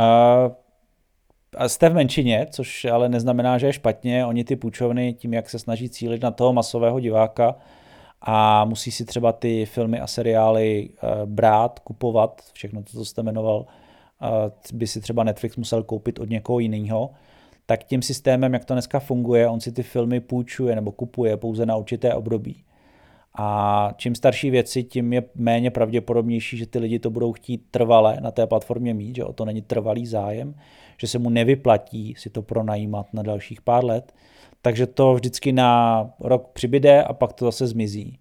Uh, 0.00 1.66
jste 1.66 1.88
v 1.88 1.94
menšině, 1.94 2.46
což 2.50 2.84
ale 2.84 3.08
neznamená, 3.08 3.58
že 3.58 3.66
je 3.66 3.72
špatně. 3.72 4.26
Oni 4.26 4.44
ty 4.44 4.56
půjčovny 4.56 5.14
tím, 5.14 5.34
jak 5.34 5.50
se 5.50 5.58
snaží 5.58 5.88
cílit 5.88 6.22
na 6.22 6.30
toho 6.30 6.52
masového 6.52 7.00
diváka 7.00 7.54
a 8.20 8.64
musí 8.64 8.90
si 8.90 9.04
třeba 9.04 9.32
ty 9.32 9.66
filmy 9.66 10.00
a 10.00 10.06
seriály 10.06 10.88
uh, 10.88 11.26
brát, 11.26 11.78
kupovat, 11.78 12.42
všechno 12.52 12.82
to, 12.82 12.92
co 12.92 13.04
jste 13.04 13.22
jmenoval, 13.22 13.66
by 14.72 14.86
si 14.86 15.00
třeba 15.00 15.24
Netflix 15.24 15.56
musel 15.56 15.82
koupit 15.82 16.18
od 16.18 16.30
někoho 16.30 16.58
jiného, 16.58 17.10
tak 17.66 17.84
tím 17.84 18.02
systémem, 18.02 18.52
jak 18.52 18.64
to 18.64 18.74
dneska 18.74 19.00
funguje, 19.00 19.48
on 19.48 19.60
si 19.60 19.72
ty 19.72 19.82
filmy 19.82 20.20
půjčuje 20.20 20.74
nebo 20.74 20.92
kupuje 20.92 21.36
pouze 21.36 21.66
na 21.66 21.76
určité 21.76 22.14
období. 22.14 22.64
A 23.38 23.90
čím 23.96 24.14
starší 24.14 24.50
věci, 24.50 24.84
tím 24.84 25.12
je 25.12 25.22
méně 25.34 25.70
pravděpodobnější, 25.70 26.56
že 26.56 26.66
ty 26.66 26.78
lidi 26.78 26.98
to 26.98 27.10
budou 27.10 27.32
chtít 27.32 27.62
trvale 27.70 28.18
na 28.20 28.30
té 28.30 28.46
platformě 28.46 28.94
mít, 28.94 29.16
že 29.16 29.24
o 29.24 29.32
to 29.32 29.44
není 29.44 29.62
trvalý 29.62 30.06
zájem, 30.06 30.54
že 30.98 31.06
se 31.06 31.18
mu 31.18 31.30
nevyplatí 31.30 32.14
si 32.18 32.30
to 32.30 32.42
pronajímat 32.42 33.06
na 33.12 33.22
dalších 33.22 33.60
pár 33.60 33.84
let. 33.84 34.14
Takže 34.62 34.86
to 34.86 35.14
vždycky 35.14 35.52
na 35.52 36.10
rok 36.20 36.48
přibyde 36.52 37.02
a 37.02 37.12
pak 37.12 37.32
to 37.32 37.44
zase 37.44 37.66
zmizí. 37.66 38.18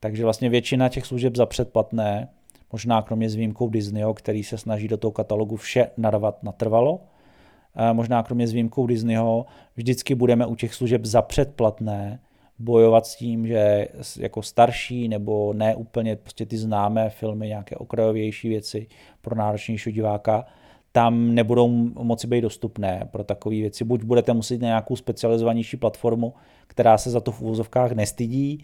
Takže 0.00 0.24
vlastně 0.24 0.48
většina 0.48 0.88
těch 0.88 1.06
služeb 1.06 1.36
za 1.36 1.46
předplatné, 1.46 2.28
možná 2.72 3.02
kromě 3.02 3.30
s 3.30 3.34
výjimkou 3.34 3.68
Disneyho, 3.68 4.14
který 4.14 4.44
se 4.44 4.58
snaží 4.58 4.88
do 4.88 4.96
toho 4.96 5.12
katalogu 5.12 5.56
vše 5.56 5.90
narvat 5.96 6.42
natrvalo, 6.42 7.00
možná 7.92 8.22
kromě 8.22 8.46
s 8.46 8.52
výjimkou 8.52 8.86
Disneyho, 8.86 9.46
vždycky 9.76 10.14
budeme 10.14 10.46
u 10.46 10.54
těch 10.54 10.74
služeb 10.74 11.04
za 11.04 11.22
předplatné 11.22 12.20
bojovat 12.60 13.06
s 13.06 13.16
tím, 13.16 13.46
že 13.46 13.88
jako 14.18 14.42
starší 14.42 15.08
nebo 15.08 15.52
ne 15.52 15.74
úplně 15.74 16.16
prostě 16.16 16.46
ty 16.46 16.58
známé 16.58 17.10
filmy, 17.10 17.48
nějaké 17.48 17.76
okrajovější 17.76 18.48
věci 18.48 18.86
pro 19.20 19.36
náročnějšího 19.36 19.94
diváka, 19.94 20.44
tam 20.92 21.34
nebudou 21.34 21.68
moci 22.02 22.26
být 22.26 22.40
dostupné 22.40 23.08
pro 23.10 23.24
takové 23.24 23.56
věci. 23.56 23.84
Buď 23.84 24.02
budete 24.02 24.32
muset 24.32 24.60
na 24.60 24.66
nějakou 24.66 24.96
specializovanější 24.96 25.76
platformu, 25.76 26.34
která 26.66 26.98
se 26.98 27.10
za 27.10 27.20
to 27.20 27.32
v 27.32 27.40
úvozovkách 27.40 27.92
nestydí, 27.92 28.62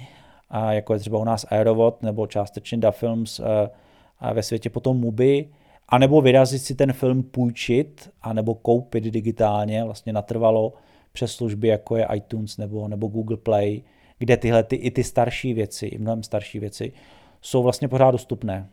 a 0.51 0.73
jako 0.73 0.93
je 0.93 0.99
třeba 0.99 1.19
u 1.19 1.25
nás 1.25 1.47
Aerovod 1.51 2.03
nebo 2.03 2.27
částečně 2.27 2.79
Da 2.79 2.91
Films 2.91 3.41
eh, 3.41 3.71
a 4.19 4.33
ve 4.33 4.43
světě 4.43 4.71
potom 4.71 5.01
Mubi, 5.01 5.49
anebo 5.89 6.21
vyrazit 6.21 6.63
si 6.63 6.75
ten 6.75 6.93
film 6.93 7.23
půjčit, 7.23 8.11
anebo 8.23 8.55
koupit 8.55 9.05
digitálně, 9.05 9.85
vlastně 9.85 10.13
natrvalo 10.13 10.73
přes 11.17 11.33
služby, 11.33 11.69
jako 11.69 11.97
je 11.97 12.07
iTunes 12.15 12.57
nebo, 12.57 12.89
nebo 12.89 13.07
Google 13.07 13.37
Play, 13.37 13.83
kde 14.19 14.37
tyhle 14.37 14.65
ty, 14.65 14.77
i 14.77 14.91
ty 14.91 15.05
starší 15.05 15.55
věci, 15.55 15.87
i 15.87 15.99
mnohem 15.99 16.23
starší 16.23 16.59
věci, 16.59 16.93
jsou 17.41 17.63
vlastně 17.63 17.89
pořád 17.89 18.11
dostupné. 18.11 18.69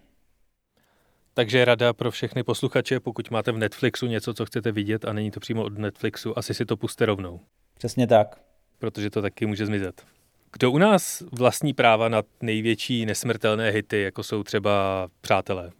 Takže 1.33 1.65
rada 1.65 1.93
pro 1.93 2.11
všechny 2.11 2.43
posluchače, 2.43 2.99
pokud 2.99 3.31
máte 3.31 3.51
v 3.51 3.57
Netflixu 3.57 4.07
něco, 4.07 4.33
co 4.33 4.45
chcete 4.45 4.71
vidět 4.71 5.05
a 5.05 5.13
není 5.13 5.31
to 5.31 5.39
přímo 5.39 5.63
od 5.63 5.77
Netflixu, 5.77 6.37
asi 6.37 6.53
si 6.53 6.65
to 6.65 6.77
puste 6.77 7.05
rovnou. 7.05 7.39
Přesně 7.77 8.07
tak. 8.07 8.41
Protože 8.79 9.09
to 9.09 9.21
taky 9.21 9.45
může 9.45 9.65
zmizet. 9.65 10.01
Kdo 10.53 10.71
u 10.71 10.77
nás 10.77 11.23
vlastní 11.31 11.73
práva 11.73 12.09
na 12.09 12.23
největší 12.41 13.05
nesmrtelné 13.05 13.69
hity, 13.69 14.01
jako 14.01 14.23
jsou 14.23 14.43
třeba 14.43 15.07
Přátelé? 15.21 15.71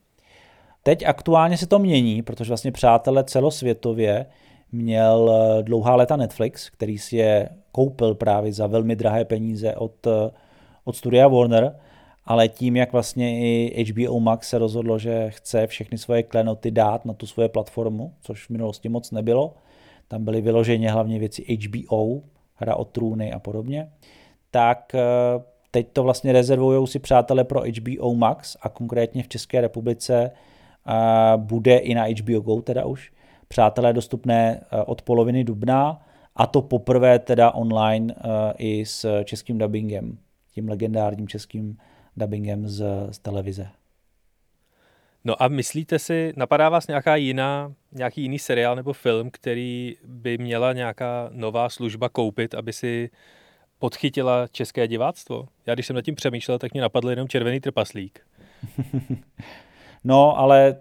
Teď 0.83 1.05
aktuálně 1.05 1.57
se 1.57 1.67
to 1.67 1.79
mění, 1.79 2.21
protože 2.21 2.47
vlastně 2.47 2.71
Přátelé 2.71 3.23
celosvětově 3.23 4.25
měl 4.73 5.31
eh, 5.31 5.63
dlouhá 5.63 5.95
léta 5.95 6.15
Netflix, 6.15 6.69
který 6.69 6.97
si 6.97 7.17
je 7.17 7.49
koupil 7.71 8.15
právě 8.15 8.53
za 8.53 8.67
velmi 8.67 8.95
drahé 8.95 9.25
peníze 9.25 9.75
od, 9.75 10.07
eh, 10.07 10.31
od 10.83 10.95
studia 10.95 11.27
Warner, 11.27 11.75
ale 12.25 12.47
tím, 12.47 12.75
jak 12.75 12.91
vlastně 12.91 13.39
i 13.39 13.83
HBO 13.83 14.19
Max 14.19 14.49
se 14.49 14.57
rozhodlo, 14.57 14.99
že 14.99 15.29
chce 15.29 15.67
všechny 15.67 15.97
svoje 15.97 16.23
klenoty 16.23 16.71
dát 16.71 17.05
na 17.05 17.13
tu 17.13 17.27
svoje 17.27 17.49
platformu, 17.49 18.13
což 18.21 18.45
v 18.45 18.49
minulosti 18.49 18.89
moc 18.89 19.11
nebylo, 19.11 19.53
tam 20.07 20.25
byly 20.25 20.41
vyloženě 20.41 20.91
hlavně 20.91 21.19
věci 21.19 21.57
HBO, 21.57 22.21
hra 22.55 22.75
o 22.75 22.85
trůny 22.85 23.33
a 23.33 23.39
podobně, 23.39 23.91
tak 24.51 24.95
eh, 24.95 24.99
teď 25.71 25.87
to 25.93 26.03
vlastně 26.03 26.33
rezervují 26.33 26.87
si 26.87 26.99
přátelé 26.99 27.43
pro 27.43 27.61
HBO 27.61 28.15
Max 28.15 28.57
a 28.61 28.69
konkrétně 28.69 29.23
v 29.23 29.27
České 29.27 29.61
republice 29.61 30.31
bude 31.35 31.77
i 31.77 31.95
na 31.95 32.05
HBO 32.05 32.39
Go 32.39 32.61
teda 32.61 32.85
už, 32.85 33.11
Přátelé 33.47 33.93
dostupné 33.93 34.61
eh, 34.61 34.83
od 34.83 35.01
poloviny 35.01 35.43
dubna 35.43 36.01
a 36.35 36.47
to 36.47 36.61
poprvé 36.61 37.19
teda 37.19 37.51
online 37.51 38.13
eh, 38.17 38.53
i 38.57 38.85
s 38.85 39.23
českým 39.23 39.57
dubbingem, 39.57 40.17
tím 40.51 40.69
legendárním 40.69 41.27
českým 41.27 41.77
dubbingem 42.17 42.67
z, 42.67 42.85
z 43.11 43.19
televize. 43.19 43.67
No 45.25 45.43
a 45.43 45.47
myslíte 45.47 45.99
si, 45.99 46.33
napadá 46.35 46.69
vás 46.69 46.87
nějaká 46.87 47.15
jiná, 47.15 47.73
nějaký 47.91 48.21
jiný 48.21 48.39
seriál 48.39 48.75
nebo 48.75 48.93
film, 48.93 49.31
který 49.31 49.95
by 50.05 50.37
měla 50.37 50.73
nějaká 50.73 51.29
nová 51.31 51.69
služba 51.69 52.09
koupit, 52.09 52.55
aby 52.55 52.73
si 52.73 53.09
podchytila 53.79 54.47
české 54.47 54.87
diváctvo? 54.87 55.47
Já 55.65 55.73
když 55.73 55.87
jsem 55.87 55.95
nad 55.95 56.01
tím 56.01 56.15
přemýšlel, 56.15 56.59
tak 56.59 56.73
mě 56.73 56.81
napadl 56.81 57.09
jenom 57.09 57.27
Červený 57.27 57.59
trpaslík. 57.59 58.19
no, 60.03 60.37
ale 60.37 60.75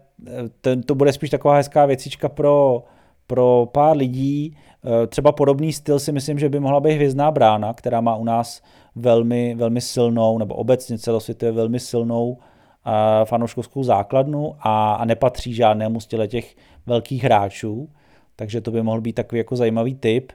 ten, 0.61 0.83
to 0.83 0.95
bude 0.95 1.12
spíš 1.12 1.31
taková 1.31 1.57
hezká 1.57 1.87
věcička 1.87 2.29
pro, 2.29 2.85
pro 3.27 3.68
pár 3.73 3.97
lidí. 3.97 4.57
Eh, 4.85 5.07
třeba 5.07 5.33
podobný 5.33 5.73
styl 5.73 5.99
si 5.99 6.12
myslím, 6.12 6.39
že 6.39 6.49
by 6.49 6.61
mohla 6.61 6.81
být 6.81 6.95
Hvězdná 6.95 7.31
brána, 7.31 7.75
která 7.75 8.01
má 8.01 8.16
u 8.16 8.25
nás 8.25 8.62
velmi, 8.95 9.55
velmi 9.55 9.81
silnou, 9.81 10.39
nebo 10.39 10.55
obecně 10.55 10.99
celosvětově 10.99 11.53
velmi 11.53 11.81
silnou 11.81 12.39
eh, 12.87 13.25
fanouškovskou 13.25 13.83
základnu 13.83 14.57
a, 14.61 14.95
a 14.95 15.05
nepatří 15.05 15.55
žádnému 15.55 16.01
z 16.01 16.07
těch 16.27 16.57
velkých 16.87 17.25
hráčů, 17.25 17.89
takže 18.37 18.61
to 18.61 18.70
by 18.70 18.83
mohl 18.83 19.01
být 19.01 19.12
takový 19.12 19.39
jako 19.39 19.57
zajímavý 19.57 19.95
typ. 19.95 20.33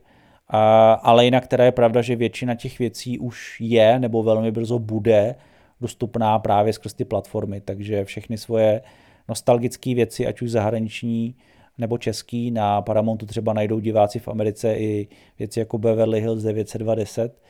A, 0.50 0.94
ale 0.94 1.26
jinak 1.26 1.48
teda 1.48 1.66
je 1.66 1.72
pravda, 1.72 2.02
že 2.02 2.16
většina 2.16 2.56
těch 2.56 2.80
věcí 2.80 3.20
už 3.20 3.58
je 3.62 4.00
nebo 4.00 4.24
velmi 4.24 4.52
brzo 4.52 4.80
bude 4.80 5.36
dostupná 5.82 6.40
právě 6.40 6.74
skrz 6.74 6.94
ty 6.94 7.06
platformy, 7.06 7.62
takže 7.62 8.06
všechny 8.06 8.38
svoje 8.38 8.82
nostalgické 9.30 9.96
věci, 9.96 10.28
ať 10.28 10.42
už 10.42 10.52
zahraniční 10.52 11.36
nebo 11.78 11.98
český. 11.98 12.52
Na 12.52 12.82
Paramountu 12.82 13.26
třeba 13.26 13.54
najdou 13.54 13.80
diváci 13.80 14.20
v 14.20 14.28
Americe 14.28 14.76
i 14.76 15.08
věci 15.40 15.60
jako 15.60 15.78
Beverly 15.78 16.22
Hills 16.22 16.44
920, 16.44 17.42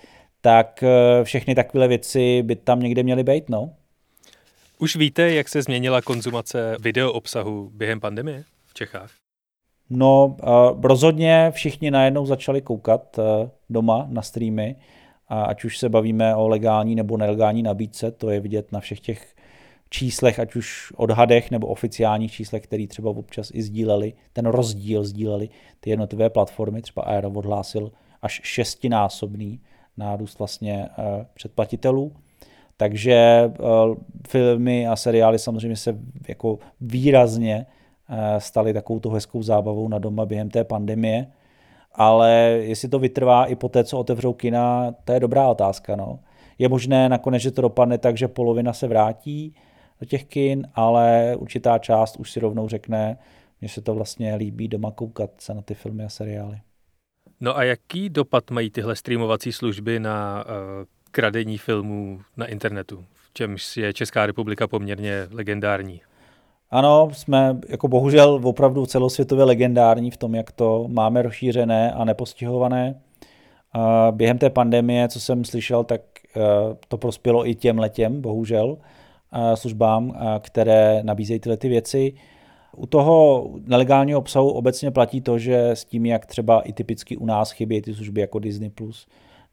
tak 0.42 0.84
eh, 0.84 1.24
všechny 1.24 1.56
takové 1.56 1.88
věci 1.88 2.44
by 2.44 2.56
tam 2.56 2.80
někde 2.80 3.04
měly 3.04 3.24
být, 3.24 3.50
no. 3.50 3.74
Už 4.80 4.96
víte, 4.96 5.34
jak 5.34 5.50
se 5.50 5.62
změnila 5.62 6.02
konzumace 6.02 6.76
video 6.80 7.14
obsahu 7.14 7.72
během 7.74 8.00
pandemie 8.00 8.44
v 8.66 8.74
Čechách? 8.74 9.12
No, 9.90 10.38
uh, 10.44 10.82
rozhodně 10.82 11.52
všichni 11.54 11.92
najednou 11.92 12.26
začali 12.26 12.62
koukat 12.62 13.18
uh, 13.18 13.24
doma 13.70 14.08
na 14.10 14.22
streamy, 14.22 14.76
ať 15.28 15.64
už 15.64 15.78
se 15.78 15.90
bavíme 15.90 16.36
o 16.36 16.48
legální 16.48 16.96
nebo 16.96 17.18
nelegální 17.18 17.64
nabídce, 17.64 18.12
to 18.12 18.30
je 18.30 18.40
vidět 18.40 18.72
na 18.72 18.80
všech 18.80 19.00
těch 19.00 19.36
číslech, 19.90 20.40
ať 20.40 20.56
už 20.56 20.94
odhadech 20.96 21.52
nebo 21.52 21.68
oficiálních 21.68 22.32
číslech, 22.32 22.64
který 22.64 22.88
třeba 22.88 23.10
občas 23.10 23.52
i 23.54 23.62
sdíleli, 23.62 24.14
ten 24.34 24.46
rozdíl 24.46 25.04
sdíleli 25.04 25.50
ty 25.80 25.90
jednotlivé 25.90 26.30
platformy, 26.30 26.82
třeba 26.82 27.04
Aero 27.04 27.30
odhlásil 27.30 27.92
až 28.22 28.42
šestinásobný 28.44 29.60
nárůst 29.98 30.40
vlastně 30.40 30.90
uh, 30.98 31.24
předplatitelů. 31.34 32.12
Takže 32.78 33.52
uh, 33.60 33.96
filmy 34.28 34.88
a 34.88 34.96
seriály 34.96 35.40
samozřejmě 35.40 35.76
se 35.76 35.98
jako 36.28 36.60
výrazně 36.82 37.66
Eh, 38.10 38.40
staly 38.40 38.74
takovou 38.74 39.00
tu 39.00 39.10
hezkou 39.10 39.44
zábavou 39.44 39.88
na 39.88 40.00
doma 40.00 40.26
během 40.26 40.50
té 40.50 40.64
pandemie. 40.64 41.28
Ale 41.94 42.32
jestli 42.62 42.90
to 42.90 43.00
vytrvá 43.00 43.46
i 43.46 43.56
po 43.56 43.70
té, 43.70 43.84
co 43.84 44.00
otevřou 44.00 44.34
kina, 44.34 44.96
to 45.04 45.14
je 45.14 45.20
dobrá 45.20 45.48
otázka. 45.48 45.96
No. 45.96 46.20
Je 46.60 46.70
možné 46.70 47.10
nakonec, 47.10 47.42
že 47.42 47.52
to 47.52 47.62
dopadne 47.62 47.98
tak, 47.98 48.18
že 48.18 48.28
polovina 48.28 48.74
se 48.74 48.88
vrátí 48.88 49.56
do 50.02 50.06
těch 50.06 50.26
kin, 50.26 50.68
ale 50.76 51.36
určitá 51.38 51.78
část 51.78 52.16
už 52.16 52.32
si 52.32 52.40
rovnou 52.40 52.68
řekne, 52.68 53.18
že 53.62 53.70
se 53.70 53.82
to 53.82 53.96
vlastně 53.96 54.36
líbí 54.36 54.68
doma 54.68 54.92
koukat 54.92 55.30
se 55.38 55.54
na 55.54 55.62
ty 55.62 55.74
filmy 55.74 56.04
a 56.04 56.10
seriály. 56.10 56.58
No 57.40 57.58
a 57.58 57.64
jaký 57.64 58.10
dopad 58.10 58.52
mají 58.52 58.70
tyhle 58.70 58.96
streamovací 58.96 59.52
služby 59.52 60.00
na 60.00 60.46
uh, 60.46 60.86
kradení 61.12 61.58
filmů 61.58 62.22
na 62.38 62.46
internetu, 62.46 63.06
v 63.14 63.34
čemž 63.34 63.78
je 63.78 63.94
Česká 63.94 64.26
republika 64.26 64.68
poměrně 64.68 65.28
legendární? 65.32 66.02
Ano, 66.72 67.10
jsme 67.14 67.58
jako 67.70 67.88
bohužel 67.88 68.42
opravdu 68.44 68.86
celosvětově 68.86 69.44
legendární 69.46 70.12
v 70.12 70.18
tom, 70.18 70.36
jak 70.36 70.52
to 70.52 70.86
máme 70.88 71.22
rozšířené 71.22 71.92
a 71.92 72.04
nepostihované. 72.04 73.02
Během 74.12 74.38
té 74.38 74.50
pandemie, 74.50 75.08
co 75.08 75.20
jsem 75.20 75.46
slyšel, 75.46 75.84
tak 75.84 76.02
e, 76.02 76.40
to 76.88 76.98
prospělo 76.98 77.48
i 77.48 77.56
těm 77.56 77.80
letěm, 77.80 78.22
bohužel, 78.22 78.78
službám, 79.56 80.18
které 80.40 81.04
nabízejí 81.04 81.40
tyhle 81.40 81.58
ty 81.58 81.70
věci. 81.70 82.14
U 82.78 82.86
toho 82.86 83.48
nelegálního 83.66 84.20
obsahu 84.20 84.50
obecně 84.50 84.92
platí 84.92 85.22
to, 85.22 85.40
že 85.40 85.70
s 85.70 85.86
tím, 85.86 86.06
jak 86.06 86.26
třeba 86.26 86.62
i 86.62 86.74
typicky 86.74 87.18
u 87.18 87.26
nás 87.26 87.52
chybí 87.52 87.82
ty 87.82 87.94
služby 87.94 88.22
jako 88.22 88.40
Disney+, 88.40 88.72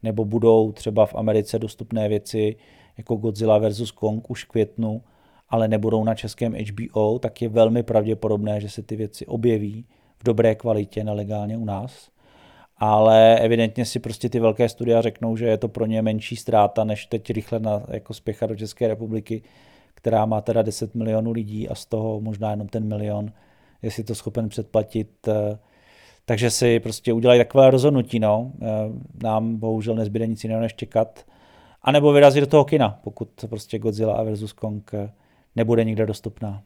nebo 0.03 0.25
budou 0.25 0.71
třeba 0.71 1.05
v 1.05 1.15
Americe 1.15 1.59
dostupné 1.59 2.09
věci 2.09 2.55
jako 2.97 3.15
Godzilla 3.15 3.57
vs. 3.57 3.91
Kong 3.91 4.29
už 4.29 4.45
v 4.45 4.47
květnu, 4.47 5.01
ale 5.49 5.67
nebudou 5.67 6.03
na 6.03 6.15
českém 6.15 6.53
HBO, 6.53 7.19
tak 7.19 7.41
je 7.41 7.49
velmi 7.49 7.83
pravděpodobné, 7.83 8.61
že 8.61 8.69
se 8.69 8.81
ty 8.81 8.95
věci 8.95 9.25
objeví 9.25 9.85
v 10.19 10.23
dobré 10.23 10.55
kvalitě 10.55 11.03
nelegálně 11.03 11.57
u 11.57 11.65
nás. 11.65 12.09
Ale 12.77 13.39
evidentně 13.39 13.85
si 13.85 13.99
prostě 13.99 14.29
ty 14.29 14.39
velké 14.39 14.69
studia 14.69 15.01
řeknou, 15.01 15.37
že 15.37 15.45
je 15.45 15.57
to 15.57 15.67
pro 15.67 15.85
ně 15.85 16.01
menší 16.01 16.35
ztráta, 16.35 16.83
než 16.83 17.05
teď 17.05 17.29
rychle 17.29 17.59
na, 17.59 17.83
jako 17.87 18.13
spěchat 18.13 18.49
do 18.49 18.55
České 18.55 18.87
republiky, 18.87 19.41
která 19.93 20.25
má 20.25 20.41
teda 20.41 20.61
10 20.61 20.95
milionů 20.95 21.31
lidí 21.31 21.69
a 21.69 21.75
z 21.75 21.85
toho 21.85 22.21
možná 22.21 22.51
jenom 22.51 22.67
ten 22.67 22.87
milion, 22.87 23.31
jestli 23.81 24.03
to 24.03 24.15
schopen 24.15 24.49
předplatit. 24.49 25.27
Eh, 25.27 25.57
takže 26.25 26.51
si 26.51 26.79
prostě 26.79 27.13
udělají 27.13 27.39
takové 27.39 27.71
rozhodnutí. 27.71 28.19
No. 28.19 28.51
Eh, 28.61 28.65
nám 29.23 29.55
bohužel 29.55 29.95
nezbyde 29.95 30.27
nic 30.27 30.43
jiného, 30.43 30.61
než 30.61 30.73
čekat. 30.73 31.25
A 31.81 31.91
nebo 31.91 32.13
vyrazit 32.13 32.41
do 32.41 32.47
toho 32.47 32.65
kina, 32.65 32.99
pokud 33.03 33.29
prostě 33.49 33.79
Godzilla 33.79 34.23
versus 34.23 34.53
Kong 34.53 34.91
eh, 34.93 35.11
nebude 35.55 35.83
nikde 35.83 36.05
dostupná. 36.05 36.63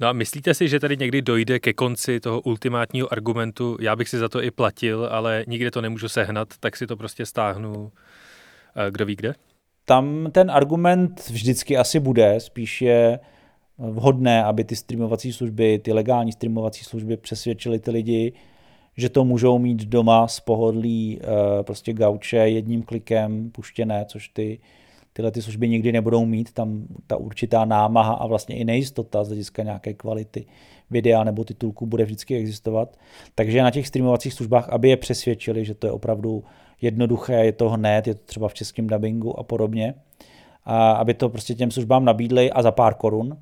No 0.00 0.08
a 0.08 0.12
myslíte 0.12 0.54
si, 0.54 0.68
že 0.68 0.80
tady 0.80 0.96
někdy 0.96 1.22
dojde 1.22 1.58
ke 1.58 1.72
konci 1.72 2.20
toho 2.20 2.40
ultimátního 2.40 3.12
argumentu, 3.12 3.76
já 3.80 3.96
bych 3.96 4.08
si 4.08 4.18
za 4.18 4.28
to 4.28 4.42
i 4.42 4.50
platil, 4.50 5.08
ale 5.10 5.44
nikde 5.48 5.70
to 5.70 5.80
nemůžu 5.80 6.08
sehnat, 6.08 6.48
tak 6.60 6.76
si 6.76 6.86
to 6.86 6.96
prostě 6.96 7.26
stáhnu, 7.26 7.92
eh, 8.76 8.90
kdo 8.90 9.06
ví 9.06 9.16
kde? 9.16 9.34
Tam 9.84 10.28
ten 10.32 10.50
argument 10.50 11.28
vždycky 11.30 11.76
asi 11.76 12.00
bude, 12.00 12.40
spíš 12.40 12.82
je 12.82 13.18
vhodné, 13.78 14.44
aby 14.44 14.64
ty 14.64 14.76
streamovací 14.76 15.32
služby, 15.32 15.78
ty 15.78 15.92
legální 15.92 16.32
streamovací 16.32 16.84
služby 16.84 17.16
přesvědčily 17.16 17.78
ty 17.78 17.90
lidi, 17.90 18.32
že 18.96 19.08
to 19.08 19.24
můžou 19.24 19.58
mít 19.58 19.84
doma 19.84 20.28
z 20.28 20.40
pohodlí 20.40 21.20
eh, 21.22 21.62
prostě 21.62 21.92
gauče 21.92 22.36
jedním 22.36 22.82
klikem 22.82 23.50
puštěné, 23.50 24.04
což 24.08 24.28
ty 24.28 24.58
tyhle 25.12 25.30
ty 25.30 25.42
služby 25.42 25.68
nikdy 25.68 25.92
nebudou 25.92 26.24
mít, 26.24 26.52
tam 26.52 26.86
ta 27.06 27.16
určitá 27.16 27.64
námaha 27.64 28.12
a 28.12 28.26
vlastně 28.26 28.56
i 28.56 28.64
nejistota 28.64 29.24
z 29.24 29.26
hlediska 29.26 29.62
nějaké 29.62 29.94
kvality 29.94 30.46
videa 30.90 31.24
nebo 31.24 31.44
titulku 31.44 31.86
bude 31.86 32.04
vždycky 32.04 32.36
existovat. 32.36 32.96
Takže 33.34 33.62
na 33.62 33.70
těch 33.70 33.88
streamovacích 33.88 34.34
službách, 34.34 34.68
aby 34.68 34.88
je 34.88 34.96
přesvědčili, 34.96 35.64
že 35.64 35.74
to 35.74 35.86
je 35.86 35.92
opravdu 35.92 36.44
jednoduché, 36.80 37.44
je 37.44 37.52
to 37.52 37.68
hned, 37.68 38.06
je 38.06 38.14
to 38.14 38.24
třeba 38.24 38.48
v 38.48 38.54
českém 38.54 38.86
dubbingu 38.86 39.38
a 39.38 39.42
podobně, 39.42 39.94
a 40.64 40.92
aby 40.92 41.14
to 41.14 41.28
prostě 41.28 41.54
těm 41.54 41.70
službám 41.70 42.04
nabídli 42.04 42.50
a 42.50 42.62
za 42.62 42.70
pár 42.70 42.94
korun, 42.94 43.36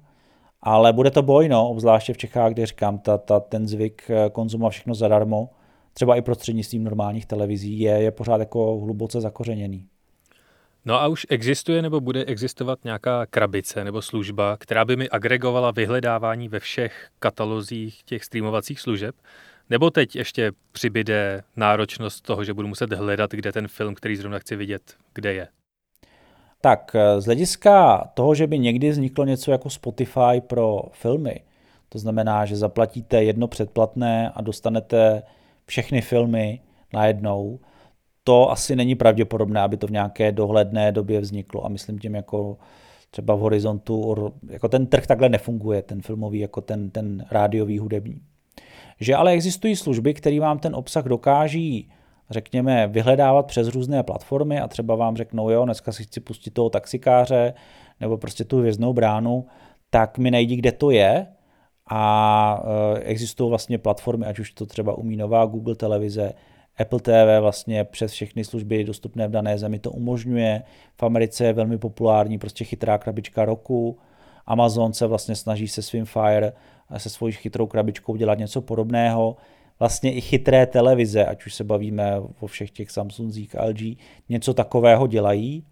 ale 0.63 0.93
bude 0.93 1.11
to 1.11 1.23
boj, 1.23 1.49
no, 1.49 1.69
obzvláště 1.69 2.13
v 2.13 2.19
Čechách, 2.19 2.53
kde 2.53 2.67
říkám, 2.67 2.99
ta, 2.99 3.19
ta, 3.19 3.41
ten 3.41 3.69
zvyk 3.69 4.11
eh, 4.11 4.31
konzumovat 4.31 4.71
všechno 4.71 4.95
zadarmo, 4.95 5.49
třeba 5.93 6.17
i 6.17 6.23
prostřednictvím 6.23 6.85
normálních 6.85 7.27
televizí, 7.27 7.81
je, 7.81 7.93
je 7.93 8.11
pořád 8.11 8.41
jako 8.41 8.79
hluboce 8.79 9.21
zakořeněný. 9.21 9.87
No 10.85 11.01
a 11.01 11.09
už 11.09 11.27
existuje 11.29 11.83
nebo 11.83 12.01
bude 12.01 12.25
existovat 12.25 12.85
nějaká 12.85 13.27
krabice 13.27 13.85
nebo 13.85 14.03
služba, 14.03 14.57
která 14.57 14.85
by 14.85 14.97
mi 14.97 15.09
agregovala 15.09 15.71
vyhledávání 15.71 16.49
ve 16.49 16.61
všech 16.61 17.09
katalozích 17.19 18.03
těch 18.03 18.25
streamovacích 18.25 18.81
služeb? 18.81 19.15
Nebo 19.71 19.91
teď 19.91 20.17
ještě 20.17 20.53
přibyde 20.73 21.43
náročnost 21.57 22.21
toho, 22.21 22.45
že 22.45 22.55
budu 22.55 22.69
muset 22.69 22.93
hledat, 22.93 23.31
kde 23.31 23.53
ten 23.53 23.69
film, 23.69 23.95
který 23.95 24.17
zrovna 24.17 24.39
chci 24.39 24.57
vidět, 24.57 24.83
kde 25.15 25.35
je? 25.35 25.49
Tak 26.61 26.97
z 27.19 27.25
hlediska 27.25 28.05
toho, 28.15 28.35
že 28.35 28.47
by 28.47 28.59
někdy 28.59 28.91
vzniklo 28.91 29.25
něco 29.25 29.51
jako 29.51 29.71
Spotify 29.71 30.41
pro 30.47 30.83
filmy, 30.93 31.41
to 31.89 31.99
znamená, 31.99 32.47
že 32.47 32.57
zaplatíte 32.57 33.25
jedno 33.25 33.49
předplatné 33.49 34.31
a 34.35 34.43
dostanete 34.43 35.23
všechny 35.67 36.01
filmy 36.01 36.61
najednou, 36.93 37.61
to 38.25 38.51
asi 38.51 38.77
není 38.77 38.95
pravděpodobné, 38.95 39.61
aby 39.61 39.77
to 39.77 39.87
v 39.87 39.91
nějaké 39.91 40.33
dohledné 40.33 40.93
době 40.93 41.21
vzniklo. 41.21 41.65
A 41.65 41.69
myslím 41.69 41.99
tím 41.99 42.15
jako 42.15 42.59
třeba 43.11 43.35
v 43.35 43.41
horizontu, 43.41 44.33
jako 44.51 44.69
ten 44.69 44.87
trh 44.87 45.07
takhle 45.07 45.29
nefunguje, 45.29 45.83
ten 45.83 46.03
filmový, 46.03 46.39
jako 46.39 46.61
ten, 46.61 46.91
ten 46.91 47.27
rádiový, 47.31 47.79
hudební. 47.79 48.21
Že 49.01 49.15
ale 49.15 49.31
existují 49.33 49.77
služby, 49.77 50.15
které 50.15 50.41
vám 50.41 50.59
ten 50.59 50.75
obsah 50.75 51.05
dokáží, 51.05 51.91
řekněme, 52.31 52.89
vyhledávat 52.89 53.47
přes 53.47 53.69
různé 53.69 54.03
platformy 54.03 54.61
a 54.61 54.69
třeba 54.69 54.95
vám 54.95 55.17
řeknou, 55.17 55.51
jo, 55.51 55.65
dneska 55.65 55.93
si 55.93 56.03
chci 56.03 56.21
pustit 56.21 56.51
toho 56.51 56.71
taxikáře 56.71 57.55
nebo 58.01 58.19
prostě 58.19 58.45
tu 58.45 58.59
hvězdnou 58.59 58.93
bránu, 58.93 59.47
tak 59.91 60.19
mi 60.19 60.31
najdi, 60.31 60.57
kde 60.57 60.73
to 60.73 60.91
je 60.91 61.27
a 61.91 62.63
e, 62.97 63.01
existují 63.01 63.51
vlastně 63.51 63.79
platformy, 63.79 64.27
ať 64.27 64.39
už 64.39 64.53
to 64.53 64.67
třeba 64.67 64.95
umí 64.99 65.17
nová 65.17 65.47
Google 65.47 65.75
televize, 65.75 66.33
Apple 66.79 67.01
TV 67.01 67.41
vlastně 67.41 67.85
přes 67.85 68.13
všechny 68.13 68.45
služby 68.45 68.85
dostupné 68.85 69.29
v 69.29 69.31
dané 69.31 69.59
zemi 69.59 69.79
to 69.79 69.91
umožňuje. 69.91 70.63
V 70.97 71.03
Americe 71.03 71.45
je 71.45 71.53
velmi 71.53 71.79
populární 71.79 72.39
prostě 72.39 72.65
chytrá 72.65 72.99
krabička 72.99 73.45
roku. 73.45 73.99
Amazon 74.47 74.93
se 74.93 75.07
vlastně 75.07 75.37
snaží 75.37 75.69
se 75.69 75.83
svým 75.83 76.05
Fire, 76.05 76.53
se 76.97 77.11
svojí 77.11 77.33
chytrou 77.33 77.67
krabičkou 77.67 78.17
dělat 78.17 78.39
něco 78.39 78.63
podobného. 78.63 79.37
Vlastně 79.79 80.13
i 80.13 80.21
chytré 80.21 80.67
televize, 80.67 81.25
ať 81.25 81.47
už 81.47 81.55
se 81.55 81.65
bavíme 81.65 82.21
o 82.41 82.47
všech 82.47 82.71
těch 82.71 82.91
Samsungích, 82.91 83.57
LG, 83.69 83.99
něco 84.29 84.55
takového 84.55 85.07
dělají. 85.07 85.65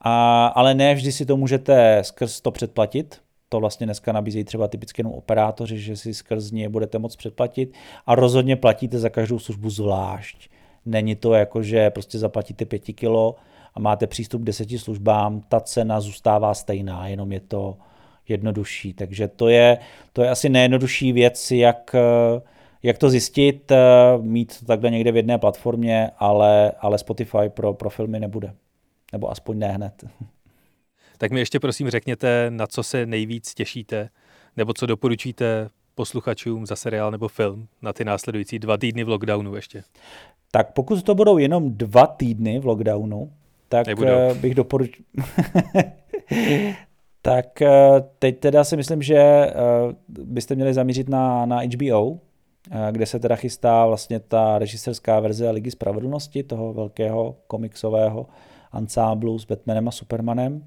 A, 0.00 0.46
ale 0.46 0.74
ne 0.74 0.94
vždy 0.94 1.12
si 1.12 1.26
to 1.26 1.36
můžete 1.36 1.98
skrz 2.04 2.40
to 2.40 2.50
předplatit, 2.50 3.20
to 3.52 3.60
vlastně 3.60 3.86
dneska 3.86 4.12
nabízejí 4.12 4.44
třeba 4.44 4.68
typicky 4.68 5.00
jenom 5.00 5.12
operátoři, 5.12 5.78
že 5.78 5.96
si 5.96 6.14
skrz 6.14 6.50
ně 6.50 6.68
budete 6.68 6.98
moct 6.98 7.16
předplatit 7.16 7.74
a 8.06 8.14
rozhodně 8.14 8.56
platíte 8.56 8.98
za 8.98 9.08
každou 9.08 9.38
službu 9.38 9.70
zvlášť. 9.70 10.48
Není 10.86 11.14
to 11.14 11.34
jako, 11.34 11.62
že 11.62 11.90
prostě 11.90 12.18
zaplatíte 12.18 12.64
5 12.64 12.78
kilo 12.78 13.36
a 13.74 13.80
máte 13.80 14.06
přístup 14.06 14.42
k 14.42 14.44
deseti 14.44 14.78
službám, 14.78 15.40
ta 15.48 15.60
cena 15.60 16.00
zůstává 16.00 16.54
stejná, 16.54 17.08
jenom 17.08 17.32
je 17.32 17.40
to 17.40 17.76
jednodušší. 18.28 18.94
Takže 18.94 19.28
to 19.28 19.48
je, 19.48 19.78
to 20.12 20.22
je 20.22 20.30
asi 20.30 20.48
nejjednodušší 20.48 21.12
věc, 21.12 21.50
jak, 21.50 21.96
jak 22.82 22.98
to 22.98 23.10
zjistit, 23.10 23.72
mít 24.20 24.60
to 24.60 24.66
takhle 24.66 24.90
někde 24.90 25.12
v 25.12 25.16
jedné 25.16 25.38
platformě, 25.38 26.10
ale, 26.18 26.72
ale 26.80 26.98
Spotify 26.98 27.48
pro, 27.48 27.74
pro 27.74 27.90
filmy 27.90 28.20
nebude. 28.20 28.52
Nebo 29.12 29.30
aspoň 29.30 29.58
ne 29.58 29.68
hned. 29.68 30.04
Tak 31.22 31.30
mi 31.30 31.40
ještě 31.40 31.60
prosím 31.60 31.90
řekněte, 31.90 32.46
na 32.50 32.66
co 32.66 32.82
se 32.82 33.06
nejvíc 33.06 33.54
těšíte 33.54 34.08
Nebo 34.56 34.74
co 34.74 34.86
doporučíte 34.86 35.68
posluchačům 35.94 36.66
za 36.66 36.76
seriál 36.76 37.10
nebo 37.10 37.28
film 37.28 37.68
na 37.82 37.92
ty 37.92 38.04
následující 38.04 38.58
dva 38.58 38.76
týdny 38.76 39.04
v 39.04 39.08
lockdownu 39.08 39.54
ještě? 39.54 39.82
Tak 40.50 40.72
pokud 40.72 41.02
to 41.02 41.14
budou 41.14 41.38
jenom 41.38 41.72
dva 41.72 42.06
týdny 42.06 42.58
v 42.58 42.66
lockdownu, 42.66 43.32
tak 43.68 43.86
Nebudou. 43.86 44.08
Eh, 44.10 44.34
bych 44.34 44.54
doporučil... 44.54 45.04
tak 47.22 47.62
eh, 47.62 47.70
teď 48.18 48.40
teda 48.40 48.64
si 48.64 48.76
myslím, 48.76 49.02
že 49.02 49.16
eh, 49.16 49.52
byste 50.08 50.54
měli 50.54 50.74
zamířit 50.74 51.08
na, 51.08 51.46
na 51.46 51.60
HBO, 51.60 52.18
kde 52.90 53.06
se 53.06 53.18
teda 53.18 53.36
chystá 53.36 53.86
vlastně 53.86 54.20
ta 54.20 54.58
režiserská 54.58 55.20
verze 55.20 55.50
Ligy 55.50 55.70
spravedlnosti, 55.70 56.42
toho 56.42 56.72
velkého 56.72 57.36
komiksového 57.46 58.26
ansámblu 58.72 59.38
s 59.38 59.44
Batmanem 59.44 59.88
a 59.88 59.90
Supermanem. 59.90 60.64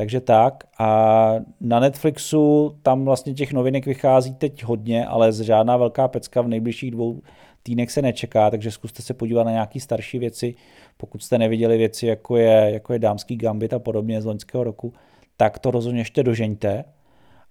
Takže 0.00 0.20
tak. 0.20 0.64
A 0.78 1.34
na 1.60 1.80
Netflixu 1.80 2.76
tam 2.82 3.04
vlastně 3.04 3.34
těch 3.34 3.52
novinek 3.52 3.86
vychází 3.86 4.34
teď 4.34 4.64
hodně, 4.64 5.06
ale 5.06 5.32
žádná 5.32 5.76
velká 5.76 6.08
pecka 6.08 6.42
v 6.42 6.48
nejbližších 6.48 6.90
dvou 6.90 7.20
týdnech 7.62 7.90
se 7.90 8.02
nečeká, 8.02 8.50
takže 8.50 8.70
zkuste 8.70 9.02
se 9.02 9.14
podívat 9.14 9.44
na 9.44 9.50
nějaké 9.50 9.80
starší 9.80 10.18
věci. 10.18 10.54
Pokud 10.96 11.22
jste 11.22 11.38
neviděli 11.38 11.78
věci, 11.78 12.06
jako 12.06 12.36
je, 12.36 12.70
jako 12.72 12.92
je 12.92 12.98
Dámský 12.98 13.36
gambit 13.36 13.72
a 13.72 13.78
podobně 13.78 14.22
z 14.22 14.24
loňského 14.24 14.64
roku, 14.64 14.92
tak 15.36 15.58
to 15.58 15.70
rozhodně 15.70 16.00
ještě 16.00 16.22
dožeňte. 16.22 16.84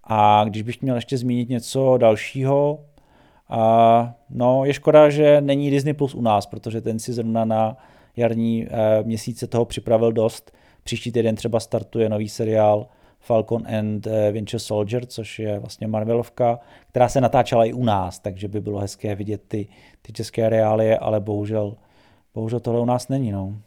A 0.03 0.43
když 0.43 0.61
bych 0.61 0.81
měl 0.81 0.95
ještě 0.95 1.17
zmínit 1.17 1.49
něco 1.49 1.97
dalšího, 1.97 2.79
a 3.49 4.13
no, 4.29 4.65
je 4.65 4.73
škoda, 4.73 5.09
že 5.09 5.41
není 5.41 5.71
Disney 5.71 5.93
Plus 5.93 6.15
u 6.15 6.21
nás, 6.21 6.45
protože 6.45 6.81
ten 6.81 6.99
si 6.99 7.13
zrovna 7.13 7.45
na 7.45 7.77
jarní 8.17 8.67
e, 8.67 9.03
měsíce 9.03 9.47
toho 9.47 9.65
připravil 9.65 10.11
dost. 10.11 10.51
Příští 10.89 11.11
týden 11.11 11.35
třeba 11.35 11.59
startuje 11.59 12.09
nový 12.09 12.29
seriál 12.29 12.87
Falcon 13.19 13.67
and 13.67 14.07
eh, 14.07 14.31
Winter 14.31 14.59
Soldier, 14.59 15.05
což 15.05 15.39
je 15.39 15.59
vlastně 15.59 15.87
Marvelovka, 15.87 16.59
která 16.89 17.09
se 17.09 17.21
natáčela 17.21 17.65
i 17.65 17.73
u 17.73 17.83
nás, 17.83 18.19
takže 18.19 18.47
by 18.47 18.61
bylo 18.61 18.79
hezké 18.79 19.15
vidět 19.15 19.41
ty, 19.47 19.67
ty 20.01 20.13
české 20.13 20.49
reálie, 20.49 20.97
ale 20.97 21.19
bohužel, 21.19 21.75
bohužel 22.33 22.59
tohle 22.59 22.81
u 22.81 22.85
nás 22.85 23.07
není. 23.07 23.31
No. 23.31 23.61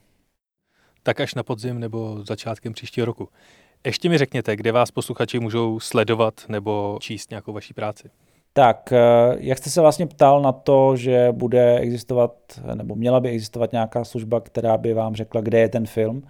Tak 1.03 1.21
až 1.21 1.35
na 1.35 1.43
podzim 1.43 1.81
nebo 1.81 2.25
začátkem 2.25 2.73
příštího 2.73 3.05
roku. 3.05 3.29
Ještě 3.87 4.09
mi 4.09 4.19
řekněte, 4.19 4.57
kde 4.57 4.73
vás 4.73 4.91
posluchači 4.91 5.39
můžou 5.39 5.81
sledovat 5.81 6.35
nebo 6.49 6.99
číst 7.01 7.31
nějakou 7.31 7.53
vaší 7.53 7.75
práci. 7.75 8.11
Tak, 8.53 8.93
eh, 8.93 9.37
jak 9.39 9.59
jste 9.59 9.71
se 9.71 9.81
vlastně 9.81 10.07
ptal 10.07 10.43
na 10.43 10.53
to, 10.53 10.97
že 10.97 11.29
bude 11.33 11.79
existovat, 11.79 12.35
nebo 12.75 12.95
měla 12.95 13.21
by 13.21 13.29
existovat 13.29 13.73
nějaká 13.73 14.05
služba, 14.05 14.41
která 14.41 14.79
by 14.79 14.95
vám 14.95 15.15
řekla, 15.15 15.41
kde 15.41 15.61
je 15.61 15.69
ten 15.69 15.87
film, 15.87 16.23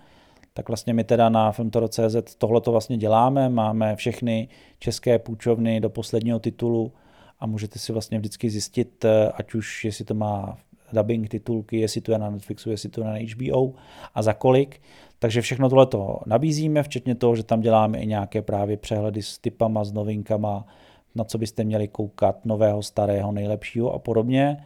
tak 0.54 0.68
vlastně 0.68 0.94
my 0.94 1.04
teda 1.04 1.28
na 1.28 1.52
filmtoro.cz 1.52 2.34
tohle 2.38 2.60
to 2.60 2.72
vlastně 2.72 2.96
děláme, 2.96 3.48
máme 3.48 3.96
všechny 3.96 4.48
české 4.78 5.18
půjčovny 5.18 5.80
do 5.80 5.90
posledního 5.90 6.38
titulu 6.38 6.92
a 7.40 7.46
můžete 7.46 7.78
si 7.78 7.92
vlastně 7.92 8.18
vždycky 8.18 8.50
zjistit, 8.50 9.04
eh, 9.04 9.32
ať 9.34 9.54
už 9.54 9.84
jestli 9.84 10.04
to 10.04 10.14
má 10.14 10.58
dubbing 10.92 11.28
titulky, 11.28 11.80
jestli 11.80 12.00
to 12.00 12.12
je 12.12 12.18
na 12.18 12.30
Netflixu, 12.30 12.70
jestli 12.70 12.88
to 12.88 13.00
je 13.00 13.06
na 13.06 13.16
HBO 13.16 13.72
a 14.14 14.22
za 14.22 14.32
kolik. 14.32 14.80
Takže 15.18 15.40
všechno 15.40 15.68
tohle 15.68 15.86
to 15.86 16.20
nabízíme, 16.26 16.82
včetně 16.82 17.14
toho, 17.14 17.36
že 17.36 17.42
tam 17.42 17.60
děláme 17.60 17.98
i 17.98 18.06
nějaké 18.06 18.42
právě 18.42 18.76
přehledy 18.76 19.22
s 19.22 19.38
typama, 19.38 19.84
s 19.84 19.92
novinkama, 19.92 20.66
na 21.14 21.24
co 21.24 21.38
byste 21.38 21.64
měli 21.64 21.88
koukat, 21.88 22.44
nového, 22.44 22.82
starého, 22.82 23.32
nejlepšího 23.32 23.92
a 23.92 23.98
podobně. 23.98 24.64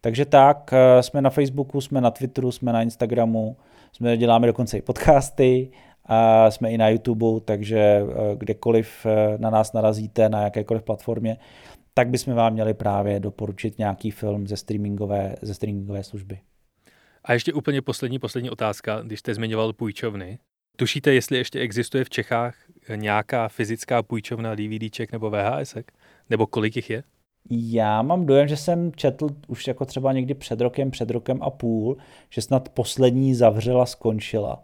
Takže 0.00 0.24
tak, 0.24 0.70
eh, 0.72 1.02
jsme 1.02 1.22
na 1.22 1.30
Facebooku, 1.30 1.80
jsme 1.80 2.00
na 2.00 2.10
Twitteru, 2.10 2.52
jsme 2.52 2.72
na 2.72 2.82
Instagramu, 2.82 3.56
jsme 3.96 4.16
děláme 4.16 4.46
dokonce 4.46 4.78
i 4.78 4.82
podcasty, 4.82 5.70
a 6.04 6.50
jsme 6.50 6.70
i 6.70 6.78
na 6.78 6.88
YouTube, 6.88 7.40
takže 7.44 7.78
eh, 7.78 8.04
kdekoliv 8.36 9.06
eh, 9.06 9.38
na 9.38 9.50
nás 9.50 9.72
narazíte, 9.72 10.28
na 10.28 10.42
jakékoliv 10.42 10.82
platformě, 10.82 11.36
tak 11.94 12.08
bychom 12.08 12.34
vám 12.34 12.52
měli 12.52 12.74
právě 12.74 13.20
doporučit 13.20 13.78
nějaký 13.78 14.10
film 14.10 14.46
ze 14.46 14.56
streamingové, 14.56 15.36
ze 15.42 15.54
streamingové 15.54 16.04
služby. 16.04 16.40
A 17.24 17.32
ještě 17.32 17.52
úplně 17.52 17.82
poslední, 17.82 18.18
poslední 18.18 18.50
otázka, 18.50 19.00
když 19.02 19.18
jste 19.18 19.34
zmiňoval 19.34 19.72
půjčovny. 19.72 20.38
Tušíte, 20.76 21.14
jestli 21.14 21.38
ještě 21.38 21.60
existuje 21.60 22.04
v 22.04 22.10
Čechách 22.10 22.54
nějaká 22.96 23.48
fyzická 23.48 24.02
půjčovna 24.02 24.54
DVDček 24.54 25.12
nebo 25.12 25.30
VHSek? 25.30 25.92
Nebo 26.30 26.46
kolik 26.46 26.76
jich 26.76 26.90
je? 26.90 27.02
Já 27.50 28.02
mám 28.02 28.26
dojem, 28.26 28.48
že 28.48 28.56
jsem 28.56 28.92
četl 28.92 29.28
už 29.48 29.66
jako 29.66 29.84
třeba 29.84 30.12
někdy 30.12 30.34
před 30.34 30.60
rokem, 30.60 30.90
před 30.90 31.10
rokem 31.10 31.38
a 31.42 31.50
půl, 31.50 31.96
že 32.30 32.42
snad 32.42 32.68
poslední 32.68 33.34
zavřela, 33.34 33.86
skončila. 33.86 34.62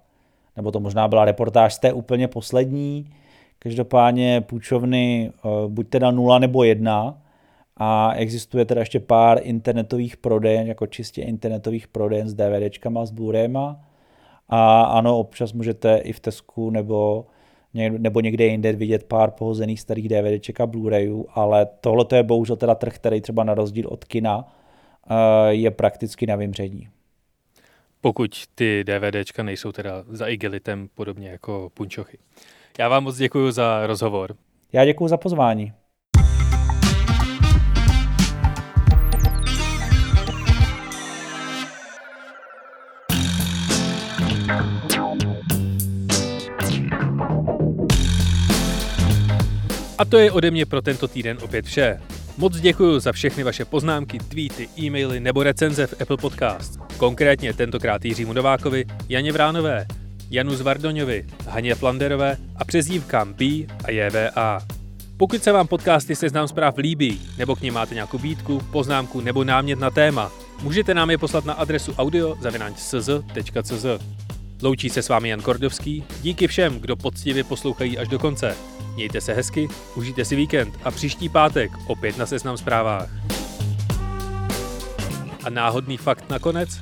Nebo 0.56 0.70
to 0.70 0.80
možná 0.80 1.08
byla 1.08 1.24
reportáž 1.24 1.74
z 1.74 1.78
té 1.78 1.92
úplně 1.92 2.28
poslední. 2.28 3.10
Každopádně 3.58 4.40
půjčovny 4.40 5.32
eh, 5.32 5.48
buď 5.68 5.88
teda 5.88 6.10
nula 6.10 6.38
nebo 6.38 6.64
jedna 6.64 7.22
a 7.76 8.12
existuje 8.12 8.64
teda 8.64 8.80
ještě 8.80 9.00
pár 9.00 9.40
internetových 9.42 10.16
prodejen, 10.16 10.66
jako 10.66 10.86
čistě 10.86 11.22
internetových 11.22 11.88
prodejen 11.88 12.28
s 12.28 12.34
DVDčkama, 12.34 13.06
s 13.06 13.12
Blu-rayma. 13.12 13.76
A 14.48 14.82
ano, 14.82 15.18
občas 15.18 15.52
můžete 15.52 15.96
i 15.96 16.12
v 16.12 16.20
Tesku 16.20 16.70
nebo 16.70 17.26
nebo 17.74 18.20
někde 18.20 18.44
jinde 18.44 18.72
vidět 18.72 19.04
pár 19.04 19.30
pohozených 19.30 19.80
starých 19.80 20.08
DVDček 20.08 20.60
a 20.60 20.66
Blu-rayů, 20.66 21.24
ale 21.34 21.66
tohle 21.80 22.06
je 22.14 22.22
bohužel 22.22 22.56
teda 22.56 22.74
trh, 22.74 22.94
který 22.94 23.20
třeba 23.20 23.44
na 23.44 23.54
rozdíl 23.54 23.88
od 23.88 24.04
kina 24.04 24.44
eh, 25.10 25.14
je 25.54 25.70
prakticky 25.70 26.26
na 26.26 26.36
vymření. 26.36 26.88
Pokud 28.00 28.30
ty 28.54 28.84
DVDčka 28.84 29.42
nejsou 29.42 29.72
teda 29.72 30.04
za 30.08 30.26
igelitem 30.26 30.88
podobně 30.94 31.28
jako 31.28 31.70
punčochy. 31.74 32.18
Já 32.78 32.88
vám 32.88 33.04
moc 33.04 33.16
děkuji 33.16 33.50
za 33.50 33.86
rozhovor. 33.86 34.36
Já 34.72 34.84
děkuji 34.84 35.08
za 35.08 35.16
pozvání. 35.16 35.72
To 50.12 50.18
je 50.18 50.32
ode 50.32 50.50
mě 50.50 50.66
pro 50.66 50.82
tento 50.82 51.08
týden 51.08 51.38
opět 51.42 51.66
vše. 51.66 52.00
Moc 52.36 52.60
děkuji 52.60 53.00
za 53.00 53.12
všechny 53.12 53.42
vaše 53.42 53.64
poznámky, 53.64 54.18
tweety, 54.18 54.68
e-maily 54.78 55.20
nebo 55.20 55.42
recenze 55.42 55.86
v 55.86 56.00
Apple 56.00 56.16
Podcast. 56.16 56.80
Konkrétně 56.96 57.52
tentokrát 57.52 58.04
Jiřímu 58.04 58.32
Novákovi, 58.32 58.84
Janě 59.08 59.32
Vránové, 59.32 59.86
Janu 60.30 60.54
Zvardoňovi, 60.54 61.26
Haně 61.48 61.74
Flanderové 61.74 62.36
a 62.56 62.64
přezdívkám 62.64 63.34
B 63.34 63.44
a 63.84 63.90
JVA. 63.90 64.58
Pokud 65.16 65.42
se 65.42 65.52
vám 65.52 65.66
podcasty 65.66 66.16
Seznam 66.16 66.48
zpráv 66.48 66.78
líbí, 66.78 67.20
nebo 67.38 67.56
k 67.56 67.60
ním 67.60 67.74
máte 67.74 67.94
nějakou 67.94 68.18
výtku, 68.18 68.60
poznámku 68.72 69.20
nebo 69.20 69.44
námět 69.44 69.78
na 69.78 69.90
téma, 69.90 70.32
můžete 70.62 70.94
nám 70.94 71.10
je 71.10 71.18
poslat 71.18 71.44
na 71.44 71.54
adresu 71.54 71.94
audio.cz.cz. 71.98 73.86
Loučí 74.62 74.90
se 74.90 75.02
s 75.02 75.08
vámi 75.08 75.28
Jan 75.28 75.40
Kordovský, 75.40 76.04
díky 76.22 76.46
všem, 76.46 76.80
kdo 76.80 76.96
poctivě 76.96 77.44
poslouchají 77.44 77.98
až 77.98 78.08
do 78.08 78.18
konce. 78.18 78.56
Mějte 78.94 79.20
se 79.20 79.34
hezky, 79.34 79.68
užijte 79.96 80.24
si 80.24 80.36
víkend 80.36 80.78
a 80.84 80.90
příští 80.90 81.28
pátek 81.28 81.70
opět 81.86 82.18
na 82.18 82.26
Seznam 82.26 82.56
zprávách. 82.56 83.10
A 85.44 85.50
náhodný 85.50 85.96
fakt 85.96 86.30
nakonec? 86.30 86.80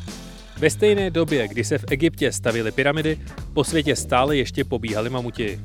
Ve 0.59 0.71
stejné 0.71 1.11
době, 1.11 1.49
kdy 1.49 1.65
se 1.65 1.79
v 1.79 1.85
Egyptě 1.91 2.33
stavily 2.33 2.73
pyramidy, 2.73 3.19
po 3.53 3.65
světě 3.65 3.97
stále 3.97 4.37
ještě 4.37 4.65
pobíhali 4.65 5.11
mamuti. 5.11 5.61